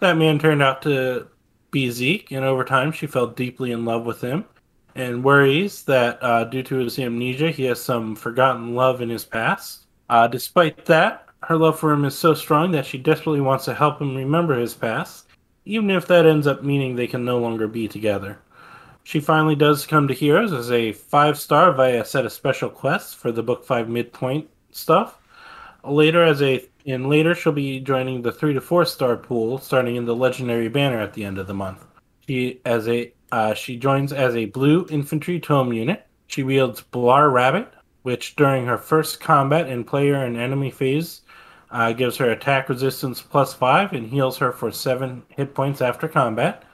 That 0.00 0.16
man 0.16 0.38
turned 0.38 0.62
out 0.62 0.82
to 0.82 1.28
be 1.70 1.90
Zeke, 1.90 2.30
and 2.30 2.44
over 2.44 2.64
time 2.64 2.92
she 2.92 3.06
fell 3.06 3.26
deeply 3.26 3.72
in 3.72 3.84
love 3.84 4.04
with 4.04 4.20
him 4.20 4.44
and 4.98 5.22
worries 5.22 5.84
that 5.84 6.22
uh, 6.22 6.44
due 6.44 6.62
to 6.64 6.76
his 6.76 6.98
amnesia, 6.98 7.50
he 7.50 7.64
has 7.64 7.80
some 7.80 8.16
forgotten 8.16 8.74
love 8.74 9.00
in 9.00 9.08
his 9.08 9.24
past. 9.24 9.86
Uh, 10.10 10.26
despite 10.26 10.84
that, 10.86 11.26
her 11.44 11.56
love 11.56 11.78
for 11.78 11.92
him 11.92 12.04
is 12.04 12.18
so 12.18 12.34
strong 12.34 12.72
that 12.72 12.84
she 12.84 12.98
desperately 12.98 13.40
wants 13.40 13.64
to 13.64 13.74
help 13.74 14.00
him 14.00 14.16
remember 14.16 14.58
his 14.58 14.74
past, 14.74 15.28
even 15.64 15.90
if 15.90 16.06
that 16.08 16.26
ends 16.26 16.48
up 16.48 16.64
meaning 16.64 16.96
they 16.96 17.06
can 17.06 17.24
no 17.24 17.38
longer 17.38 17.68
be 17.68 17.86
together. 17.86 18.40
She 19.04 19.20
finally 19.20 19.54
does 19.54 19.86
come 19.86 20.08
to 20.08 20.14
Heroes 20.14 20.52
as 20.52 20.72
a 20.72 20.92
five 20.92 21.38
star 21.38 21.72
via 21.72 22.02
a 22.02 22.04
set 22.04 22.26
of 22.26 22.32
special 22.32 22.68
quests 22.68 23.14
for 23.14 23.30
the 23.30 23.42
Book 23.42 23.64
5 23.64 23.88
midpoint 23.88 24.48
stuff. 24.72 25.18
Later, 25.84 26.24
as 26.24 26.42
a 26.42 26.64
and 26.88 27.08
later 27.08 27.34
she'll 27.34 27.52
be 27.52 27.80
joining 27.80 28.22
the 28.22 28.32
three 28.32 28.54
to 28.54 28.60
four 28.60 28.84
star 28.84 29.16
pool, 29.16 29.58
starting 29.58 29.96
in 29.96 30.06
the 30.06 30.16
legendary 30.16 30.68
banner 30.68 30.98
at 30.98 31.12
the 31.12 31.24
end 31.24 31.38
of 31.38 31.46
the 31.46 31.54
month. 31.54 31.84
She 32.26 32.60
as 32.64 32.88
a 32.88 33.12
uh, 33.30 33.54
she 33.54 33.76
joins 33.76 34.12
as 34.12 34.34
a 34.34 34.46
blue 34.46 34.86
infantry 34.90 35.38
tome 35.38 35.72
unit. 35.72 36.06
She 36.26 36.42
wields 36.42 36.82
Blar 36.92 37.32
Rabbit, 37.32 37.72
which 38.02 38.36
during 38.36 38.66
her 38.66 38.78
first 38.78 39.20
combat 39.20 39.68
in 39.68 39.84
player 39.84 40.24
and 40.24 40.36
enemy 40.36 40.70
phase 40.70 41.22
uh, 41.70 41.92
gives 41.92 42.16
her 42.16 42.30
attack 42.30 42.68
resistance 42.68 43.20
plus 43.20 43.52
five 43.52 43.92
and 43.92 44.08
heals 44.08 44.38
her 44.38 44.52
for 44.52 44.72
seven 44.72 45.22
hit 45.28 45.54
points 45.54 45.82
after 45.82 46.08
combat. 46.08 46.64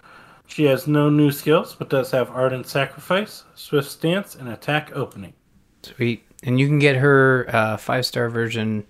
She 0.46 0.64
has 0.64 0.86
no 0.86 1.08
new 1.08 1.30
skills, 1.30 1.74
but 1.74 1.88
does 1.88 2.10
have 2.10 2.30
Ardent 2.30 2.66
Sacrifice, 2.66 3.44
Swift 3.54 3.90
Stance, 3.90 4.34
and 4.34 4.48
Attack 4.48 4.92
Opening. 4.94 5.32
Sweet. 5.82 6.24
And 6.42 6.60
you 6.60 6.66
can 6.68 6.78
get 6.78 6.96
her 6.96 7.46
uh, 7.48 7.76
five 7.78 8.04
star 8.04 8.28
version, 8.28 8.84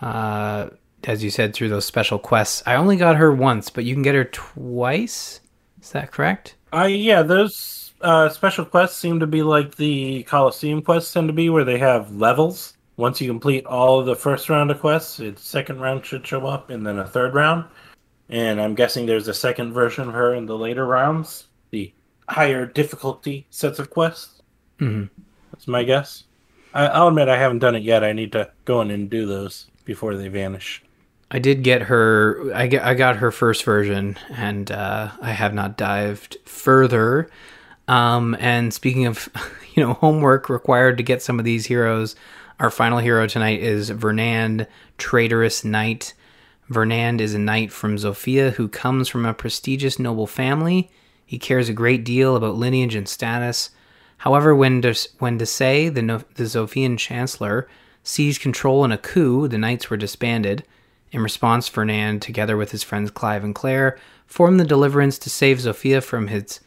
uh, 0.00 0.70
as 1.04 1.24
you 1.24 1.30
said, 1.30 1.54
through 1.54 1.68
those 1.68 1.84
special 1.84 2.18
quests. 2.18 2.62
I 2.66 2.74
only 2.74 2.96
got 2.96 3.16
her 3.16 3.32
once, 3.32 3.70
but 3.70 3.84
you 3.84 3.94
can 3.94 4.02
get 4.02 4.14
her 4.14 4.24
twice. 4.24 5.40
Is 5.82 5.92
that 5.92 6.12
correct? 6.12 6.56
Uh, 6.72 6.84
yeah, 6.84 7.22
those 7.22 7.92
uh, 8.00 8.28
special 8.28 8.64
quests 8.64 8.98
seem 8.98 9.20
to 9.20 9.26
be 9.26 9.42
like 9.42 9.76
the 9.76 10.22
Coliseum 10.24 10.82
quests 10.82 11.12
tend 11.12 11.28
to 11.28 11.32
be, 11.32 11.50
where 11.50 11.64
they 11.64 11.78
have 11.78 12.14
levels. 12.14 12.74
Once 12.96 13.20
you 13.20 13.28
complete 13.28 13.64
all 13.64 13.98
of 13.98 14.06
the 14.06 14.14
first 14.14 14.50
round 14.50 14.70
of 14.70 14.80
quests, 14.80 15.20
its 15.20 15.42
second 15.42 15.80
round 15.80 16.04
should 16.04 16.26
show 16.26 16.46
up, 16.46 16.70
and 16.70 16.86
then 16.86 16.98
a 16.98 17.06
third 17.06 17.34
round. 17.34 17.64
And 18.28 18.60
I'm 18.60 18.74
guessing 18.74 19.06
there's 19.06 19.28
a 19.28 19.34
second 19.34 19.72
version 19.72 20.08
of 20.08 20.14
her 20.14 20.34
in 20.34 20.46
the 20.46 20.56
later 20.56 20.86
rounds, 20.86 21.48
the 21.70 21.92
higher 22.28 22.66
difficulty 22.66 23.46
sets 23.50 23.78
of 23.78 23.90
quests. 23.90 24.42
Mm-hmm. 24.78 25.06
That's 25.50 25.66
my 25.66 25.82
guess. 25.82 26.24
I, 26.74 26.86
I'll 26.86 27.08
admit 27.08 27.28
I 27.28 27.38
haven't 27.38 27.58
done 27.58 27.74
it 27.74 27.82
yet. 27.82 28.04
I 28.04 28.12
need 28.12 28.32
to 28.32 28.50
go 28.64 28.82
in 28.82 28.90
and 28.90 29.10
do 29.10 29.26
those 29.26 29.66
before 29.84 30.14
they 30.16 30.28
vanish. 30.28 30.82
I 31.30 31.38
did 31.38 31.62
get 31.62 31.82
her. 31.82 32.50
I 32.54 32.66
get, 32.66 32.84
I 32.84 32.94
got 32.94 33.16
her 33.16 33.30
first 33.30 33.64
version, 33.64 34.18
and 34.30 34.70
uh, 34.70 35.10
I 35.20 35.30
have 35.30 35.54
not 35.54 35.76
dived 35.76 36.36
further. 36.44 37.30
Um, 37.86 38.36
and 38.40 38.74
speaking 38.74 39.06
of, 39.06 39.28
you 39.74 39.84
know, 39.84 39.94
homework 39.94 40.48
required 40.48 40.96
to 40.96 41.04
get 41.04 41.22
some 41.22 41.38
of 41.38 41.44
these 41.44 41.66
heroes, 41.66 42.16
our 42.58 42.70
final 42.70 42.98
hero 42.98 43.26
tonight 43.26 43.60
is 43.60 43.90
Fernand, 43.90 44.66
traitorous 44.98 45.64
knight. 45.64 46.14
Fernand 46.70 47.20
is 47.20 47.34
a 47.34 47.38
knight 47.38 47.72
from 47.72 47.96
Zofia 47.96 48.52
who 48.52 48.68
comes 48.68 49.08
from 49.08 49.24
a 49.24 49.34
prestigious 49.34 49.98
noble 49.98 50.26
family. 50.26 50.90
He 51.24 51.38
cares 51.38 51.68
a 51.68 51.72
great 51.72 52.04
deal 52.04 52.36
about 52.36 52.56
lineage 52.56 52.94
and 52.94 53.08
status. 53.08 53.70
However, 54.18 54.54
when 54.54 54.80
De- 54.80 54.94
when 55.18 55.38
Desaix, 55.38 55.94
the, 55.94 56.24
the 56.34 56.44
Zofian 56.44 56.98
chancellor, 56.98 57.68
seized 58.02 58.40
control 58.40 58.84
in 58.84 58.92
a 58.92 58.98
coup, 58.98 59.48
the 59.48 59.58
knights 59.58 59.90
were 59.90 59.96
disbanded. 59.96 60.64
In 61.12 61.22
response, 61.22 61.68
Fernand, 61.68 62.22
together 62.22 62.56
with 62.56 62.70
his 62.70 62.82
friends 62.82 63.10
Clive 63.10 63.44
and 63.44 63.54
Clair, 63.54 63.98
formed 64.26 64.60
the 64.60 64.64
Deliverance 64.64 65.18
to 65.18 65.30
save 65.30 65.58
Zofia 65.58 66.02
from 66.02 66.28
his 66.28 66.60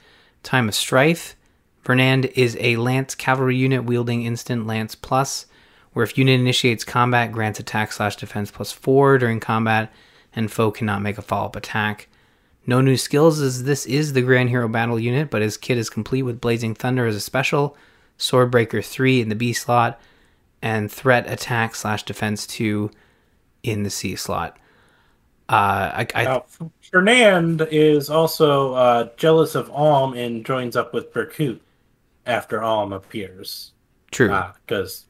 time 0.44 0.68
of 0.68 0.76
strife. 0.76 1.36
Fernand 1.82 2.26
is 2.36 2.58
a 2.60 2.76
lance 2.78 3.16
cavalry 3.16 3.56
unit 3.56 3.84
wielding 3.84 4.24
instant 4.24 4.68
lance 4.68 4.96
plus, 4.96 5.46
where 5.94 6.04
if 6.04 6.18
unit 6.18 6.40
initiates 6.40 6.84
combat, 6.84 7.32
grants 7.32 7.60
attack 7.60 7.92
slash 7.92 8.16
defense 8.16 8.52
plus 8.52 8.72
four 8.72 9.18
during 9.18 9.40
combat, 9.40 9.92
and 10.36 10.52
foe 10.52 10.72
cannot 10.72 11.02
make 11.02 11.18
a 11.18 11.22
follow 11.22 11.46
up 11.48 11.56
attack. 11.56 12.08
No 12.66 12.80
new 12.80 12.96
skills 12.96 13.42
as 13.42 13.64
this 13.64 13.86
is 13.86 14.14
the 14.14 14.22
Grand 14.22 14.50
Hero 14.50 14.68
Battle 14.70 15.00
unit, 15.00 15.30
but 15.30 15.42
his 15.42 15.58
kit 15.58 15.78
is 15.78 15.90
complete 15.90 16.24
with 16.24 16.42
Blazing 16.42 16.74
Thunder 16.74 17.06
as 17.06 17.16
a 17.16 17.22
special, 17.22 17.76
Swordbreaker 18.18 18.84
3 18.84 19.22
in 19.22 19.30
the 19.30 19.36
B 19.36 19.52
slot, 19.52 20.00
and 20.64 20.90
Threat 20.90 21.30
Attack 21.30 21.76
slash 21.76 22.04
Defense 22.04 22.48
2 22.48 22.90
in 23.64 23.84
the 23.84 23.90
C 23.90 24.16
slot. 24.16 24.58
Uh, 25.50 25.92
I, 25.94 26.08
I 26.16 26.24
Now, 26.24 26.46
Fernand 26.90 27.68
is 27.70 28.10
also 28.10 28.74
uh, 28.74 29.10
jealous 29.18 29.56
of 29.56 29.70
Alm 29.70 30.14
and 30.14 30.46
joins 30.46 30.78
up 30.78 30.94
with 30.94 31.14
Berkut 31.14 31.60
after 32.26 32.64
Alm 32.64 32.94
appears. 32.94 33.74
true. 34.10 34.30
Because 34.66 35.06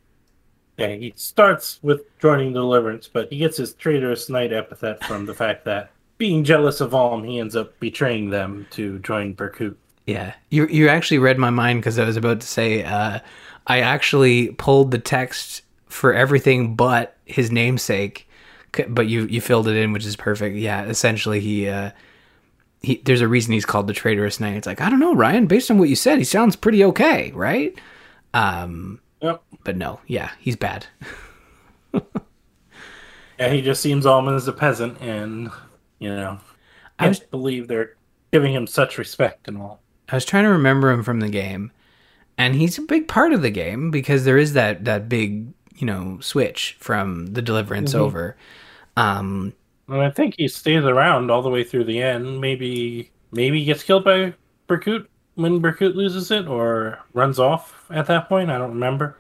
yeah, 0.77 0.87
he 0.87 1.13
starts 1.15 1.79
with 1.83 2.01
joining 2.19 2.53
Deliverance, 2.53 3.07
but 3.07 3.31
he 3.31 3.37
gets 3.37 3.57
his 3.57 3.75
traitorous 3.75 4.29
knight 4.29 4.51
epithet 4.51 5.03
from 5.03 5.27
the 5.27 5.35
fact 5.35 5.65
that 5.65 5.91
being 6.17 6.43
jealous 6.43 6.81
of 6.81 6.95
Alm, 6.95 7.23
he 7.23 7.37
ends 7.39 7.55
up 7.55 7.79
betraying 7.79 8.31
them 8.31 8.65
to 8.71 8.97
join 8.99 9.35
Berkut. 9.35 9.75
Yeah, 10.07 10.33
you 10.49 10.65
you 10.67 10.89
actually 10.89 11.19
read 11.19 11.37
my 11.37 11.51
mind 11.51 11.81
because 11.81 11.99
I 11.99 12.05
was 12.05 12.17
about 12.17 12.41
to 12.41 12.47
say 12.47 12.83
uh, 12.83 13.19
I 13.67 13.79
actually 13.79 14.49
pulled 14.49 14.91
the 14.91 14.99
text 14.99 15.61
for 15.87 16.13
everything 16.13 16.75
but 16.75 17.15
his 17.25 17.51
namesake, 17.51 18.27
but 18.87 19.07
you 19.07 19.25
you 19.25 19.39
filled 19.41 19.67
it 19.67 19.75
in, 19.77 19.93
which 19.93 20.05
is 20.05 20.15
perfect. 20.15 20.55
Yeah, 20.57 20.83
essentially 20.85 21.39
he. 21.39 21.67
Uh, 21.69 21.91
he, 22.81 23.01
there's 23.05 23.21
a 23.21 23.27
reason 23.29 23.53
he's 23.53 23.63
called 23.65 23.87
the 23.87 23.93
traitorous 23.93 24.41
knight. 24.41 24.57
It's 24.57 24.67
like 24.67 24.81
I 24.81 24.89
don't 24.89 24.99
know, 24.99 25.15
Ryan. 25.15 25.47
Based 25.47 25.71
on 25.71 25.77
what 25.77 25.87
you 25.87 25.95
said, 25.95 26.17
he 26.17 26.25
sounds 26.25 26.57
pretty 26.57 26.83
okay, 26.83 27.31
right? 27.31 27.73
Um, 28.33 28.99
Yep. 29.21 29.41
but 29.63 29.77
no, 29.77 30.01
yeah, 30.07 30.31
he's 30.39 30.57
bad. 30.57 30.85
Yeah, 33.39 33.49
he 33.49 33.61
just 33.61 33.81
seems 33.81 34.05
almost 34.05 34.43
as 34.43 34.47
a 34.47 34.53
peasant, 34.53 35.01
and 35.01 35.49
you 35.99 36.09
know, 36.09 36.39
I 36.99 37.07
was- 37.07 37.19
believe 37.19 37.67
they're 37.67 37.95
giving 38.31 38.53
him 38.53 38.67
such 38.67 38.97
respect 38.97 39.47
and 39.47 39.57
all. 39.57 39.81
I 40.09 40.15
was 40.15 40.25
trying 40.25 40.43
to 40.43 40.49
remember 40.51 40.91
him 40.91 41.03
from 41.03 41.19
the 41.19 41.29
game, 41.29 41.71
and 42.37 42.55
he's 42.55 42.77
a 42.77 42.81
big 42.81 43.07
part 43.07 43.33
of 43.33 43.41
the 43.41 43.49
game 43.51 43.91
because 43.91 44.25
there 44.25 44.37
is 44.37 44.53
that 44.53 44.85
that 44.85 45.09
big 45.09 45.47
you 45.75 45.85
know 45.87 46.19
switch 46.21 46.75
from 46.79 47.27
the 47.27 47.41
Deliverance 47.41 47.93
over. 47.95 48.35
Um, 48.97 49.53
And 49.87 50.01
I 50.01 50.09
think 50.09 50.35
he 50.37 50.47
stays 50.47 50.83
around 50.83 51.29
all 51.31 51.41
the 51.41 51.49
way 51.49 51.63
through 51.63 51.85
the 51.85 52.01
end. 52.01 52.39
Maybe 52.41 53.11
maybe 53.31 53.59
he 53.59 53.65
gets 53.65 53.83
killed 53.83 54.03
by 54.05 54.33
Berkut 54.67 55.07
when 55.35 55.61
Berkut 55.61 55.95
loses 55.95 56.31
it, 56.31 56.47
or 56.47 56.99
runs 57.13 57.39
off 57.39 57.85
at 57.89 58.05
that 58.07 58.29
point. 58.29 58.49
I 58.51 58.57
don't 58.57 58.69
remember, 58.73 59.17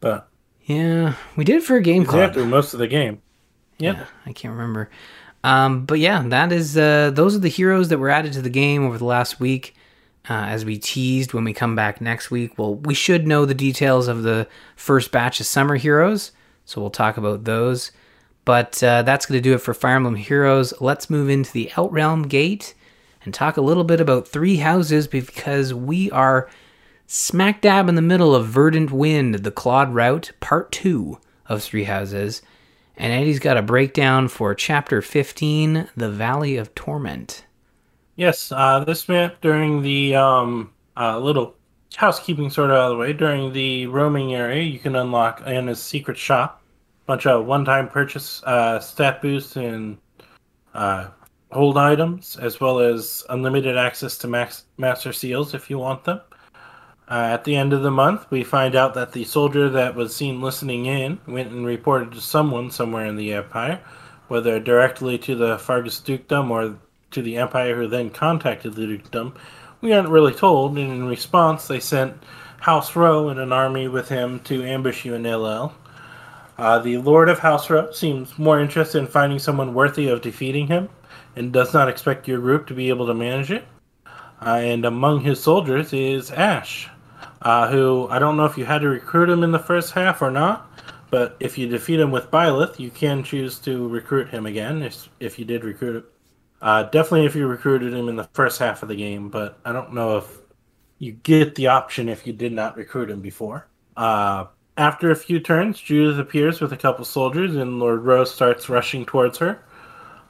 but 0.00 0.28
yeah, 0.64 1.14
we 1.36 1.44
did 1.44 1.56
it 1.56 1.62
for 1.64 1.76
a 1.76 1.82
game 1.82 2.04
club. 2.04 2.32
through 2.32 2.46
most 2.46 2.72
of 2.74 2.80
the 2.80 2.88
game. 2.88 3.22
Yep. 3.78 3.96
Yeah, 3.96 4.06
I 4.26 4.32
can't 4.32 4.52
remember. 4.52 4.90
Um, 5.42 5.86
but 5.86 5.98
yeah, 5.98 6.22
that 6.28 6.52
is 6.52 6.76
uh, 6.76 7.10
those 7.12 7.34
are 7.34 7.38
the 7.40 7.48
heroes 7.48 7.88
that 7.88 7.98
were 7.98 8.10
added 8.10 8.32
to 8.34 8.42
the 8.42 8.50
game 8.50 8.84
over 8.84 8.98
the 8.98 9.04
last 9.06 9.40
week. 9.40 9.74
Uh, 10.28 10.44
as 10.48 10.64
we 10.64 10.78
teased 10.78 11.32
when 11.32 11.44
we 11.44 11.52
come 11.52 11.74
back 11.74 12.00
next 12.00 12.30
week, 12.30 12.58
well, 12.58 12.74
we 12.74 12.94
should 12.94 13.26
know 13.26 13.44
the 13.44 13.54
details 13.54 14.06
of 14.06 14.22
the 14.22 14.46
first 14.76 15.10
batch 15.10 15.40
of 15.40 15.46
summer 15.46 15.76
heroes, 15.76 16.32
so 16.64 16.80
we'll 16.80 16.90
talk 16.90 17.16
about 17.16 17.44
those. 17.44 17.90
But 18.44 18.82
uh, 18.82 19.02
that's 19.02 19.26
going 19.26 19.38
to 19.38 19.48
do 19.48 19.54
it 19.54 19.60
for 19.60 19.74
Fire 19.74 19.96
Emblem 19.96 20.16
Heroes. 20.16 20.74
Let's 20.80 21.10
move 21.10 21.28
into 21.30 21.52
the 21.52 21.70
Outrealm 21.74 22.28
Gate 22.28 22.74
and 23.24 23.32
talk 23.32 23.56
a 23.56 23.62
little 23.62 23.84
bit 23.84 24.00
about 24.00 24.28
Three 24.28 24.56
Houses 24.56 25.06
because 25.06 25.74
we 25.74 26.10
are 26.10 26.48
smack 27.06 27.60
dab 27.60 27.88
in 27.88 27.94
the 27.94 28.02
middle 28.02 28.34
of 28.34 28.46
Verdant 28.46 28.90
Wind, 28.90 29.36
the 29.36 29.50
Claude 29.50 29.94
Route, 29.94 30.32
Part 30.40 30.72
2 30.72 31.18
of 31.46 31.62
Three 31.62 31.84
Houses. 31.84 32.42
And 32.96 33.12
Eddie's 33.12 33.38
got 33.38 33.56
a 33.56 33.62
breakdown 33.62 34.28
for 34.28 34.54
Chapter 34.54 35.00
15, 35.02 35.88
The 35.96 36.10
Valley 36.10 36.56
of 36.56 36.74
Torment. 36.74 37.44
Yes, 38.20 38.52
uh, 38.52 38.84
this 38.84 39.08
map 39.08 39.40
during 39.40 39.80
the 39.80 40.14
um, 40.14 40.70
uh, 40.94 41.18
little 41.18 41.54
housekeeping 41.96 42.50
sort 42.50 42.68
of 42.68 42.76
out 42.76 42.84
of 42.84 42.90
the 42.90 42.96
way 42.98 43.14
during 43.14 43.50
the 43.50 43.86
roaming 43.86 44.34
area, 44.34 44.62
you 44.62 44.78
can 44.78 44.94
unlock 44.94 45.42
Anna's 45.46 45.82
secret 45.82 46.18
shop, 46.18 46.62
bunch 47.06 47.24
of 47.24 47.46
one-time 47.46 47.88
purchase 47.88 48.42
uh, 48.42 48.78
stat 48.78 49.22
boosts 49.22 49.56
and 49.56 49.96
uh, 50.74 51.08
hold 51.50 51.78
items, 51.78 52.36
as 52.36 52.60
well 52.60 52.78
as 52.78 53.24
unlimited 53.30 53.78
access 53.78 54.18
to 54.18 54.28
max 54.28 54.64
master 54.76 55.14
seals 55.14 55.54
if 55.54 55.70
you 55.70 55.78
want 55.78 56.04
them. 56.04 56.20
Uh, 57.08 57.30
at 57.32 57.42
the 57.44 57.56
end 57.56 57.72
of 57.72 57.80
the 57.80 57.90
month, 57.90 58.30
we 58.30 58.44
find 58.44 58.76
out 58.76 58.92
that 58.92 59.12
the 59.12 59.24
soldier 59.24 59.70
that 59.70 59.94
was 59.94 60.14
seen 60.14 60.42
listening 60.42 60.84
in 60.84 61.18
went 61.26 61.50
and 61.50 61.64
reported 61.64 62.12
to 62.12 62.20
someone 62.20 62.70
somewhere 62.70 63.06
in 63.06 63.16
the 63.16 63.32
Empire, 63.32 63.80
whether 64.28 64.60
directly 64.60 65.16
to 65.16 65.34
the 65.34 65.56
Faerghus 65.56 66.02
Dukedom 66.04 66.50
or 66.50 66.76
to 67.10 67.22
the 67.22 67.36
Empire, 67.36 67.76
who 67.76 67.88
then 67.88 68.10
contacted 68.10 68.74
the 68.74 68.86
Dukedom. 68.86 69.34
We 69.80 69.92
aren't 69.92 70.08
really 70.08 70.34
told, 70.34 70.76
and 70.76 70.92
in 70.92 71.06
response, 71.06 71.66
they 71.66 71.80
sent 71.80 72.14
House 72.58 72.94
Rowe 72.94 73.28
and 73.30 73.40
an 73.40 73.52
army 73.52 73.88
with 73.88 74.08
him 74.08 74.40
to 74.40 74.64
ambush 74.64 75.04
you 75.04 75.14
in. 75.14 75.24
Uh, 75.26 76.78
the 76.78 76.98
Lord 76.98 77.30
of 77.30 77.38
House 77.38 77.70
Rowe 77.70 77.90
seems 77.90 78.38
more 78.38 78.60
interested 78.60 78.98
in 78.98 79.06
finding 79.06 79.38
someone 79.38 79.72
worthy 79.72 80.08
of 80.08 80.20
defeating 80.20 80.66
him, 80.66 80.88
and 81.36 81.52
does 81.52 81.72
not 81.72 81.88
expect 81.88 82.28
your 82.28 82.38
group 82.38 82.66
to 82.66 82.74
be 82.74 82.88
able 82.90 83.06
to 83.06 83.14
manage 83.14 83.50
it. 83.50 83.64
Uh, 84.42 84.60
and 84.62 84.84
among 84.84 85.20
his 85.20 85.42
soldiers 85.42 85.92
is 85.92 86.30
Ash, 86.30 86.88
uh, 87.42 87.70
who 87.70 88.06
I 88.10 88.18
don't 88.18 88.36
know 88.36 88.44
if 88.44 88.58
you 88.58 88.64
had 88.64 88.82
to 88.82 88.88
recruit 88.88 89.30
him 89.30 89.42
in 89.42 89.52
the 89.52 89.58
first 89.58 89.92
half 89.92 90.20
or 90.20 90.30
not, 90.30 90.70
but 91.10 91.36
if 91.40 91.56
you 91.56 91.68
defeat 91.68 92.00
him 92.00 92.10
with 92.10 92.30
Byleth, 92.30 92.78
you 92.78 92.90
can 92.90 93.22
choose 93.22 93.58
to 93.60 93.88
recruit 93.88 94.28
him 94.28 94.46
again 94.46 94.82
if, 94.82 95.08
if 95.18 95.38
you 95.38 95.44
did 95.44 95.64
recruit 95.64 95.96
him. 95.96 96.04
Uh, 96.60 96.84
definitely 96.84 97.26
if 97.26 97.34
you 97.34 97.46
recruited 97.46 97.94
him 97.94 98.08
in 98.08 98.16
the 98.16 98.28
first 98.32 98.58
half 98.58 98.82
of 98.82 98.88
the 98.88 98.96
game, 98.96 99.28
but 99.30 99.58
I 99.64 99.72
don't 99.72 99.94
know 99.94 100.18
if 100.18 100.38
you 100.98 101.12
get 101.12 101.54
the 101.54 101.68
option 101.68 102.08
if 102.08 102.26
you 102.26 102.32
did 102.32 102.52
not 102.52 102.76
recruit 102.76 103.10
him 103.10 103.20
before. 103.20 103.66
Uh, 103.96 104.46
after 104.76 105.10
a 105.10 105.16
few 105.16 105.40
turns, 105.40 105.80
Judith 105.80 106.18
appears 106.18 106.60
with 106.60 106.72
a 106.72 106.76
couple 106.76 107.04
soldiers, 107.04 107.56
and 107.56 107.78
Lord 107.78 108.04
Rose 108.04 108.32
starts 108.32 108.68
rushing 108.68 109.04
towards 109.04 109.38
her. 109.38 109.62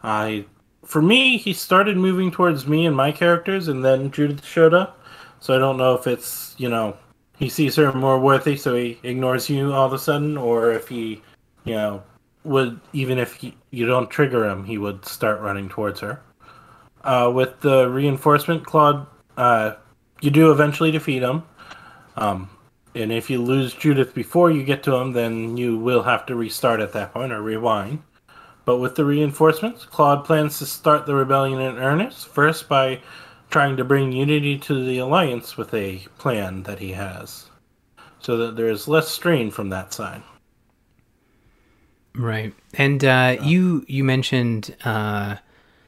I, 0.03 0.47
for 0.85 1.03
me, 1.03 1.37
he 1.37 1.53
started 1.53 1.97
moving 1.97 2.31
towards 2.31 2.67
me 2.67 2.87
and 2.87 2.97
my 2.97 3.13
characters, 3.13 3.69
and 3.69 3.85
then 3.85 4.11
Judith 4.11 4.45
showed 4.45 4.75
up. 4.75 4.99
So 5.41 5.55
I 5.55 5.59
don't 5.59 5.77
know 5.77 5.95
if 5.95 6.07
it's 6.07 6.55
you 6.59 6.69
know 6.69 6.97
he 7.39 7.49
sees 7.49 7.77
her 7.77 7.93
more 7.93 8.21
worthy, 8.21 8.57
so 8.57 8.77
he 8.77 8.99
ignores 9.03 9.49
you 9.49 9.73
all 9.73 9.87
of 9.87 9.93
a 9.93 9.99
sudden, 9.99 10.37
or 10.37 10.73
if 10.73 10.89
he, 10.89 11.23
you 11.65 11.75
know, 11.75 12.03
would 12.45 12.81
even 12.93 13.19
if 13.19 13.35
he, 13.35 13.55
you 13.71 13.87
don't 13.87 14.11
trigger 14.11 14.49
him, 14.49 14.65
he 14.65 14.79
would 14.79 15.05
start 15.05 15.41
running 15.41 15.69
towards 15.69 16.01
her. 16.01 16.21
Uh, 17.03 17.31
with 17.35 17.61
the 17.61 17.89
reinforcement, 17.89 18.65
Claude, 18.65 19.07
uh, 19.37 19.75
you 20.21 20.31
do 20.31 20.53
eventually 20.53 20.91
defeat 20.91 21.23
him. 21.23 21.43
Um, 22.17 22.51
and 22.95 23.13
if 23.13 23.31
you 23.31 23.41
lose 23.41 23.73
Judith 23.73 24.15
before 24.15 24.51
you 24.51 24.63
get 24.65 24.83
to 24.85 24.95
him, 24.95 25.13
then 25.13 25.57
you 25.57 25.79
will 25.79 26.03
have 26.03 26.27
to 26.27 26.35
restart 26.35 26.81
at 26.81 26.93
that 26.93 27.13
point 27.13 27.33
or 27.33 27.41
rewind. 27.41 28.03
But 28.65 28.79
with 28.79 28.95
the 28.97 29.05
reinforcements, 29.05 29.85
Claude 29.85 30.25
plans 30.25 30.59
to 30.59 30.67
start 30.67 31.07
the 31.07 31.15
rebellion 31.15 31.61
in 31.61 31.79
earnest, 31.79 32.29
first 32.29 32.69
by 32.69 33.01
trying 33.49 33.77
to 33.77 33.85
bring 33.85 34.13
unity 34.13 34.59
to 34.59 34.85
the 34.85 34.99
alliance 34.99 35.57
with 35.57 35.73
a 35.75 36.05
plan 36.19 36.63
that 36.65 36.79
he 36.79 36.93
has, 36.93 37.47
so 38.21 38.37
that 38.37 38.57
there 38.57 38.69
is 38.69 38.87
less 38.87 39.09
strain 39.09 39.51
from 39.51 39.71
that 39.71 39.93
side. 39.93 40.23
Right, 42.15 42.53
and 42.75 43.05
uh, 43.05 43.37
you 43.43 43.85
you 43.87 44.03
mentioned 44.03 44.77
uh, 44.85 45.37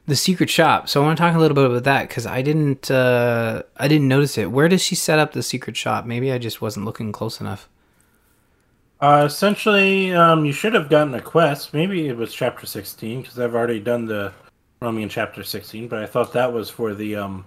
the 0.07 0.15
secret 0.15 0.49
shop, 0.49 0.87
so 0.87 1.01
I 1.01 1.05
want 1.05 1.17
to 1.17 1.21
talk 1.21 1.35
a 1.35 1.39
little 1.39 1.55
bit 1.55 1.65
about 1.65 1.83
that 1.83 2.07
because 2.07 2.25
I 2.25 2.41
didn't 2.41 2.89
uh, 2.89 3.63
I 3.77 3.87
didn't 3.87 4.07
notice 4.07 4.37
it. 4.37 4.51
Where 4.51 4.69
does 4.69 4.81
she 4.81 4.95
set 4.95 5.19
up 5.19 5.33
the 5.33 5.43
secret 5.43 5.75
shop? 5.75 6.05
Maybe 6.05 6.31
I 6.31 6.37
just 6.37 6.61
wasn't 6.61 6.85
looking 6.85 7.11
close 7.11 7.41
enough. 7.41 7.67
Uh, 9.01 9.23
essentially, 9.25 10.13
um, 10.13 10.45
you 10.45 10.53
should 10.53 10.73
have 10.73 10.89
gotten 10.89 11.13
a 11.13 11.21
quest. 11.21 11.73
Maybe 11.73 12.07
it 12.07 12.15
was 12.15 12.33
chapter 12.33 12.65
sixteen 12.65 13.21
because 13.21 13.37
I've 13.37 13.53
already 13.53 13.81
done 13.81 14.05
the 14.05 14.31
Romian 14.81 15.09
chapter 15.09 15.43
sixteen, 15.43 15.89
but 15.89 15.99
I 15.99 16.05
thought 16.05 16.31
that 16.33 16.53
was 16.53 16.69
for 16.69 16.93
the 16.93 17.17
um, 17.17 17.45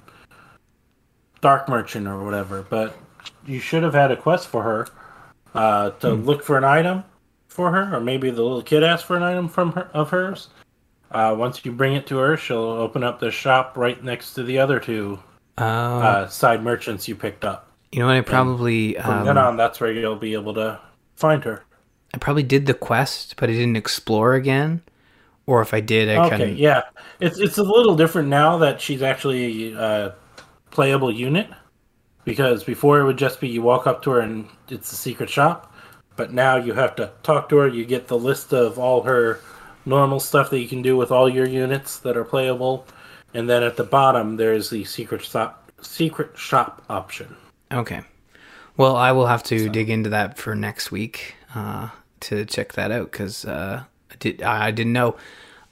Dark 1.40 1.66
Merchant 1.66 2.06
or 2.06 2.22
whatever. 2.22 2.60
But 2.62 2.94
you 3.46 3.58
should 3.58 3.82
have 3.82 3.94
had 3.94 4.10
a 4.10 4.16
quest 4.16 4.48
for 4.48 4.62
her 4.62 4.86
uh, 5.54 5.90
to 5.90 6.14
hmm. 6.14 6.24
look 6.24 6.42
for 6.44 6.58
an 6.58 6.64
item 6.64 7.04
for 7.56 7.72
her, 7.72 7.96
or 7.96 8.00
maybe 8.00 8.30
the 8.30 8.42
little 8.42 8.62
kid 8.62 8.84
asked 8.84 9.06
for 9.06 9.16
an 9.16 9.22
item 9.22 9.48
from 9.48 9.72
her 9.72 9.90
of 9.94 10.10
hers. 10.10 10.48
Uh, 11.10 11.34
once 11.36 11.64
you 11.64 11.72
bring 11.72 11.94
it 11.94 12.06
to 12.06 12.18
her, 12.18 12.36
she'll 12.36 12.58
open 12.58 13.02
up 13.02 13.18
the 13.18 13.30
shop 13.30 13.76
right 13.76 14.04
next 14.04 14.34
to 14.34 14.42
the 14.42 14.58
other 14.58 14.78
two 14.78 15.18
oh. 15.58 15.64
uh, 15.64 16.28
side 16.28 16.62
merchants 16.62 17.08
you 17.08 17.16
picked 17.16 17.44
up. 17.44 17.72
You 17.92 18.00
know 18.00 18.06
what? 18.06 18.16
I 18.16 18.20
probably 18.20 18.96
and 18.96 19.04
from 19.04 19.18
um, 19.20 19.24
then 19.24 19.38
on, 19.38 19.56
that's 19.56 19.80
where 19.80 19.90
you'll 19.90 20.16
be 20.16 20.34
able 20.34 20.52
to 20.54 20.78
find 21.16 21.42
her. 21.44 21.64
I 22.12 22.18
probably 22.18 22.42
did 22.42 22.66
the 22.66 22.74
quest, 22.74 23.36
but 23.36 23.48
I 23.48 23.54
didn't 23.54 23.76
explore 23.76 24.34
again. 24.34 24.82
Or 25.46 25.62
if 25.62 25.72
I 25.72 25.80
did, 25.80 26.08
I 26.08 26.26
okay, 26.26 26.36
couldn't. 26.36 26.56
yeah, 26.58 26.82
it's 27.20 27.38
it's 27.38 27.56
a 27.56 27.62
little 27.62 27.96
different 27.96 28.28
now 28.28 28.58
that 28.58 28.80
she's 28.80 29.00
actually 29.00 29.72
a 29.74 30.14
playable 30.72 31.12
unit 31.12 31.48
because 32.24 32.64
before 32.64 33.00
it 33.00 33.04
would 33.04 33.16
just 33.16 33.40
be 33.40 33.48
you 33.48 33.62
walk 33.62 33.86
up 33.86 34.02
to 34.02 34.10
her 34.10 34.20
and 34.20 34.48
it's 34.68 34.92
a 34.92 34.96
secret 34.96 35.30
shop 35.30 35.72
but 36.16 36.32
now 36.32 36.56
you 36.56 36.72
have 36.72 36.96
to 36.96 37.10
talk 37.22 37.48
to 37.50 37.56
her. 37.58 37.68
You 37.68 37.84
get 37.84 38.08
the 38.08 38.18
list 38.18 38.52
of 38.52 38.78
all 38.78 39.02
her 39.02 39.40
normal 39.84 40.20
stuff 40.20 40.50
that 40.50 40.58
you 40.58 40.68
can 40.68 40.82
do 40.82 40.96
with 40.96 41.10
all 41.10 41.28
your 41.28 41.46
units 41.46 41.98
that 42.00 42.16
are 42.16 42.24
playable. 42.24 42.86
And 43.32 43.48
then 43.48 43.62
at 43.62 43.76
the 43.76 43.84
bottom 43.84 44.36
there's 44.36 44.70
the 44.70 44.84
secret 44.84 45.22
shop 45.22 45.70
secret 45.80 46.36
shop 46.36 46.82
option. 46.90 47.36
Okay. 47.72 48.02
Well 48.76 48.96
i 48.96 49.12
will 49.12 49.26
have 49.26 49.42
to 49.44 49.66
so. 49.66 49.68
dig 49.68 49.88
into 49.88 50.10
that 50.10 50.38
for 50.38 50.54
next 50.54 50.90
week 50.90 51.36
uh, 51.54 51.90
to 52.20 52.44
check 52.44 52.72
that 52.74 52.90
out 52.90 53.10
because 53.10 53.44
uh, 53.44 53.84
I, 54.10 54.14
did, 54.18 54.42
I 54.42 54.70
didn't 54.70 54.92
know. 54.92 55.16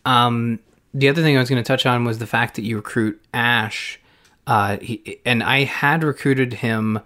Um, 0.05 0.61
the 0.93 1.09
other 1.09 1.23
thing 1.23 1.37
i 1.37 1.41
was 1.41 1.51
going 1.51 1.63
to 1.63 1.67
touch 1.67 1.87
on 1.87 2.05
was 2.05 2.19
the 2.19 2.27
fact 2.27 2.57
that 2.57 2.63
you 2.63 2.77
recruit 2.77 3.21
ash. 3.33 3.99
Uh, 4.47 4.77
he, 4.79 5.21
and 5.25 5.43
I 5.43 5.65
had 5.65 6.05
recruited 6.05 6.55
him 6.55 7.01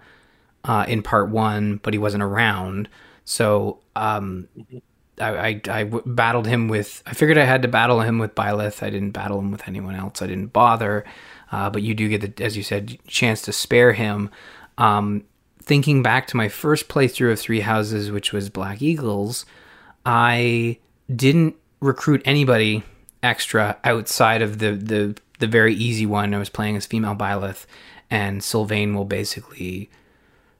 uh, 0.65 0.85
in 0.87 1.01
part 1.01 1.29
one, 1.29 1.79
but 1.81 1.93
he 1.93 1.97
wasn't 1.97 2.23
around. 2.23 2.89
So 3.29 3.77
um, 3.95 4.47
I, 5.21 5.29
I, 5.29 5.61
I 5.69 5.83
battled 5.83 6.47
him 6.47 6.67
with. 6.67 7.03
I 7.05 7.13
figured 7.13 7.37
I 7.37 7.45
had 7.45 7.61
to 7.61 7.67
battle 7.67 8.01
him 8.01 8.17
with 8.17 8.33
Byleth. 8.33 8.81
I 8.81 8.89
didn't 8.89 9.11
battle 9.11 9.37
him 9.37 9.51
with 9.51 9.67
anyone 9.67 9.93
else. 9.93 10.23
I 10.23 10.25
didn't 10.25 10.47
bother. 10.47 11.05
Uh, 11.51 11.69
but 11.69 11.83
you 11.83 11.93
do 11.93 12.09
get 12.09 12.37
the, 12.37 12.43
as 12.43 12.57
you 12.57 12.63
said, 12.63 12.97
chance 13.05 13.43
to 13.43 13.53
spare 13.53 13.93
him. 13.93 14.31
Um, 14.79 15.25
thinking 15.61 16.01
back 16.01 16.25
to 16.27 16.37
my 16.37 16.49
first 16.49 16.89
playthrough 16.89 17.33
of 17.33 17.39
Three 17.39 17.59
Houses, 17.59 18.09
which 18.09 18.33
was 18.33 18.49
Black 18.49 18.81
Eagles, 18.81 19.45
I 20.07 20.79
didn't 21.15 21.55
recruit 21.81 22.23
anybody 22.25 22.81
extra 23.21 23.77
outside 23.83 24.41
of 24.41 24.57
the 24.57 24.71
the 24.71 25.15
the 25.37 25.47
very 25.47 25.75
easy 25.75 26.07
one. 26.07 26.33
I 26.33 26.39
was 26.39 26.49
playing 26.49 26.77
as 26.77 26.87
female 26.87 27.15
Byleth, 27.15 27.67
and 28.09 28.43
Sylvain 28.43 28.95
will 28.95 29.05
basically 29.05 29.91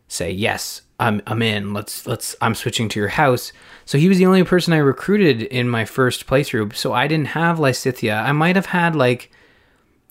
say, 0.07 0.29
"Yes, 0.29 0.83
I'm 0.99 1.21
I'm 1.27 1.41
in. 1.41 1.73
Let's 1.73 2.05
let's 2.07 2.35
I'm 2.41 2.55
switching 2.55 2.89
to 2.89 2.99
your 2.99 3.09
house." 3.09 3.51
So 3.85 3.97
he 3.97 4.07
was 4.07 4.17
the 4.17 4.25
only 4.25 4.43
person 4.43 4.73
I 4.73 4.77
recruited 4.77 5.41
in 5.41 5.69
my 5.69 5.85
first 5.85 6.27
playthrough. 6.27 6.75
So 6.75 6.93
I 6.93 7.07
didn't 7.07 7.27
have 7.27 7.57
Lysithea. 7.57 8.23
I 8.23 8.31
might 8.31 8.55
have 8.55 8.67
had 8.67 8.95
like 8.95 9.31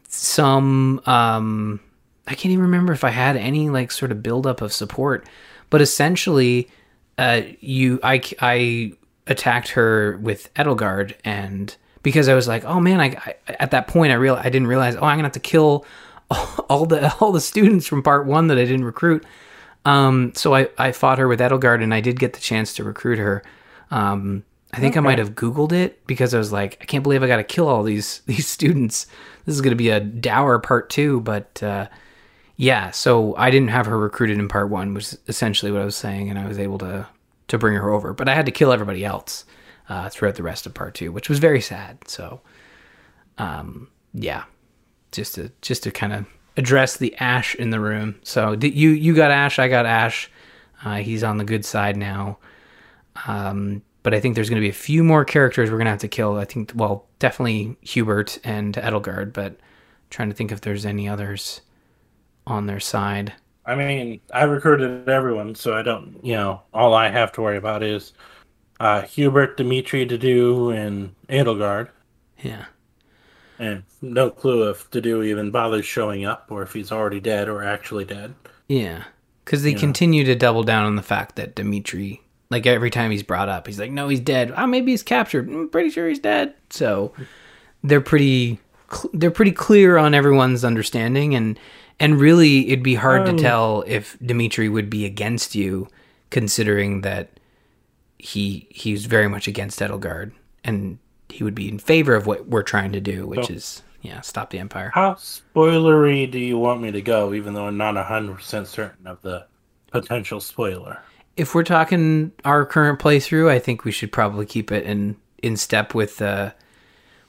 some 0.08 1.00
um 1.06 1.80
I 2.26 2.34
can't 2.34 2.52
even 2.52 2.62
remember 2.62 2.92
if 2.92 3.04
I 3.04 3.10
had 3.10 3.36
any 3.36 3.70
like 3.70 3.90
sort 3.90 4.12
of 4.12 4.22
buildup 4.22 4.60
of 4.60 4.72
support, 4.72 5.26
but 5.70 5.80
essentially, 5.80 6.68
uh, 7.16 7.42
you 7.60 8.00
I 8.02 8.22
I 8.40 8.92
attacked 9.26 9.68
her 9.70 10.18
with 10.18 10.52
Edelgard 10.54 11.14
and 11.24 11.74
because 12.02 12.28
I 12.28 12.34
was 12.34 12.46
like, 12.46 12.64
oh 12.64 12.80
man, 12.80 13.00
I, 13.00 13.16
I 13.46 13.54
at 13.60 13.70
that 13.70 13.88
point 13.88 14.12
I 14.12 14.16
real 14.16 14.34
I 14.34 14.44
didn't 14.44 14.66
realize, 14.66 14.94
oh, 14.96 15.04
I'm 15.04 15.16
gonna 15.16 15.24
have 15.24 15.32
to 15.32 15.40
kill 15.40 15.86
all 16.30 16.86
the 16.86 17.14
all 17.20 17.32
the 17.32 17.40
students 17.40 17.86
from 17.86 18.02
part 18.02 18.26
one 18.26 18.48
that 18.48 18.58
I 18.58 18.64
didn't 18.64 18.84
recruit. 18.84 19.24
Um, 19.88 20.34
so 20.34 20.54
I, 20.54 20.68
I 20.76 20.92
fought 20.92 21.18
her 21.18 21.26
with 21.26 21.40
Edelgard 21.40 21.82
and 21.82 21.94
I 21.94 22.02
did 22.02 22.20
get 22.20 22.34
the 22.34 22.40
chance 22.40 22.74
to 22.74 22.84
recruit 22.84 23.18
her. 23.18 23.42
Um, 23.90 24.44
I 24.74 24.80
think 24.80 24.92
okay. 24.92 24.98
I 24.98 25.02
might 25.02 25.18
have 25.18 25.34
Googled 25.34 25.72
it 25.72 26.06
because 26.06 26.34
I 26.34 26.38
was 26.38 26.52
like, 26.52 26.76
I 26.82 26.84
can't 26.84 27.02
believe 27.02 27.22
I 27.22 27.26
got 27.26 27.36
to 27.36 27.44
kill 27.44 27.68
all 27.68 27.82
these 27.82 28.20
these 28.26 28.46
students. 28.46 29.06
This 29.46 29.54
is 29.54 29.62
going 29.62 29.70
to 29.70 29.76
be 29.76 29.88
a 29.88 29.98
dour 29.98 30.58
part 30.58 30.90
two, 30.90 31.20
but 31.22 31.62
uh, 31.62 31.88
yeah. 32.56 32.90
So 32.90 33.34
I 33.36 33.50
didn't 33.50 33.70
have 33.70 33.86
her 33.86 33.98
recruited 33.98 34.38
in 34.38 34.46
part 34.46 34.68
one, 34.68 34.92
was 34.92 35.18
essentially 35.26 35.72
what 35.72 35.80
I 35.80 35.86
was 35.86 35.96
saying, 35.96 36.28
and 36.28 36.38
I 36.38 36.46
was 36.46 36.58
able 36.58 36.76
to 36.78 37.06
to 37.48 37.56
bring 37.56 37.74
her 37.74 37.88
over. 37.88 38.12
But 38.12 38.28
I 38.28 38.34
had 38.34 38.44
to 38.44 38.52
kill 38.52 38.72
everybody 38.72 39.06
else 39.06 39.46
uh, 39.88 40.10
throughout 40.10 40.34
the 40.34 40.42
rest 40.42 40.66
of 40.66 40.74
part 40.74 40.94
two, 40.94 41.12
which 41.12 41.30
was 41.30 41.38
very 41.38 41.62
sad. 41.62 42.06
So, 42.06 42.42
um, 43.38 43.88
yeah, 44.12 44.44
just 45.12 45.36
to 45.36 45.50
just 45.62 45.82
to 45.84 45.90
kind 45.90 46.12
of 46.12 46.26
address 46.58 46.98
the 46.98 47.16
Ash 47.16 47.54
in 47.54 47.70
the 47.70 47.80
room. 47.80 48.16
So 48.22 48.54
did 48.54 48.74
you 48.74 48.90
you 48.90 49.14
got 49.14 49.30
Ash, 49.30 49.58
I 49.58 49.68
got 49.68 49.86
Ash. 49.86 50.30
Uh, 50.84 50.96
he's 50.96 51.24
on 51.24 51.38
the 51.38 51.44
good 51.44 51.64
side 51.64 51.96
now. 51.96 52.38
Um, 53.26 53.82
but 54.02 54.14
I 54.14 54.20
think 54.20 54.34
there's 54.34 54.48
going 54.48 54.60
to 54.60 54.64
be 54.64 54.70
a 54.70 54.72
few 54.72 55.02
more 55.02 55.24
characters 55.24 55.70
we're 55.70 55.76
going 55.76 55.86
to 55.86 55.90
have 55.90 56.00
to 56.00 56.08
kill. 56.08 56.36
I 56.36 56.44
think, 56.44 56.72
well, 56.74 57.06
definitely 57.18 57.76
Hubert 57.80 58.38
and 58.44 58.74
Edelgard, 58.74 59.32
but 59.32 59.58
trying 60.10 60.28
to 60.30 60.34
think 60.34 60.52
if 60.52 60.60
there's 60.60 60.86
any 60.86 61.08
others 61.08 61.60
on 62.46 62.66
their 62.66 62.80
side. 62.80 63.32
I 63.66 63.74
mean, 63.74 64.20
I 64.32 64.44
recruited 64.44 65.08
everyone, 65.08 65.54
so 65.54 65.76
I 65.76 65.82
don't, 65.82 66.18
you 66.22 66.34
know, 66.34 66.62
all 66.72 66.94
I 66.94 67.10
have 67.10 67.32
to 67.32 67.42
worry 67.42 67.58
about 67.58 67.82
is 67.82 68.12
uh, 68.80 69.02
Hubert, 69.02 69.56
Dimitri, 69.56 70.06
Dedue, 70.06 70.74
and 70.74 71.14
Edelgard. 71.28 71.88
Yeah. 72.38 72.66
And 73.58 73.82
no 74.00 74.30
clue 74.30 74.70
if 74.70 74.90
Dedue 74.90 75.26
even 75.26 75.50
bothers 75.50 75.84
showing 75.84 76.24
up 76.24 76.46
or 76.50 76.62
if 76.62 76.72
he's 76.72 76.92
already 76.92 77.20
dead 77.20 77.48
or 77.48 77.64
actually 77.64 78.04
dead. 78.04 78.34
Yeah. 78.68 79.04
Because 79.44 79.62
they 79.62 79.72
you 79.72 79.78
continue 79.78 80.22
know. 80.22 80.28
to 80.28 80.36
double 80.36 80.62
down 80.62 80.84
on 80.84 80.96
the 80.96 81.02
fact 81.02 81.36
that 81.36 81.54
Dimitri, 81.54 82.22
like 82.50 82.66
every 82.66 82.90
time 82.90 83.10
he's 83.10 83.22
brought 83.22 83.48
up, 83.48 83.66
he's 83.66 83.80
like, 83.80 83.90
no, 83.90 84.08
he's 84.08 84.20
dead. 84.20 84.52
Oh, 84.56 84.66
maybe 84.66 84.92
he's 84.92 85.02
captured. 85.02 85.48
I'm 85.48 85.68
pretty 85.70 85.90
sure 85.90 86.08
he's 86.08 86.18
dead. 86.18 86.54
So 86.70 87.12
they're 87.82 88.00
pretty. 88.00 88.60
They're 89.12 89.30
pretty 89.30 89.52
clear 89.52 89.98
on 89.98 90.14
everyone's 90.14 90.64
understanding, 90.64 91.34
and 91.34 91.58
and 92.00 92.18
really, 92.18 92.68
it'd 92.68 92.82
be 92.82 92.94
hard 92.94 93.28
um, 93.28 93.36
to 93.36 93.42
tell 93.42 93.84
if 93.86 94.16
Dimitri 94.24 94.70
would 94.70 94.88
be 94.88 95.04
against 95.04 95.54
you, 95.54 95.88
considering 96.30 97.02
that 97.02 97.38
he 98.16 98.66
he's 98.70 99.04
very 99.04 99.28
much 99.28 99.46
against 99.46 99.80
Edelgard, 99.80 100.32
and 100.64 100.98
he 101.28 101.44
would 101.44 101.54
be 101.54 101.68
in 101.68 101.78
favor 101.78 102.14
of 102.14 102.26
what 102.26 102.48
we're 102.48 102.62
trying 102.62 102.92
to 102.92 103.00
do, 103.00 103.26
which 103.26 103.46
so, 103.46 103.54
is 103.54 103.82
yeah, 104.02 104.20
stop 104.20 104.50
the 104.50 104.58
Empire. 104.58 104.90
How 104.94 105.14
spoilery 105.14 106.30
do 106.30 106.38
you 106.38 106.58
want 106.58 106.80
me 106.80 106.92
to 106.92 107.02
go? 107.02 107.34
Even 107.34 107.54
though 107.54 107.66
I'm 107.66 107.76
not 107.76 107.96
hundred 107.96 108.36
percent 108.36 108.68
certain 108.68 109.06
of 109.06 109.20
the 109.22 109.46
potential 109.90 110.40
spoiler. 110.40 111.02
If 111.36 111.54
we're 111.54 111.64
talking 111.64 112.32
our 112.44 112.66
current 112.66 112.98
playthrough, 112.98 113.50
I 113.50 113.58
think 113.58 113.84
we 113.84 113.92
should 113.92 114.12
probably 114.12 114.46
keep 114.46 114.72
it 114.72 114.84
in 114.84 115.16
in 115.42 115.56
step 115.56 115.94
with 115.94 116.16
the 116.18 116.54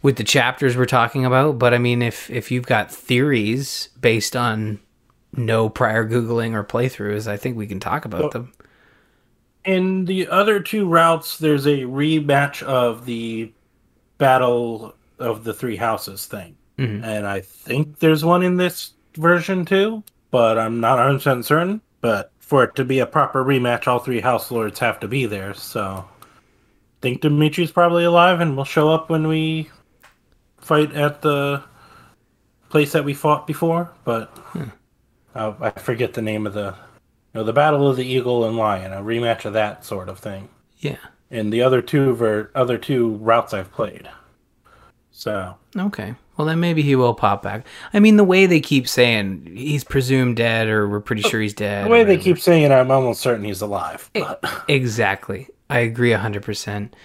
with 0.01 0.15
the 0.15 0.23
chapters 0.23 0.77
we're 0.77 0.85
talking 0.85 1.25
about. 1.25 1.59
But 1.59 1.73
I 1.73 1.77
mean, 1.77 2.01
if 2.01 2.29
if 2.29 2.51
you've 2.51 2.67
got 2.67 2.91
theories 2.91 3.89
based 3.99 4.35
on 4.35 4.79
no 5.33 5.69
prior 5.69 6.07
googling 6.07 6.53
or 6.53 6.63
playthroughs, 6.63 7.27
I 7.27 7.37
think 7.37 7.55
we 7.55 7.67
can 7.67 7.79
talk 7.79 8.05
about 8.05 8.31
so, 8.31 8.39
them 8.39 8.53
in 9.65 10.05
the 10.05 10.27
other 10.27 10.59
two 10.59 10.87
routes, 10.87 11.37
there's 11.37 11.65
a 11.65 11.81
rematch 11.81 12.63
of 12.63 13.05
the 13.05 13.51
Battle 14.20 14.93
of 15.17 15.43
the 15.43 15.53
Three 15.53 15.76
Houses 15.76 16.28
thing. 16.28 16.55
Mhm. 16.78 17.03
And 17.03 17.26
I 17.28 17.41
think 17.41 17.99
there's 17.99 18.24
one 18.24 18.43
in 18.43 18.57
this 18.57 18.91
version 19.17 19.65
too, 19.65 20.03
but 20.30 20.57
I'm 20.59 20.80
not 20.80 20.99
100% 20.99 21.43
certain. 21.45 21.82
But 22.01 22.32
for 22.39 22.63
it 22.63 22.76
to 22.76 22.86
be 22.86 22.99
a 22.99 23.05
proper 23.05 23.43
rematch, 23.43 23.88
all 23.88 23.99
three 23.99 24.22
House 24.22 24.51
Lords 24.51 24.80
have 24.80 24.99
to 25.01 25.07
be 25.07 25.26
there. 25.26 25.53
So 25.53 26.05
I 26.07 27.01
think 27.01 27.22
Dimitri's 27.22 27.72
probably 27.72 28.03
alive 28.05 28.39
and 28.39 28.55
will 28.55 28.63
show 28.63 28.89
up 28.89 29.09
when 29.09 29.28
we 29.28 29.70
fight 30.59 30.93
at 30.95 31.22
the 31.22 31.63
place 32.70 32.91
that 32.91 33.03
we 33.03 33.13
fought 33.13 33.47
before. 33.47 33.91
But 34.05 34.32
uh, 35.36 35.53
I 35.59 35.72
forget 35.72 36.13
the 36.13 36.22
name 36.22 36.45
of 36.45 36.53
the. 36.53 36.76
You 37.34 37.41
know, 37.41 37.43
the 37.43 37.53
Battle 37.53 37.88
of 37.88 37.95
the 37.95 38.05
Eagle 38.05 38.45
and 38.45 38.57
Lion, 38.57 38.91
a 38.91 39.03
rematch 39.03 39.45
of 39.45 39.53
that 39.53 39.86
sort 39.86 40.09
of 40.09 40.17
thing 40.17 40.49
Yeah. 40.80 40.97
In 41.32 41.49
the 41.49 41.61
other 41.61 41.82
two 41.82 42.13
ver- 42.15 42.49
other 42.55 42.77
two 42.77 43.11
routes 43.15 43.53
I've 43.53 43.71
played. 43.71 44.09
So 45.11 45.55
Okay. 45.77 46.15
Well, 46.38 46.47
then 46.47 46.61
maybe 46.61 46.82
he 46.82 46.95
will 46.95 47.13
pop 47.13 47.43
back. 47.43 47.65
I 47.93 47.99
mean, 47.99 48.15
the 48.15 48.23
way 48.23 48.45
they 48.45 48.61
keep 48.61 48.88
saying 48.88 49.51
he's 49.57 49.84
presumed 49.84 50.38
dead, 50.38 50.69
or 50.69 50.88
we're 50.88 51.01
pretty 51.01 51.21
sure 51.23 51.41
he's 51.41 51.53
dead. 51.53 51.86
the 51.86 51.89
way 51.89 52.05
they 52.05 52.17
keep 52.17 52.39
saying 52.39 52.63
it, 52.63 52.71
I'm 52.71 52.89
almost 52.91 53.19
certain 53.19 53.43
he's 53.43 53.61
alive. 53.61 54.09
But 54.13 54.41
Exactly. 54.69 55.49
I 55.69 55.80
agree 55.80 56.13
hundred 56.13 56.43
percent. 56.43 56.95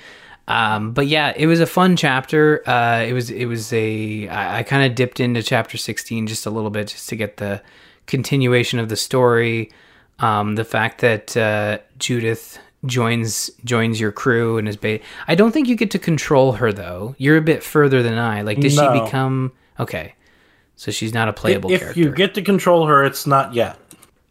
Um, 0.46 0.92
but 0.92 1.06
yeah, 1.06 1.32
it 1.36 1.46
was 1.46 1.58
a 1.60 1.66
fun 1.66 1.96
chapter. 1.96 2.62
Uh, 2.68 3.00
it 3.00 3.12
was 3.12 3.30
it 3.30 3.46
was 3.46 3.72
a 3.72 4.28
I, 4.28 4.58
I 4.58 4.62
kind 4.62 4.88
of 4.88 4.94
dipped 4.94 5.18
into 5.18 5.42
chapter 5.42 5.76
sixteen 5.76 6.26
just 6.26 6.46
a 6.46 6.50
little 6.50 6.70
bit 6.70 6.88
just 6.88 7.08
to 7.08 7.16
get 7.16 7.38
the 7.38 7.60
continuation 8.06 8.78
of 8.78 8.88
the 8.88 8.96
story. 8.96 9.72
Um, 10.20 10.54
the 10.54 10.64
fact 10.64 11.00
that 11.00 11.36
uh, 11.36 11.78
Judith 11.98 12.58
joins 12.86 13.50
joins 13.64 13.98
your 14.00 14.12
crew 14.12 14.58
and 14.58 14.68
is 14.68 14.76
ba- 14.76 15.00
I 15.28 15.34
don't 15.34 15.52
think 15.52 15.68
you 15.68 15.76
get 15.76 15.90
to 15.92 15.98
control 15.98 16.52
her 16.52 16.72
though. 16.72 17.14
You're 17.18 17.36
a 17.36 17.42
bit 17.42 17.62
further 17.62 18.02
than 18.02 18.18
I. 18.18 18.42
Like, 18.42 18.60
does 18.60 18.76
No. 18.76 18.92
she 18.94 19.00
become 19.04 19.52
okay? 19.80 20.14
So 20.76 20.90
she's 20.90 21.14
not 21.14 21.28
a 21.28 21.32
playable 21.32 21.70
if 21.70 21.80
character. 21.80 22.00
you 22.00 22.10
get 22.12 22.34
to 22.34 22.42
control 22.42 22.86
her, 22.86 23.04
it's 23.04 23.26
not 23.26 23.54
yet. 23.54 23.78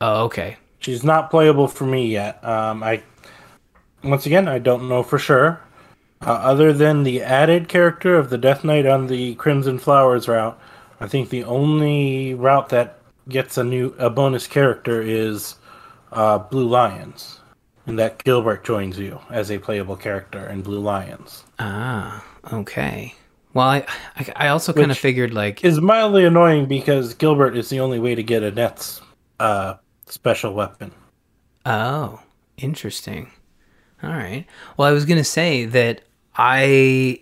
oh, 0.02 0.26
okay. 0.26 0.58
She's 0.80 1.04
not 1.04 1.32
playable 1.32 1.68
for 1.70 1.86
me 1.86 2.08
yet. 2.08 2.44
Um, 2.44 2.84
I 2.84 3.02
once 4.04 4.26
again 4.26 4.48
I 4.48 4.60
don't 4.60 4.90
know 4.90 5.04
for 5.04 5.18
sure. 5.18 5.62
Uh, 6.22 6.32
other 6.32 6.72
than 6.72 7.04
the 7.04 7.22
added 7.22 7.68
character 7.68 8.16
of 8.16 8.30
the 8.30 8.38
Death 8.38 8.64
Knight 8.64 8.86
on 8.86 9.08
the 9.08 9.36
Crimson 9.36 9.78
Flowers 9.78 10.28
route, 10.30 10.58
I 11.02 11.08
think 11.08 11.30
the 11.30 11.44
only 11.44 12.34
route 12.34 12.70
that 12.70 13.00
gets 13.28 13.58
a 13.58 13.64
new 13.64 13.94
a 13.98 14.10
bonus 14.10 14.48
character 14.48 15.02
is 15.02 15.56
uh, 16.14 16.38
Blue 16.38 16.68
Lions, 16.68 17.40
and 17.86 18.00
that 18.00 18.24
Gilbert 18.24 18.64
joins 18.64 18.98
you 18.98 19.20
as 19.30 19.52
a 19.52 19.60
playable 19.60 19.96
character 19.96 20.48
in 20.48 20.62
Blue 20.62 20.80
Lions. 20.80 21.44
Ah, 21.60 22.24
okay. 22.52 23.14
Well, 23.54 23.68
I 23.68 23.86
I, 24.16 24.34
I 24.36 24.48
also 24.48 24.74
kind 24.74 24.92
of 24.92 24.98
figured 24.98 25.34
like 25.34 25.64
Is 25.64 25.80
mildly 25.80 26.26
annoying 26.26 26.66
because 26.66 27.14
Gilbert 27.14 27.56
is 27.56 27.70
the 27.70 27.80
only 27.80 28.00
way 28.00 28.16
to 28.16 28.24
get 28.24 28.44
Annette's 28.44 29.02
uh, 29.40 29.76
special 30.08 30.54
weapon. 30.54 30.92
Oh, 31.66 32.22
interesting. 32.58 33.32
All 34.02 34.10
right. 34.10 34.46
Well, 34.78 34.88
I 34.88 34.92
was 34.92 35.06
gonna 35.06 35.24
say 35.24 35.66
that 35.66 36.02
I 36.36 37.22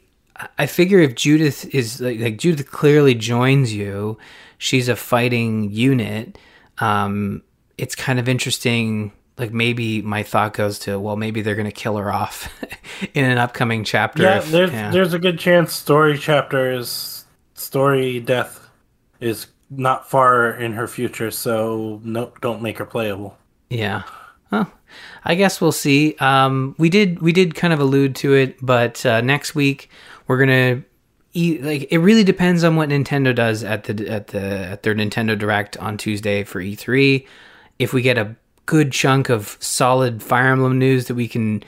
I 0.58 0.66
figure 0.66 1.00
if 1.00 1.16
Judith 1.16 1.74
is 1.74 2.00
like, 2.02 2.20
like 2.20 2.38
Judith 2.38 2.72
clearly 2.72 3.14
joins 3.14 3.74
you, 3.74 4.18
she's 4.58 4.88
a 4.88 4.96
fighting 4.96 5.70
unit. 5.72 6.38
Um, 6.80 7.44
it's 7.78 7.96
kind 7.96 8.20
of 8.20 8.28
interesting. 8.30 9.12
Like 9.42 9.52
maybe 9.52 10.04
my 10.04 10.22
thought 10.22 10.54
goes 10.54 10.78
to 10.80 11.00
well, 11.00 11.16
maybe 11.16 11.42
they're 11.42 11.56
gonna 11.56 11.72
kill 11.72 11.98
her 11.98 12.14
off 12.14 12.48
in 13.16 13.26
an 13.26 13.40
upcoming 13.40 13.84
chapter. 13.84 14.22
Yeah, 14.22 14.38
if- 14.38 14.52
there's 14.52 14.72
yeah. 14.72 14.92
there's 14.92 15.16
a 15.16 15.20
good 15.20 15.40
chance 15.40 15.74
story 15.74 16.16
chapter 16.16 16.72
is 16.72 17.26
story 17.56 18.20
death 18.20 18.70
is 19.20 19.48
not 19.72 20.08
far 20.08 20.52
in 20.54 20.74
her 20.74 20.88
future, 20.88 21.32
so 21.32 22.00
no, 22.04 22.32
don't 22.42 22.62
make 22.62 22.78
her 22.78 22.86
playable. 22.86 23.36
Yeah. 23.72 24.04
Well, 24.52 24.72
I 25.24 25.34
guess 25.34 25.60
we'll 25.60 25.72
see. 25.72 26.16
Um, 26.20 26.76
we 26.78 26.90
did 26.90 27.20
we 27.20 27.32
did 27.32 27.56
kind 27.56 27.74
of 27.74 27.80
allude 27.80 28.16
to 28.18 28.34
it, 28.36 28.58
but 28.62 29.04
uh, 29.08 29.22
next 29.22 29.56
week 29.56 29.90
we're 30.28 30.38
gonna 30.38 30.84
eat. 31.34 31.64
Like 31.64 31.88
it 31.92 31.98
really 31.98 32.24
depends 32.24 32.64
on 32.64 32.76
what 32.76 32.90
Nintendo 32.90 33.34
does 33.34 33.64
at 33.64 33.86
the 33.86 34.08
at 34.08 34.28
the 34.28 34.40
at 34.42 34.84
their 34.84 34.94
Nintendo 34.94 35.36
Direct 35.36 35.78
on 35.78 35.98
Tuesday 35.98 36.44
for 36.44 36.62
E3. 36.62 37.26
If 37.80 37.94
we 37.94 38.04
get 38.04 38.20
a 38.20 38.36
good 38.66 38.92
chunk 38.92 39.30
of 39.30 39.58
solid 39.60 40.22
Fire 40.24 40.52
Emblem 40.52 40.80
news 40.80 41.06
that 41.06 41.16
we 41.16 41.28
can 41.28 41.64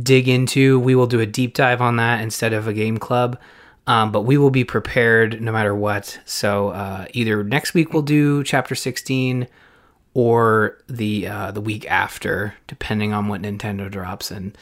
dig 0.00 0.28
into, 0.28 0.78
we 0.78 0.94
will 0.94 1.06
do 1.06 1.20
a 1.20 1.26
deep 1.26 1.54
dive 1.54 1.80
on 1.80 1.96
that 1.96 2.20
instead 2.20 2.52
of 2.52 2.66
a 2.66 2.72
game 2.72 2.98
club. 2.98 3.38
Um, 3.86 4.12
but 4.12 4.22
we 4.22 4.36
will 4.36 4.50
be 4.50 4.64
prepared 4.64 5.40
no 5.40 5.50
matter 5.50 5.74
what. 5.74 6.20
So 6.26 6.68
uh, 6.68 7.06
either 7.14 7.42
next 7.42 7.72
week 7.72 7.94
we'll 7.94 8.02
do 8.02 8.44
chapter 8.44 8.74
16 8.74 9.48
or 10.12 10.78
the 10.88 11.26
uh, 11.26 11.52
the 11.52 11.60
week 11.60 11.90
after, 11.90 12.54
depending 12.66 13.14
on 13.14 13.28
what 13.28 13.40
Nintendo 13.40 13.90
drops. 13.90 14.30
And 14.30 14.56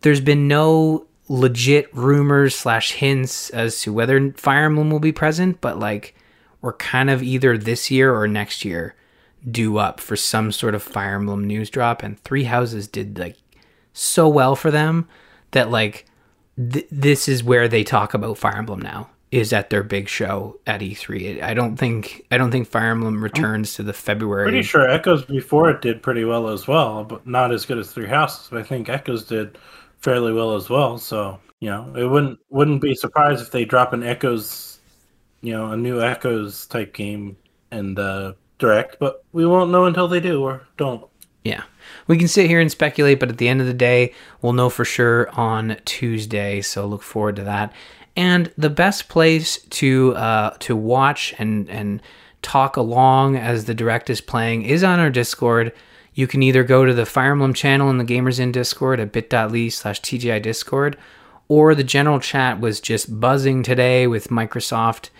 there's 0.00 0.20
been 0.20 0.48
no 0.48 1.06
legit 1.28 1.94
rumors 1.94 2.54
slash 2.54 2.92
hints 2.92 3.50
as 3.50 3.80
to 3.82 3.92
whether 3.92 4.32
Fire 4.32 4.64
Emblem 4.64 4.90
will 4.90 5.00
be 5.00 5.12
present, 5.12 5.60
but 5.60 5.78
like 5.78 6.14
we're 6.62 6.74
kind 6.74 7.10
of 7.10 7.22
either 7.22 7.58
this 7.58 7.90
year 7.90 8.14
or 8.14 8.26
next 8.26 8.64
year 8.64 8.94
due 9.50 9.78
up 9.78 10.00
for 10.00 10.16
some 10.16 10.52
sort 10.52 10.74
of 10.74 10.82
Fire 10.82 11.16
Emblem 11.16 11.46
news 11.46 11.70
drop. 11.70 12.02
And 12.02 12.18
Three 12.20 12.44
Houses 12.44 12.88
did 12.88 13.18
like 13.18 13.36
so 13.92 14.28
well 14.28 14.56
for 14.56 14.70
them 14.70 15.08
that 15.52 15.70
like 15.70 16.06
th- 16.56 16.86
this 16.90 17.28
is 17.28 17.44
where 17.44 17.68
they 17.68 17.84
talk 17.84 18.14
about 18.14 18.38
Fire 18.38 18.56
Emblem 18.56 18.80
now 18.80 19.08
is 19.30 19.52
at 19.52 19.68
their 19.68 19.82
big 19.82 20.08
show 20.08 20.60
at 20.64 20.80
E3. 20.80 21.42
I 21.42 21.54
don't 21.54 21.76
think 21.76 22.24
I 22.30 22.38
don't 22.38 22.50
think 22.50 22.68
Fire 22.68 22.90
Emblem 22.90 23.16
oh. 23.16 23.20
returns 23.20 23.74
to 23.74 23.82
the 23.82 23.92
February. 23.92 24.44
Pretty 24.44 24.62
sure 24.62 24.88
Echoes 24.88 25.24
before 25.24 25.70
it 25.70 25.80
did 25.80 26.02
pretty 26.02 26.24
well 26.24 26.48
as 26.48 26.68
well, 26.68 27.04
but 27.04 27.26
not 27.26 27.52
as 27.52 27.66
good 27.66 27.78
as 27.78 27.90
Three 27.90 28.06
Houses. 28.06 28.48
But 28.50 28.60
I 28.60 28.62
think 28.62 28.88
Echoes 28.88 29.24
did 29.24 29.58
fairly 29.98 30.32
well 30.32 30.54
as 30.54 30.70
well. 30.70 30.98
So 30.98 31.40
you 31.60 31.70
know, 31.70 31.92
it 31.96 32.04
wouldn't 32.04 32.38
wouldn't 32.50 32.80
be 32.80 32.94
surprised 32.94 33.42
if 33.42 33.50
they 33.50 33.64
drop 33.64 33.92
an 33.92 34.02
Echoes, 34.02 34.78
you 35.40 35.52
know, 35.52 35.72
a 35.72 35.76
new 35.76 36.00
Echoes 36.00 36.66
type 36.66 36.94
game 36.94 37.36
and 37.70 37.96
the 37.96 38.36
direct. 38.58 38.98
But 38.98 39.24
we 39.32 39.46
won't 39.46 39.70
know 39.70 39.84
until 39.84 40.08
they 40.08 40.20
do 40.20 40.42
or 40.42 40.66
don't. 40.76 41.04
Yeah. 41.44 41.64
We 42.06 42.18
can 42.18 42.28
sit 42.28 42.48
here 42.48 42.60
and 42.60 42.70
speculate, 42.70 43.20
but 43.20 43.28
at 43.28 43.38
the 43.38 43.48
end 43.48 43.60
of 43.60 43.66
the 43.66 43.74
day, 43.74 44.12
we'll 44.40 44.52
know 44.52 44.70
for 44.70 44.84
sure 44.84 45.28
on 45.30 45.76
Tuesday. 45.84 46.60
So 46.60 46.86
look 46.86 47.02
forward 47.02 47.36
to 47.36 47.44
that. 47.44 47.72
And 48.16 48.52
the 48.56 48.70
best 48.70 49.08
place 49.08 49.58
to 49.58 50.14
uh, 50.14 50.50
to 50.60 50.76
watch 50.76 51.34
and 51.38 51.68
and 51.68 52.00
talk 52.42 52.76
along 52.76 53.36
as 53.36 53.64
the 53.64 53.74
direct 53.74 54.08
is 54.10 54.20
playing 54.20 54.62
is 54.62 54.84
on 54.84 55.00
our 55.00 55.10
Discord. 55.10 55.72
You 56.12 56.28
can 56.28 56.42
either 56.42 56.62
go 56.62 56.84
to 56.84 56.94
the 56.94 57.06
Fire 57.06 57.32
Emblem 57.32 57.54
channel 57.54 57.90
in 57.90 57.98
the 57.98 58.04
Gamers 58.04 58.38
Inn 58.38 58.52
Discord 58.52 59.00
at 59.00 59.10
bit.ly 59.10 59.68
slash 59.68 60.00
TGI 60.00 60.40
Discord, 60.40 60.96
or 61.48 61.74
the 61.74 61.82
general 61.82 62.20
chat 62.20 62.60
was 62.60 62.80
just 62.80 63.18
buzzing 63.18 63.64
today 63.64 64.06
with 64.06 64.28
Microsoft 64.28 65.10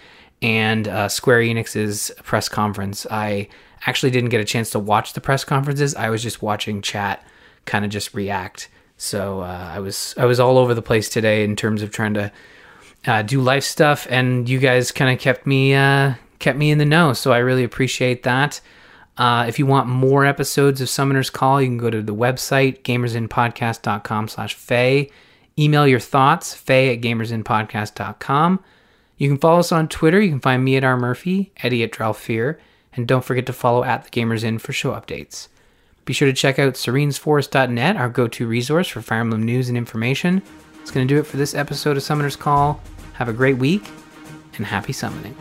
and 0.42 0.88
uh, 0.88 1.08
Square 1.08 1.40
Enix's 1.40 2.10
press 2.22 2.48
conference. 2.48 3.06
I 3.10 3.48
actually 3.86 4.10
didn't 4.10 4.30
get 4.30 4.40
a 4.40 4.44
chance 4.44 4.70
to 4.70 4.78
watch 4.78 5.12
the 5.12 5.20
press 5.20 5.44
conferences. 5.44 5.94
I 5.94 6.10
was 6.10 6.22
just 6.22 6.42
watching 6.42 6.82
chat, 6.82 7.26
kind 7.64 7.84
of 7.84 7.90
just 7.90 8.14
react. 8.14 8.68
So 8.96 9.40
uh, 9.40 9.70
I 9.72 9.80
was 9.80 10.14
I 10.16 10.24
was 10.24 10.40
all 10.40 10.58
over 10.58 10.74
the 10.74 10.82
place 10.82 11.08
today 11.08 11.44
in 11.44 11.56
terms 11.56 11.82
of 11.82 11.90
trying 11.90 12.14
to 12.14 12.32
uh, 13.06 13.22
do 13.22 13.40
life 13.40 13.64
stuff, 13.64 14.06
and 14.08 14.48
you 14.48 14.58
guys 14.58 14.92
kind 14.92 15.12
of 15.12 15.20
kept 15.20 15.46
me 15.46 15.74
uh, 15.74 16.14
kept 16.38 16.58
me 16.58 16.70
in 16.70 16.78
the 16.78 16.84
know. 16.84 17.12
So 17.12 17.32
I 17.32 17.38
really 17.38 17.64
appreciate 17.64 18.22
that. 18.22 18.60
Uh, 19.16 19.44
if 19.48 19.58
you 19.58 19.66
want 19.66 19.88
more 19.88 20.24
episodes 20.24 20.80
of 20.80 20.88
Summoner's 20.88 21.30
Call, 21.30 21.62
you 21.62 21.68
can 21.68 21.78
go 21.78 21.90
to 21.90 22.02
the 22.02 22.14
website, 22.14 22.82
gamersinpodcast.com 22.82 24.28
slash 24.28 24.54
feh. 24.54 25.04
Email 25.56 25.86
your 25.86 26.00
thoughts, 26.00 26.52
feh 26.52 26.92
at 26.92 27.00
gamersinpodcast.com. 27.00 28.60
You 29.16 29.28
can 29.28 29.38
follow 29.38 29.60
us 29.60 29.72
on 29.72 29.88
Twitter. 29.88 30.20
You 30.20 30.30
can 30.30 30.40
find 30.40 30.64
me 30.64 30.76
at 30.76 30.84
R. 30.84 30.96
Murphy, 30.96 31.52
Eddie 31.62 31.82
at 31.82 31.92
Dralfear, 31.92 32.58
and 32.94 33.06
don't 33.06 33.24
forget 33.24 33.46
to 33.46 33.52
follow 33.52 33.84
at 33.84 34.04
the 34.04 34.10
Gamers 34.10 34.44
Inn 34.44 34.58
for 34.58 34.72
show 34.72 34.92
updates. 34.92 35.48
Be 36.04 36.12
sure 36.12 36.28
to 36.28 36.34
check 36.34 36.58
out 36.58 36.74
serenesforest.net, 36.74 37.96
our 37.96 38.08
go 38.08 38.28
to 38.28 38.46
resource 38.46 38.88
for 38.88 39.00
Fire 39.00 39.20
Emblem 39.20 39.42
news 39.42 39.68
and 39.68 39.78
information. 39.78 40.42
It's 40.82 40.90
going 40.90 41.06
to 41.08 41.14
do 41.14 41.18
it 41.18 41.26
for 41.26 41.38
this 41.38 41.54
episode 41.54 41.96
of 41.96 42.02
Summoner's 42.02 42.36
Call. 42.36 42.80
Have 43.14 43.28
a 43.28 43.32
great 43.32 43.56
week, 43.56 43.88
and 44.56 44.66
happy 44.66 44.92
summoning. 44.92 45.34